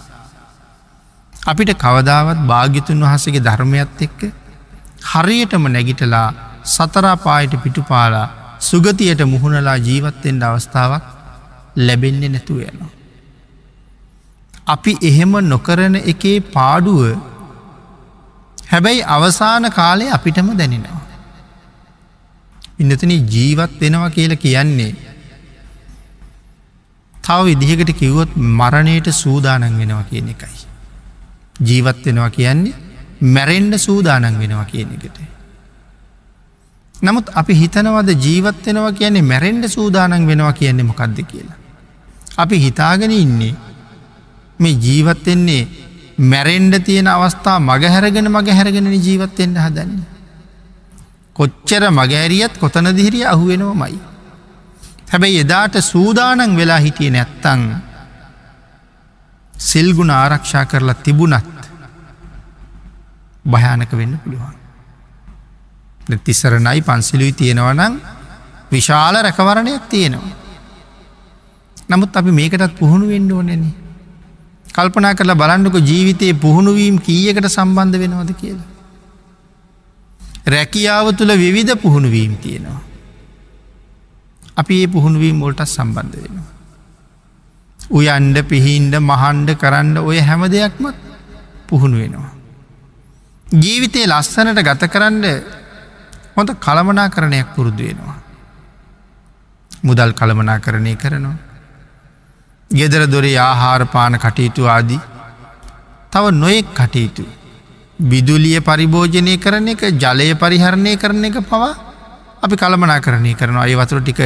[1.42, 4.20] අපිට කවදාවත් භාග්‍යතුන් වහසගේ ධර්මයත් එක්ක
[5.04, 6.28] හරියටම නැගිටලා
[6.66, 8.28] සතරාපායට පිටුපාලා
[8.60, 11.04] සුගතියට මුහුණලා ජීවත්තෙන්ට අවස්ථාවක්
[11.78, 12.92] ලැබෙන්නේ නැතුව යනවා.
[14.66, 17.02] අපි එහෙම නොකරන එකේ පාඩුව
[18.70, 21.04] හැබැයි අවසාන කාලය අපිටම දැනෙනවා.
[22.78, 24.92] ඉන්නතන ජීවත් වෙනවා කියල කියන්නේ
[27.24, 30.69] තව විදිහකට කිව්වොත් මරණයට සූදානන් වෙනවා කියන එකයි.
[31.60, 32.74] ජීවත් වෙනවා කියන්නේ
[33.20, 35.18] මැරෙන්ඩ සූදානන් වෙනවා කියන එකට.
[37.02, 41.58] නමුත් අපි හිතනවද ජීවත් වෙනවා කියන්නේ මැරෙන්ඩ සූදානන් වෙනවා කියන්නේ මොකක්ද කියලා.
[42.36, 43.54] අපි හිතාගෙන ඉන්නේ
[44.58, 45.68] මේ ජීවත්වෙන්නේ
[46.18, 50.00] මැරෙන්ඩ තියෙන අවස්ථා මගහැරගෙන මග හැරගෙන ජීවත්වෙන්ට හදන්න.
[51.36, 54.00] කොච්චර මගෑරියත් කොතන දිහිරිය අහුවෙනවා මයි.
[55.12, 57.62] හැබැයි එදාට සූදානන් වෙලා හිටිය නැත්තං
[59.60, 61.60] සිල්ගුණ ආරක්ෂා කරලා තිබුණත්
[63.44, 64.56] භයානක වෙන්න පුළුවන්.
[66.18, 67.94] තිස්සරණයි පන්සිලුයි තියෙනවනම්
[68.72, 70.34] විශාල රැකවරණයක් තියෙනවා.
[71.88, 73.64] නමුත් අපි මේකටත් පුහුණු වෙන්න ඕනෙන.
[74.68, 78.68] කල්පනා කරලා බලන්නක ජීවිතයේ පුහුණුවීම් කීයකට සම්බන්ධ වෙනවද කියලා.
[80.46, 82.80] රැකියාව තුළ විවිධ පුහුණුවීම් තියෙනවා.
[84.56, 86.49] අපි ඒ පුහුණුවීම් මොල්ට සම්බන්ධ වෙනවා.
[87.90, 90.96] උයන්ඩ පිහින්ඩ මහන්ඩ කරන්න ඔය හැම දෙයක්මත්
[91.68, 92.32] පුහුණු වෙනවා.
[93.46, 95.24] ජීවිතය ලස්සනට ගත කරන්න
[96.36, 98.18] හොඳ කළමනා කරණයක් පුරුදු වෙනවා.
[99.82, 101.36] මුදල් කළමනා කරණය කරනවා.
[102.70, 105.00] ගෙදර දොරේ ආහාර පාන කටයුතු ආදී
[106.12, 107.24] තව නොයෙක් කටයුතු.
[108.02, 111.74] විදුලිය පරිභෝජනය කරන එක ජලය පරිහරණය කරන එක පවා
[112.42, 114.20] අපි කළමනා කරණය කරනවා ඒ වතුර ටික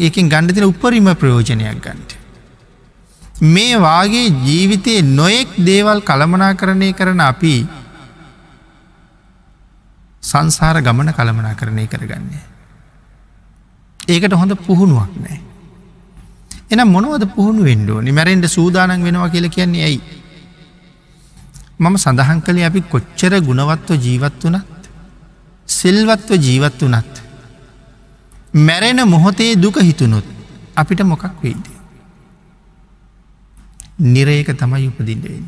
[0.00, 2.25] එකින් ගණඩතින උපරිම ප්‍රයෝජනයක් ගන්ට.
[3.40, 7.66] මේ වාගේ ජීවිතයේ නොයෙක් දේවල් කළමනා කරණය කරන අපි
[10.22, 12.44] සංසාර ගමන කළමනා කරණය කරගන්නේ.
[14.00, 15.40] ඒකට හොඳ පුහුණුවක් නෑ.
[16.70, 20.00] එන මොනවද පුහුණු වෙන්ඩෝ නිමැරෙන්ට සූදානන් වෙනවා කියල කියන්නේ ඇයි.
[21.78, 24.64] මම සඳහන් කළේ අපි කොච්චර ගුණවත්ව ජීවත් වනත්
[25.68, 27.14] සිල්වත්ව ජීවත් වනත්.
[28.54, 30.24] මැරෙන මොහොතේ දුක හිතුනොත්
[30.74, 31.75] අපිට මොකක් වෙයිද.
[33.98, 35.46] නිරේක තමයි උපදින්ටවෙන්න.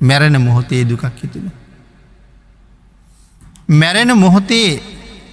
[0.00, 1.50] මැරෙන මොහොතේ දුකක් හිතුණු.
[3.70, 4.82] මැරෙන මොහොතේ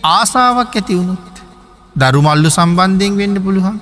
[0.04, 1.36] ආසාාවක් ඇති වුණුත්
[1.96, 3.80] දරුමල්ලු සම්බන්ධයෙන් වෙන්න පුළුවන්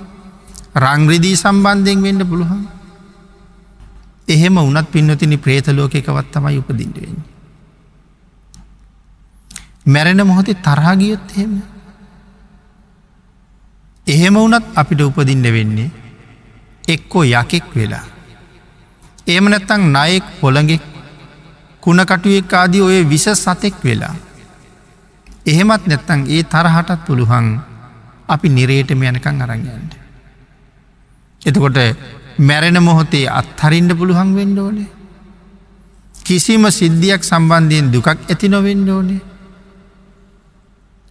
[0.76, 2.62] රංග්‍රදී සම්බන්ධයෙන් වෙන්න පුළුවන්
[4.28, 7.18] එහෙම උනත් පින්නතිනි ප්‍රේතලෝක එකවත් තමයි උපදින්ටවෙන්න.
[9.86, 11.54] මැරෙන මොහොතේ තරහගියොත් එහෙම
[14.06, 15.90] එහෙම වනත් අපිට උපදින්න වෙන්නේ
[16.88, 18.13] එක්කෝ යකෙක් වෙලා.
[19.26, 20.82] ඒම නැත්තං නයෙක් පොළගෙක්
[21.82, 24.14] කුණකටුවෙක් ආදී ඔය විස සතෙක් වෙලා.
[25.46, 27.46] එහෙමත් නැත්තං ඒ තරහටත් පුළුවන්
[28.28, 29.92] අපි නිරේටම යනකං අරංයන්ට.
[31.42, 31.78] එතකොට
[32.38, 34.90] මැරෙන මොහොතේ අත්හරින්ට පුළුවන් වෙන්න ඕනේ.
[36.24, 39.22] කිසිම සිද්ධියක් සම්බන්ධයෙන් දුකක් ඇති නොවෙන්න ඕනේ.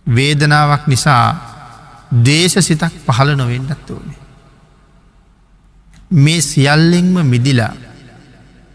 [0.07, 1.25] වේදනාවක් නිසා
[2.25, 4.19] දේශ සිතක් පහළ නොවෙන්නත් ඕනේ.
[6.13, 7.73] මේ සියල්ලෙෙන්ම මිදිලා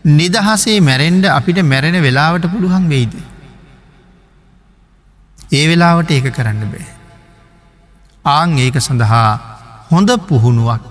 [0.04, 3.14] නිදහසේ මැරෙන්ඩ අපිට මැරෙන වෙලාවට පුළුවන් වෙයිද.
[5.52, 6.86] ඒ වෙලාවට ඒක කරන්න බෑ.
[8.24, 9.30] ආං ඒක සඳහා
[9.90, 10.82] හොඳ පුහුණුවක්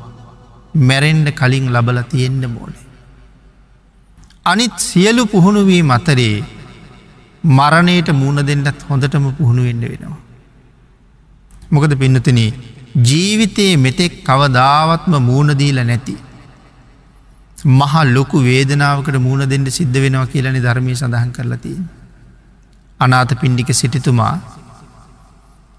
[0.73, 2.85] මැරෙන්ඩ කලින් ලබල තියෙන්ඩ මෝනේ.
[4.45, 6.43] අනිත් සියලු පුහුණුවී මතරේ
[7.43, 10.17] මරණයට මූුණ දෙන්නත් හොඳටම පුහුණු වෙන්න වෙනවා.
[11.71, 12.39] මොකද පින්නතන
[12.99, 16.15] ජීවිතයේ මෙතෙක් කවදාවත්ම මූුණදීල නැති.
[17.65, 21.89] මහා ලොකු වේදනාවකට මූුණ දෙන්න සිද්ධ වෙනවා කියලනි ධර්මය සඳහන් කරලතින්.
[22.99, 24.39] අනාත පින්ඩික සිටිතුමා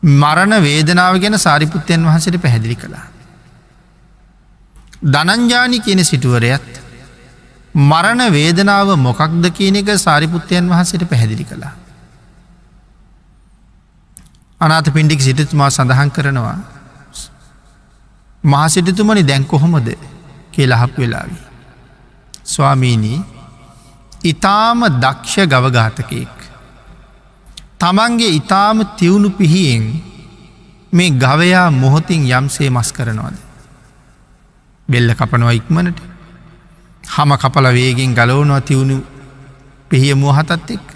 [0.02, 3.06] මරණ වේදනාව ගැන සාරිපුත්තයන් වහසට පැහැදිලි කළා.
[5.04, 6.68] දනංජානි කියන සිටුවරයත්
[7.74, 11.74] මරණ වේදනාව මොකක්ද කියන එක සාරිපුත්තයන් වහසට පැහැදිලි කළා.
[14.60, 16.58] අනාත පින්ඩික් සිටතුමා සඳහන් කරනවා
[18.44, 19.94] මහසිටතුමනි දැන් කොහොමද
[20.52, 21.47] කියලහක් වෙලාවී.
[22.48, 23.20] ස්වාමීනී
[24.24, 26.36] ඉතාම දක්ෂ ගවඝාතකයෙක්.
[27.80, 29.84] තමන්ගේ ඉතාම තිවුණු පිහියෙන්
[30.92, 33.36] මේ ගවයා මොහොතින් යම්සේ මස් කරනවාද.
[34.88, 35.98] බෙල්ල කපනවා ඉක්මනට
[37.14, 38.96] හම කපල වේගෙන් ගලවනවා තිවුණු
[39.90, 40.86] පිහිය මුවහතත් එක්.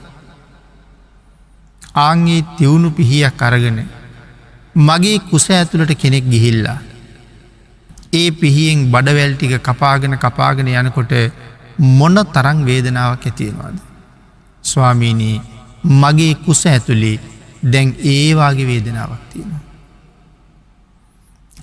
[1.96, 3.78] ආංගේ තිවුණු පිහියක් අරගෙන
[4.76, 6.80] මගේ කුස ඇතුළට කෙනෙක් ගිහිල්ලා.
[8.12, 11.12] ඒ පිහියෙන් බඩවැල්ටික කපාගෙන කපාගෙන යනකොට
[11.90, 13.76] මොන්න තරං වේදනාවක් ඇතියෙනවාද.
[14.64, 15.36] ස්වාමීනී
[16.02, 17.20] මගේ කුස ඇතුළේ
[17.64, 19.60] දැන් ඒවාගේ වේදනාවක් තියෙනවා.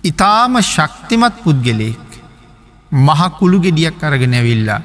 [0.04, 2.08] ඉතාම ශක්තිමත් පුද්ගලයෙක්
[2.92, 4.82] මහකුළු ගෙඩියක් අරගෙන ඇවිල්ලා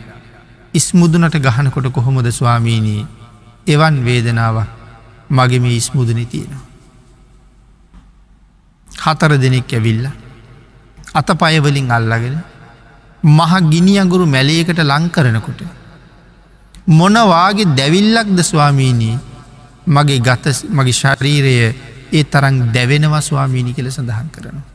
[0.75, 3.07] ඉස්මුදුනට ගහනකොට කොහොමද ස්වාමීනී
[3.67, 4.69] එවන් වේදනාවක්
[5.31, 6.65] මගෙම ඉස්මුදන තියෙනවා.
[8.89, 10.05] හතර දෙනෙක් ඇවිල්ල
[11.15, 12.37] අත පයවලින් අල්ලගෙන
[13.23, 15.61] මහ ගිනියගුරු මැලයකට ලංකරනකොට.
[16.91, 19.17] මොනවාගේ දැවිල්ලක්ද ස්වාමීනී
[19.87, 21.55] මගේ ගත මගේ ශරීරය
[22.13, 24.67] ඒ තරං දැවෙනවා ස්වාමීණි කළ සඳහන් කරනවා.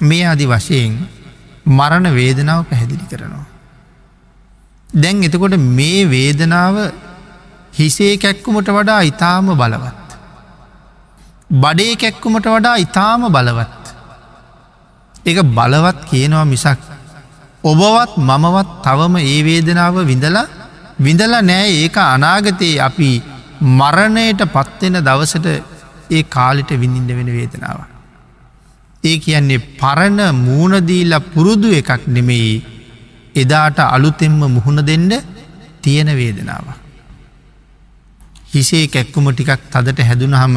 [0.00, 0.94] මේ අදි වශයෙන්
[1.68, 3.46] මරණ වේදනාව පැහැදිලි කරනවා.
[4.90, 6.76] දැන් එතකොට මේ වේදනාව
[7.72, 10.08] හිසේ කැක්කුමට වඩා ඉතාම බලවත්.
[11.50, 13.81] බඩේ කැක්කුමට වඩා ඉතාම බලවත්.
[15.24, 16.80] එක බලවත් කියනවා මිසක්
[17.64, 20.46] ඔබවත් මමවත් තවම ඒ වේදනාව විඳලා
[20.98, 23.10] විඳල නෑ ඒක අනාගතයේ අපි
[23.70, 25.46] මරණයට පත්වෙන දවසට
[26.10, 27.78] ඒ කාලිට විඳින්න වෙන වේදනාව.
[29.04, 32.52] ඒ කියන්නේ පරණ මූුණදීල පුරුදු එකක් නෙමෙයි
[33.34, 35.10] එදාට අලුතෙම්ම මුහුණ දෙන්න
[35.82, 36.66] තියෙන වේදනාව.
[38.46, 40.56] හිසේ කැක්කුම ටිකක් තදට හැදුනහම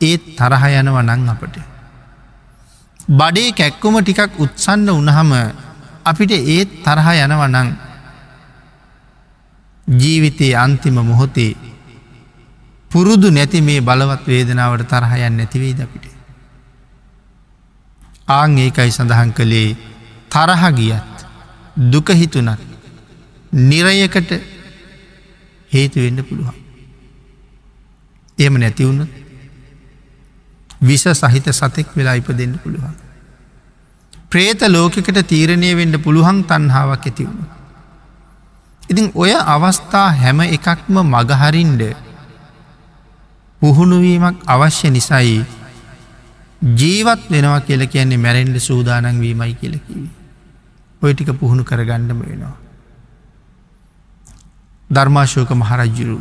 [0.00, 1.69] ඒත් තරහ යනව නං අපට.
[3.10, 5.30] බඩේ කැක්කුම ටිකක් උත්සන්න උනහම
[6.04, 7.68] අපිට ඒත් තරහ යනව නං
[9.86, 11.52] ජීවිතයේ අන්තිම මොහොතේ
[12.90, 16.06] පුරුදු නැති මේ බලවත් වේදනාවට තරහයන් නැතිවෙයි අපිට.
[18.28, 19.76] ආං ඒකයි සඳහන් කළේ
[20.30, 21.16] තරහ ගියත්
[21.92, 22.60] දුකහිතුනත්
[23.52, 24.30] නිරයකට
[25.72, 26.56] හේතුවෙන්න පුළුවන්.
[28.38, 29.08] එම නැතිවුණ
[30.80, 32.94] විස සහිත සතෙක් වෙලා ඉප දෙන්න පුළුවන්.
[34.28, 37.48] ප්‍රේත ලෝකකට තීරණය වෙන්ඩ පුළුවන් තන්හාාවක් ඇතිවුණ.
[38.82, 41.82] ඉතින් ඔය අවස්ථා හැම එකක්ම මගහරින්ඩ
[43.62, 45.44] පුහුණුවීමක් අවශ්‍ය නිසයි
[46.62, 50.10] ජීවත් වෙනවා කියල කියන්නේ මැරෙන්ඩ සූදානන් වීමයි කියලකිවී.
[51.02, 52.56] ඔය ටික පුහුණු කර ගණ්ඩම වෙනවා.
[54.90, 56.18] ධර්මාශෝක මහරජ්ජුරු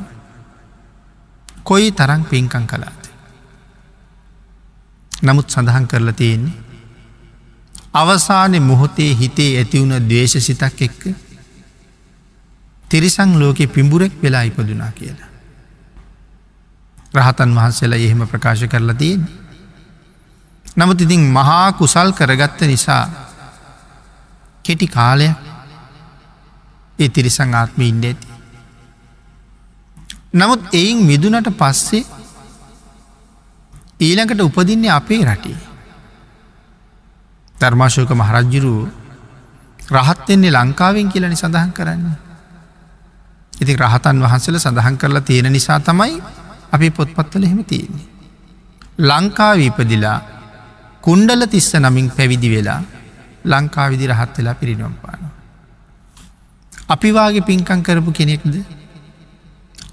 [1.64, 2.98] කොයි තරං පින්කං කලාද.
[5.22, 6.58] නමුත් සඳහන් කරලා තියෙන්නේ.
[7.94, 11.02] අවසානය මොහොතේ හිතේ ඇතිවුණ දේශ සිතක් එක්ක
[12.86, 15.30] තිරිසං ලෝකෙ පිඹුරෙක් වෙලා ඉපදුනා කියලා.
[17.14, 19.28] රහතන් වහන්සේලා එහෙම ප්‍රකාශ කරලා තියෙන්.
[20.76, 23.04] නමුත් ඉතින් මහා කුසල් කරගත්ත නිසා
[24.66, 25.38] කෙටි කාලයක්
[27.00, 28.28] ඒ තිරිසං ආත්ම ඉන්ඩ ඇති.
[30.34, 32.06] නමුත් එයින් මිදුනට පස්සේ
[33.99, 35.57] ඊළඟට උපදින්නේ අපේ රටේ.
[37.55, 38.88] ධර්මාශෝක මහරජ්ජුරුව
[39.80, 42.05] රහත්වෙන්නේ ලංකාවෙන් කියලනි සඳහන් කරන්න.
[43.53, 46.15] ඉති රහතන් වහන්සල සඳහන් කරලා තියෙන නිසා තමයි
[46.71, 48.07] අපි පොත්පත්වල එහෙම තියෙන්නේ.
[48.99, 50.19] ලංකාව ඉපදිලා
[51.03, 52.81] කුණ්ඩල තිස්ස නමින් පැවිදි වෙලා
[53.45, 55.21] ලංකාවිදි රහත් වෙලා පිරිනම් පාන.
[56.89, 58.55] අපිවාගේ පින්කං කරපු කෙනෙක්ද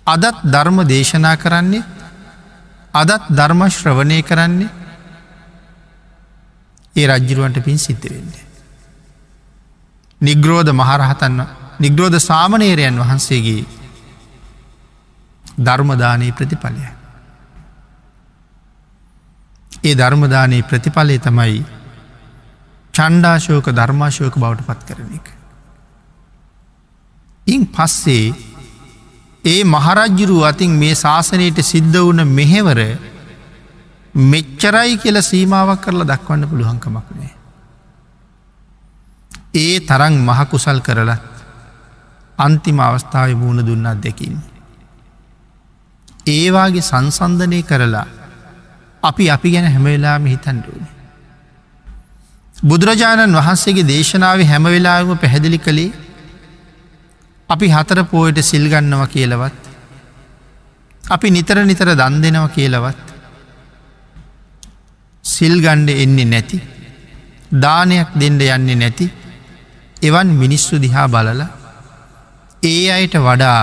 [0.06, 1.95] අදත් ධර්ම දේශනා කරන්නේ
[2.96, 4.70] අදත් ධර්ම ශ්‍රවණය කරන්නේ
[6.94, 8.44] ඒ රජ්ජිරුවන්ට පින් සිද්ධ වෙන්නේ.
[10.20, 11.40] නිග්‍රෝධ මහරහතන්න
[11.78, 13.64] නිග්‍රෝධ සාමනේරයන් වහන්සේගේ
[15.58, 16.82] ධර්මදානයේ ප්‍රතිඵලය.
[19.82, 21.64] ඒ ධර්මදානයේ ප්‍රතිඵලය තමයි
[22.94, 25.26] චණ්ඩාශෝක ධර්මාශෝක බවට පත් කරන එක.
[27.46, 28.34] ඉන් පස්සේ
[29.46, 32.80] ඒ මහරජ්ජුරු අතින් මේ ශාසනයට සිද්ධ වන මෙහෙවර
[34.26, 37.32] මෙච්චරයි කියල සීමාවක් කරලා දක්වන්න පුළුවන්කමක් නෑ.
[39.56, 41.18] ඒ තරං මහකුසල් කරලා
[42.38, 44.52] අන්තිම අවස්ථාව මූුණ දුන්නත් දෙකින්නේ.
[46.28, 48.06] ඒවාගේ සංසන්ධනය කරලා
[49.02, 50.86] අපි අපි ගැන හැමවෙලාම හිතන්ඩුවන.
[52.54, 56.05] බුදුරජාණන් වහන්සේගේ දේශනාව හැමවෙලාම පැහැදිලි කළේ
[57.48, 59.60] අපි හතර පෝයට සිල්ගන්නව කියලවත්
[61.04, 63.04] අපි නිතර නිතර දන් දෙනව කියලවත්
[65.24, 66.58] සිල්ගණ්ඩ එන්නේ නැති
[67.56, 69.06] දානයක් දෙන්ඩ යන්නේ නැති
[70.02, 71.42] එවන් මිනිස්සු දිහා බලල
[72.62, 73.60] ඒ අයට වඩා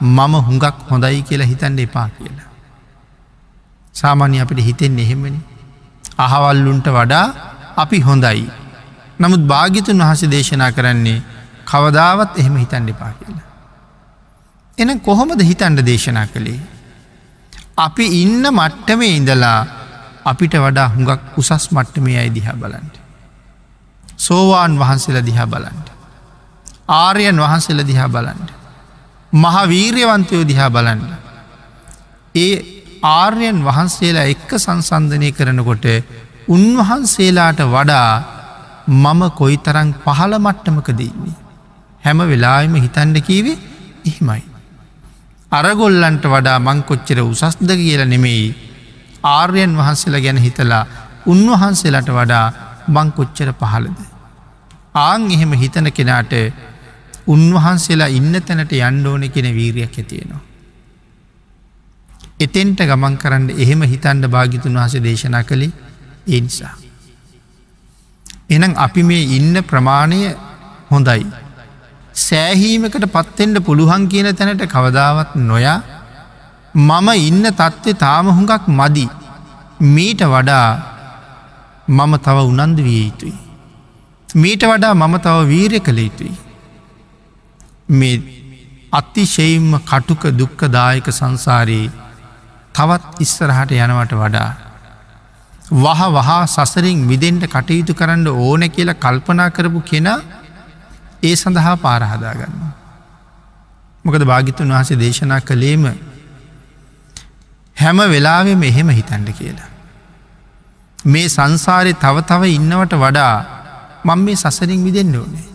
[0.00, 2.48] මම හුඟක් හොඳයි කියලා හිතන්ඩ එපා කියලා.
[3.94, 5.38] සාමාන්‍ය අපිට හිතෙන් එහෙමනි.
[6.18, 7.26] අහවල්ලුන්ට වඩා
[7.76, 8.50] අපි හොඳයි.
[9.20, 11.22] නමුත් භාගිතුන් වහස දේශනා කරන්නේ
[11.72, 13.48] කවදාවත් එහෙම හිතන්ඩ එපා කියලා.
[14.78, 16.60] එන කොහොමද හිතන්ඩ දේශනා කළේ.
[17.78, 19.60] අපි ඉන්න මට්ටමේ ඉඳලා
[20.24, 22.94] අපිට වඩා හුඟක් උසස් මට්ටමේ අයි දිහා බලන්ට.
[24.18, 25.86] සෝවාන් වහන්සේල දිහා බලන්ට.
[26.88, 28.48] ආර්යන් වහන්සේල දිහා බලන්ට.
[29.32, 31.02] මහවීර්යවන්තයෝ දිහා බලන්න.
[32.34, 32.54] ඒ
[33.12, 35.86] ආර්යන් වහන්සේලා එක්ක සංසන්ධනය කරනකොට
[36.48, 38.10] උන්වහන්සේලාට වඩා
[38.88, 41.41] මම කොයි තරං පහළ මට්ටමක දෙන්නේ.
[42.02, 43.58] හැම වෙලාම හිතන්ඩ කීවේ
[44.04, 44.42] එහෙමයි.
[45.52, 48.44] අරගොල්ලන්ට වඩා මංකොච්චර උසස්ද කියල නෙමෙයි
[49.24, 50.84] ආර්යන් වහන්සේලා ගැන හිතලා
[51.26, 52.46] උන්වහන්සේලට වඩා
[52.88, 53.98] බං කොච්චර පහළද.
[54.96, 56.32] ආං එහෙම හිතන කෙනාට
[57.26, 60.42] උන්වහන්සේලා ඉන්න තැනට යන්ඩෝන කෙන වීරියක් ඇතියෙනවා.
[62.40, 65.72] එතෙන්ට ගමන් කරන්න එහෙම හිතන්ඩ භාගිතුන් වහස දේශනා කළේ
[66.26, 66.74] ඒ නිසා.
[68.50, 70.20] එනම් අපි මේ ඉන්න ප්‍රමාණය
[70.90, 71.26] හොඳයි.
[72.14, 75.78] සෑහීමකට පත්තෙන්ට පුළුවන් කියන තැනට කවදාවත් නොයා
[76.74, 79.06] මම ඉන්න තත්ත්වේ තාම හුඟක් මදි
[79.86, 80.68] මීට වඩා
[81.88, 83.34] මම තව උනන්ද විය යුතුයි.
[84.28, 86.34] මීට වඩා මම තව වීරය කළ යුතුයි.
[87.90, 88.22] මේ
[88.92, 91.90] අතිශයිම්ම කටුක දුක්කදායක සංසාරයේ
[92.74, 94.50] තවත් ඉස්සරහට යනවට වඩා.
[95.74, 100.20] වහ වහා සසරින් මිදෙන්ට කටයුතු කරන්න ඕන කියලා කල්පනා කරපු කෙනා
[101.22, 102.56] ඒ සඳහා පාරහදාගන්න.
[104.04, 105.84] මොකද භාගිතුන් වහසේ දේශනා කළේම
[107.76, 109.70] හැම වෙලාවෙම එහෙම හිතන්ඩ කියලා.
[111.04, 113.36] මේ සංසාරය තව තව ඉන්නවට වඩා
[114.04, 115.48] මං මේ සසරින් විදෙන්න්න ඕනේ.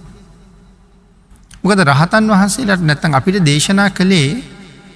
[1.61, 4.29] මොකද රහතන් වහන්සේලට නැත්තන් අපිට දේශනා කළේ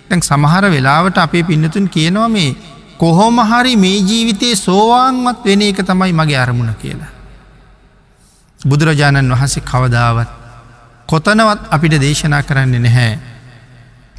[0.10, 2.52] තැන් සමහර වෙලාවට අපේ පින්නතුන් කියනවා මේ
[2.98, 7.12] කොහොම හරි මේ ජීවිතයේ සෝවාන්වත් වෙන එක තමයි මගේ අරමුණ කියලා.
[8.60, 10.41] බුදුරජාණන් වහන්සේ කවදාවත්
[11.12, 13.14] කොතනවත් අපිට දේශනා කරන්න නැහැ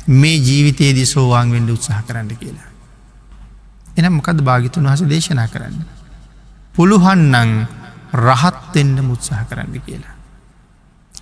[0.08, 2.70] මේ ජීවිතයේදී සෝවාන් වෙන්ඩ උත්සාහ කරන්න කියලා.
[3.96, 5.76] එනම් මොකද භාගිතුන් වහස දේශනා කරන්න.
[6.74, 7.52] පුළුහන්නං
[8.14, 10.16] රහත්වෙන්ඩ මුත්සාහ කරන්න කියලා.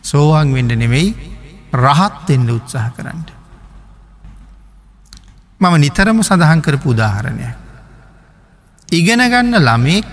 [0.03, 1.15] සෝවාන් වෙන්ඩ නෙවෙයි
[1.75, 3.23] රහත්වෙන්ඩ උත්සාහ කරන්න.
[5.61, 7.47] මම නිතරම සඳහන් කරපු උදාහරණය.
[8.89, 10.07] ඉගෙන ගන්න ළමෙක්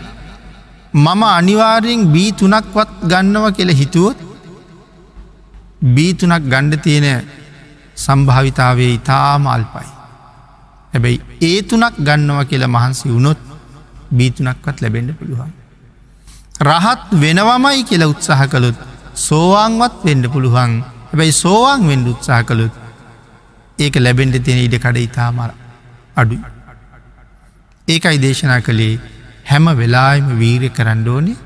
[0.95, 4.26] මම අනිවාර්යෙන් බී තුනක්වත් ගන්නව කියල හිතුවොත්
[5.81, 7.27] බීතුනක් ගණ්ඩ තියෙන
[7.95, 9.87] සම්භාවිතාවේ ඉතාම අල්පයි.
[10.93, 13.39] හැබැයි ඒ තුනක් ගන්නව කියලා මහන්සි වුණොත්
[14.11, 15.51] බීතුනක්වත් ලැබෙන්ඩ පුළුවන්.
[16.61, 18.77] රහත් වෙනවමයි කියලා උත්සාහ කළුත්
[19.17, 20.73] සෝවාන්වත් වෙන්ඩ පුළුවන්
[21.09, 22.73] හැබැයි සෝවාන් වෙන්ඩ උත්සාහ කළුත්
[23.79, 25.51] ඒක ලැබෙන්ඩ තියෙන ඉඩ කඩ ඉතාමර
[26.15, 26.37] අඩු.
[27.87, 28.95] ඒකයි දේශනා කළේ
[29.45, 31.37] හැම වෙලායිම වීරය කරන්න ඕනේ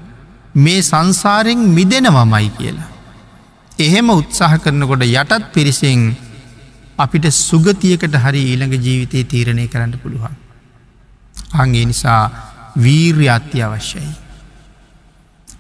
[0.55, 2.90] මේ සංසාරෙන් මිදෙනවමයි කියලා.
[3.81, 6.01] එහෙම උත්සාහ කරනකොට යටත් පිරිසෙන්
[6.97, 10.35] අපිට සුගතියකට හරි ඊළඟ ජීවිතය තීරණය කරන්න පුළුවන්.
[11.53, 12.23] අන්ගේ නිසා
[12.77, 14.11] වීර්ය අත්‍යවශ්‍යයි.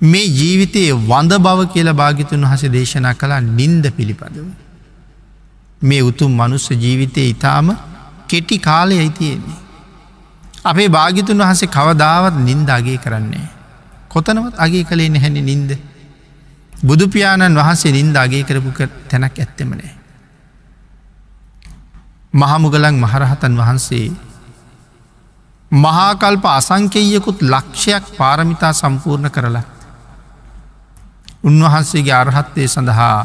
[0.03, 4.47] මේ ජීවිතයේ වඳ බව කියලා භාගිතුන් වහස දේශනා කළා නින්ද පිළිපදව.
[5.81, 7.69] මේ උතුම් මනුස්ස ජීවිතය ඉතාම
[8.27, 9.59] කෙටි කාලය අයිතියෙන්නේ.
[10.63, 13.47] අපේ භාගිතුන් වහසේ කවදාවත් නින්ද අගේ කරන්නේ.
[14.09, 15.71] කොතනවත් අගේ කළේ නැහැනි නින්ද.
[16.83, 18.71] බුදුපාණන් වහන්සේ නින්ද අගේ කරපු
[19.07, 19.91] තැනක් ඇත්තෙමනෑ.
[22.33, 24.07] මහමුගලන් මහරහතන් වහන්සේ
[25.71, 29.63] මහාකල්ප අසංකෙයකුත් ලක්ෂයක් පාරමිතා සම්පූර්ණ කරලා.
[31.43, 33.19] උන්වහන්සේගේ අරහත්වය සඳහා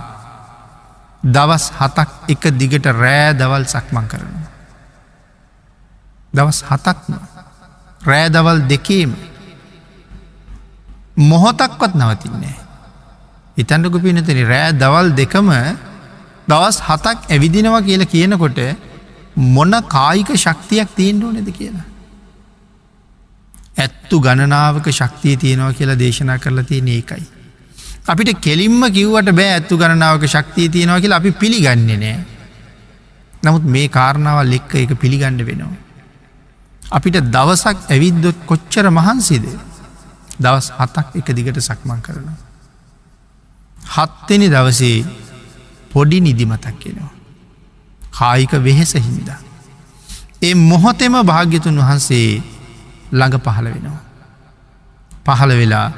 [1.24, 4.37] දවස් හතක් එක දිගට රෑ දවල් සක්මං කරන.
[6.35, 7.12] දවස් හතක්ම
[8.01, 9.16] රෑදවල් දෙකේම
[11.19, 12.66] මොහොතක්වත් නවතින්නේ.
[13.57, 15.51] හිතන්ඩකු පිනතන රෑ දවල් දෙකම
[16.49, 18.59] දවස් හතක් ඇවිදිනවා කියලා කියනකොට
[19.37, 21.87] මොන කායික ශක්තියක් තියෙන්ඩ නැද කියලා.
[23.77, 27.27] ඇත්තු ගණනාවක ශක්තිය තියෙනවා කියලා දේශනා කරලා තියෙන ඒකයි.
[28.07, 32.16] අපිට කෙලින්ම කිව්වට බෑ ඇත්තු ගණනාවක ශක්තිය තියෙනවා කියලා අපි පිළිගන්නේ නෑ.
[33.43, 35.77] නමුත් මේ කාරණාවල් එක්ක එක පිළිගණ්ඩ වෙනවා.
[36.91, 39.47] අපිට දවසක් ඇවිද්දොත් කොච්චර මහන්සිද
[40.39, 42.45] දවස් හතක් එක දිගට සක්මන් කරනවා.
[43.87, 44.97] හත්තෙනි දවසේ
[45.91, 47.13] පොඩි නිදිමතක් කෙනවා.
[48.13, 49.29] කායික වෙහෙස හින්ද.
[50.43, 52.43] ඒ මොහොතෙම භාග්‍යතුන් වහන්සේ
[53.13, 54.03] ළඟ පහළ වෙනවා.
[55.27, 55.89] පහළ වෙලා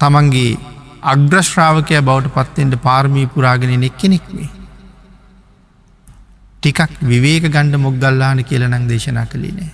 [0.00, 0.58] තමන්ගේ
[1.04, 4.50] අග්‍රශ්‍රාවකය බවට පත්තෙන්ට පාර්මී පුරාගෙන එක් කෙනෙක් වේ.
[6.56, 9.72] ටිකක් විවේක ගණ්ඩ මොක්ගල්ලාන කියලනං දේශනා කළේ නෑ.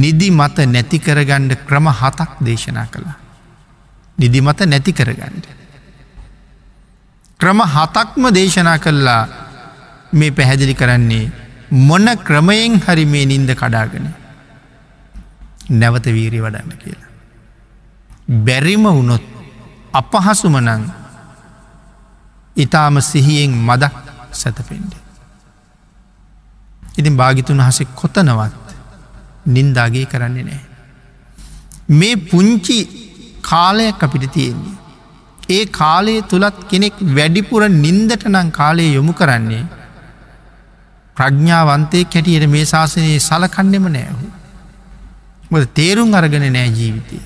[0.00, 3.19] නිදි මත නැති කරගණ්ඩ ක්‍රම හතක් දේශනා කළා.
[4.20, 5.46] නිදිමත නැති කරගන්නට.
[7.40, 9.22] ක්‍රම හතක්ම දේශනා කල්ලා
[10.12, 11.32] මේ පැහැදිලි කරන්නේ
[11.70, 14.06] මොන ක්‍රමයෙන් හරි මේ නින්ද කඩාගෙන
[15.70, 17.10] නැවත වීරි වඩන්න කියලා.
[18.38, 19.22] බැරිම වුණොත්
[19.94, 20.82] අපහසුමනං
[22.56, 23.94] ඉතාම සිහියෙන් මදක්
[24.32, 24.92] සැතපෙන්ඩ.
[26.98, 28.52] ඉතින් භාගිතුන් හසේ කොතනවත්
[29.46, 30.60] නින්දාගේ කරන්නේ නෑ.
[31.90, 32.78] මේ පුංචි
[33.50, 34.76] කාලයක් අපිට තියෙන්නේ.
[35.48, 39.64] ඒ කාලය තුළත් කෙනෙක් වැඩිපුර නින්දට නං කාලය යොමු කරන්නේ
[41.16, 44.26] ප්‍රඥාවන්තය කැටියට මේ ශාසනයේ සලකන්නෙම නෑහු.
[45.50, 47.18] මොද තේරුම් අරගෙන නෑ ජීවිතය.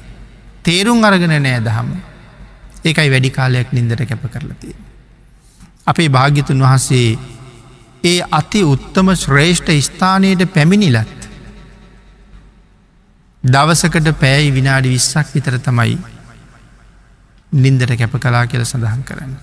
[0.62, 1.90] තේරුම් අරගෙන නෑ දහම
[2.84, 4.74] ඒකයි වැඩි කාලයක් නින්දට කැප කරලතිය.
[5.86, 7.10] අපේ භාග්‍යතුන් වහන්සේ
[8.04, 11.20] ඒ අති උත්තම ශ්‍රේෂ්ඨ ස්ථානයට පැමිණිලත්.
[13.42, 16.13] දවසකට පෑයි විනාඩි විස්සක් විතර තමයි
[17.54, 19.34] නින්දට කැප කලා කියල සඳහන් කරන්න.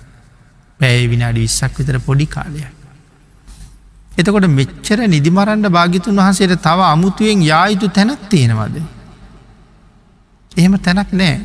[0.80, 2.72] පැෑ විනාඩි විස්සක් විතර පොඩි කාලයක්.
[4.14, 8.76] එතකොට මෙච්චර නිදිමරන්ඩ භාගිතුන් වහන්සේට තව අමුතුවෙන් යායුතු තැනක් තියෙනවද.
[10.52, 11.36] එහෙම තැනක් නෑ.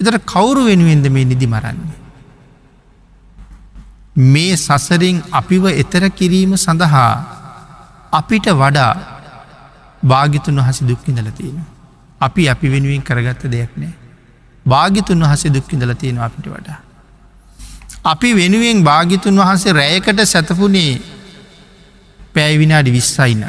[0.00, 1.98] එතට කවුරු වෙනුවෙන්ද මේ නිදි මරන්නේ.
[4.26, 7.10] මේ සසරින් අපිව එතර කිරීම සඳහා
[8.12, 8.92] අපිට වඩා
[10.02, 11.58] භාගිතුන් වහස දුක්කිඳල තියෙන.
[12.20, 14.01] අපි අපි වෙනුවෙන් කරගත්ත දෙයක් නෑ.
[14.66, 16.78] භාගිතුන් වහසේ දුක්කිඳල තියෙන අපිට වඩා.
[18.04, 20.92] අපි වෙනුවෙන් භාගිතුන් වහන්සේ රෑයකට සැතපුනේ
[22.34, 23.44] පැෑ විනාඩි විස්සයින්න.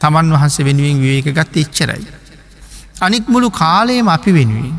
[0.00, 2.06] තමන් වහන්සේ වෙනුවෙන් විවේක ගත් එච්චරයි.
[3.00, 4.76] අනික් මුළු කාලයම අපි වෙනුවෙන්.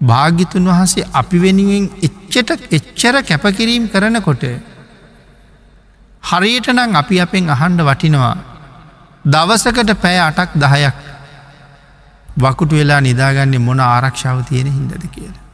[0.00, 4.44] භාගිතුන් වහන්සේ අපි වෙනුවෙන් එච්චට එච්චර කැපකිරීම් කරනකොට
[6.22, 8.36] හරියට නම් අපි අපෙන් අහන්ඩ වටිනවා
[9.24, 11.03] දවසකට පැය අටක් දහයක්
[12.36, 15.44] වකුටු වෙලා නිදාගන්නේ මොන ආරක්ෂාව තියෙන හින්දද කියලා.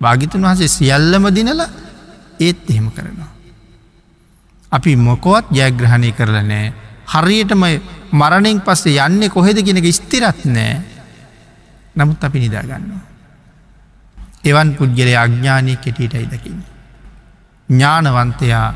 [0.00, 1.60] භාගිතුන් වහසේ සියල්ලම දිනල
[2.40, 3.30] ඒත් එහෙම කරනවා.
[4.72, 6.72] අපි මොකොවත් ජයග්‍රහණය කරල නෑ
[7.06, 7.62] හරියටම
[8.12, 10.74] මරණෙන් පස්සේ යන්නේ කොහෙද කෙනෙක ස්තිරත් නෑ
[11.96, 13.04] නමුත් අපි නිදාගන්නවා.
[14.44, 16.60] එවන් පුද්ගලය අඥ්ඥානය කෙටීටයි දකින්න.
[17.68, 18.68] ඥානවන්තයා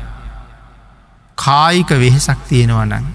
[1.37, 3.05] කායික වෙහෙසක් තියෙනවනන්.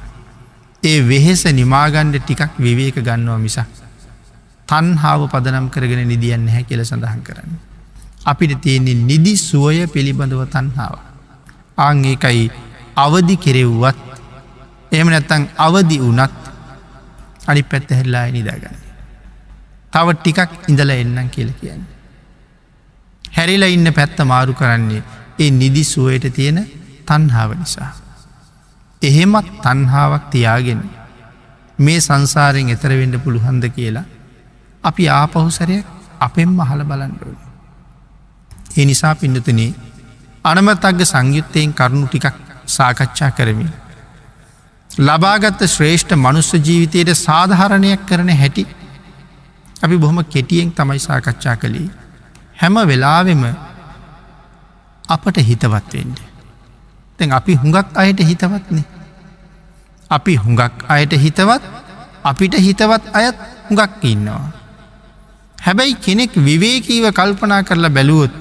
[0.82, 3.77] ඒ වෙහෙස නිමාගණ්ඩ ටිකක් විවේක ගන්නවා මිසක්.
[4.69, 7.53] තන්හාාව පදනම් කරගෙන නිදියන්න හැ කියල සඳහන් කරන්න.
[8.24, 10.97] අපිට තියෙන්නේ නිදි සුවය පිළිබඳව තන්හාාව.
[11.78, 12.45] ආං ඒකයි
[12.97, 13.99] අවදි කෙරෙව්වත්
[14.93, 16.35] එම නැත්තං අවදි වනත්
[17.47, 18.77] අනි පැත්ත හෙල්ලා නිදාගන්න.
[19.93, 21.82] තව ටිකක් ඉඳල එන්නම් කියල කියන්න.
[23.32, 25.03] හැරිලා ඉන්න පැත්ත මාරු කරන්නේ
[25.39, 26.61] ඒ නිදි සුවයට තියෙන
[27.07, 27.90] තන්හාාව නිසා.
[29.03, 30.82] එහෙමත් තන්හාාවක් තියාගෙන
[31.78, 34.07] මේ සංසාරයෙන් එතරවෙඩ පුළුහන්ද කියලා
[34.84, 35.86] අපි ආපහුසරයක්
[36.20, 37.38] අපෙන් මහල බලන්ඩුවන.
[38.76, 39.74] ඒ නිසා පිඩතුනේ
[40.44, 42.36] අනමතක්ග සංයුත්තයෙන් කරුණු ටිකක්
[42.66, 43.70] සාකච්ඡා කරමින්.
[44.90, 48.66] ලබාගත්ත ශ්‍රේෂ්ඨ මනුස්ස ජීවිතයට සාධහරණයක් කරන හැටි
[49.82, 51.88] අපි බොහොම කෙටියෙන් තමයි සාකච්ඡා කළේ.
[52.55, 53.42] හැම වෙලාවෙම
[55.09, 56.18] අපට හිතවත්වෙන්ට.
[57.18, 58.84] තැන් අපි හුඟක් අයට හිතවත්නේ.
[60.10, 61.62] අපි හුඟක් අයට හිතවත්
[62.24, 63.36] අපිට හිතවත් අයත්
[63.66, 64.57] හුඟක් ඉන්නවා.
[65.69, 68.35] හැබැයි කෙනෙක් විවේකීව කල්පනා කරලා බැලුවොත්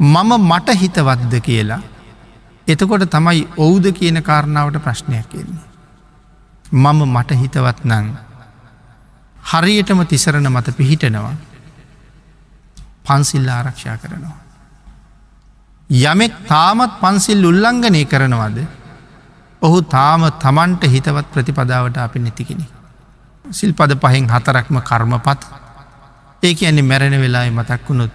[0.00, 1.80] මම මට හිතවත්ද කියලා.
[2.66, 5.64] එතකොට තමයි ඔවුද කියන කාරණාවට ප්‍රශ්නයක් කියන්නේ.
[6.74, 8.06] මම මට හිතවත් නං
[9.36, 11.34] හරියටම තිසරණ මත පිහිටනවා
[13.04, 14.38] පන්සිල්ල ආරක්ෂා කරනවා.
[15.90, 18.58] යමෙක් තාමත් පන්සිල් උල්ලංඝනය කරනවද
[19.62, 22.66] ඔහු තාම තමන්ට හිතවත් ප්‍රතිපදාවට අපි නැතිකෙනෙ.
[23.44, 25.65] සිල්පද පහෙන් හතරක්ම කර්මපත්
[26.42, 28.12] ඒක ඇන්නේ මැරෙන වෙලායි මතක් වුණොත්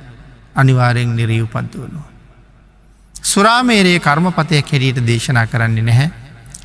[0.56, 2.10] අනිවාරයෙන් නිරීව් පද්දුවනවා.
[3.24, 6.10] සුරාමේරයේ කර්මපතය කෙරීට දේශනා කරන්නේ නැහැ.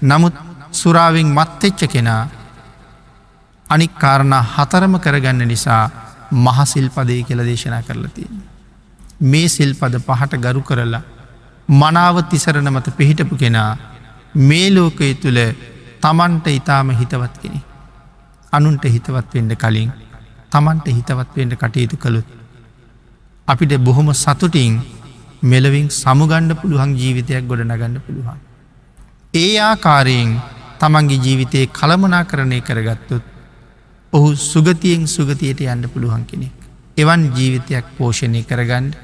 [0.03, 0.35] නමුත්
[0.73, 2.23] සුරාවෙන් මත්තෙච්ච කෙනා
[3.67, 5.85] අනික් කාරණා හතරම කරගන්න නිසා
[6.39, 8.29] මහසිල්පදය කියල දේශනා කරලතිය.
[9.23, 11.03] මේ සිල්පද පහට ගරු කරලා
[11.69, 13.71] මනාව තිසරණ මත පිහිටපු කෙනා
[14.41, 15.41] මේ ලෝකය තුළ
[16.01, 17.61] තමන්ට ඉතාම හිතවත් කෙනෙ.
[18.53, 19.93] අනුන්ට හිතවත් වෙන්ඩ කලින්
[20.53, 22.27] තමන්ට හිතවත් වෙන්ඩ කටයුතු කළුත්.
[23.49, 24.75] අපිට බොහොම සතුටින්
[25.43, 28.39] මෙලවින් සමුගණ්ඩ පුළුවන් ජීවිතයක් ගොඩ නගන්න පුළුවන්.
[29.35, 30.31] ඒ ආකාරයෙන්
[30.79, 33.25] තමන්ගේ ජීවිතයේ කළමනා කරණය කරගත්තුත්
[34.13, 36.55] ඔහු සුගතියෙන් සුගතියට යන්න පුළුවන් කෙනෙක්.
[36.97, 38.95] එවන් ජීවිතයක් පෝෂණය කරගන්ඩ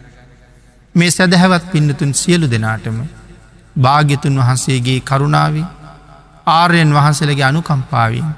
[0.94, 2.98] මේ සැදැහැවත් පින්නතුන් සියලු දෙනාටම
[3.77, 5.64] භාග්‍යතුන් වහන්සේගේ කරුණාවී
[6.48, 8.28] ආර්යන් වහන්සලගේ අනුකම්පාවෙන්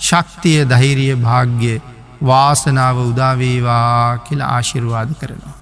[0.00, 1.80] ශක්තිය දහිරිය භාග්‍ය
[2.30, 5.56] වාසනාව උදාවේවා කියලා ආශිර්වාද කරනවා.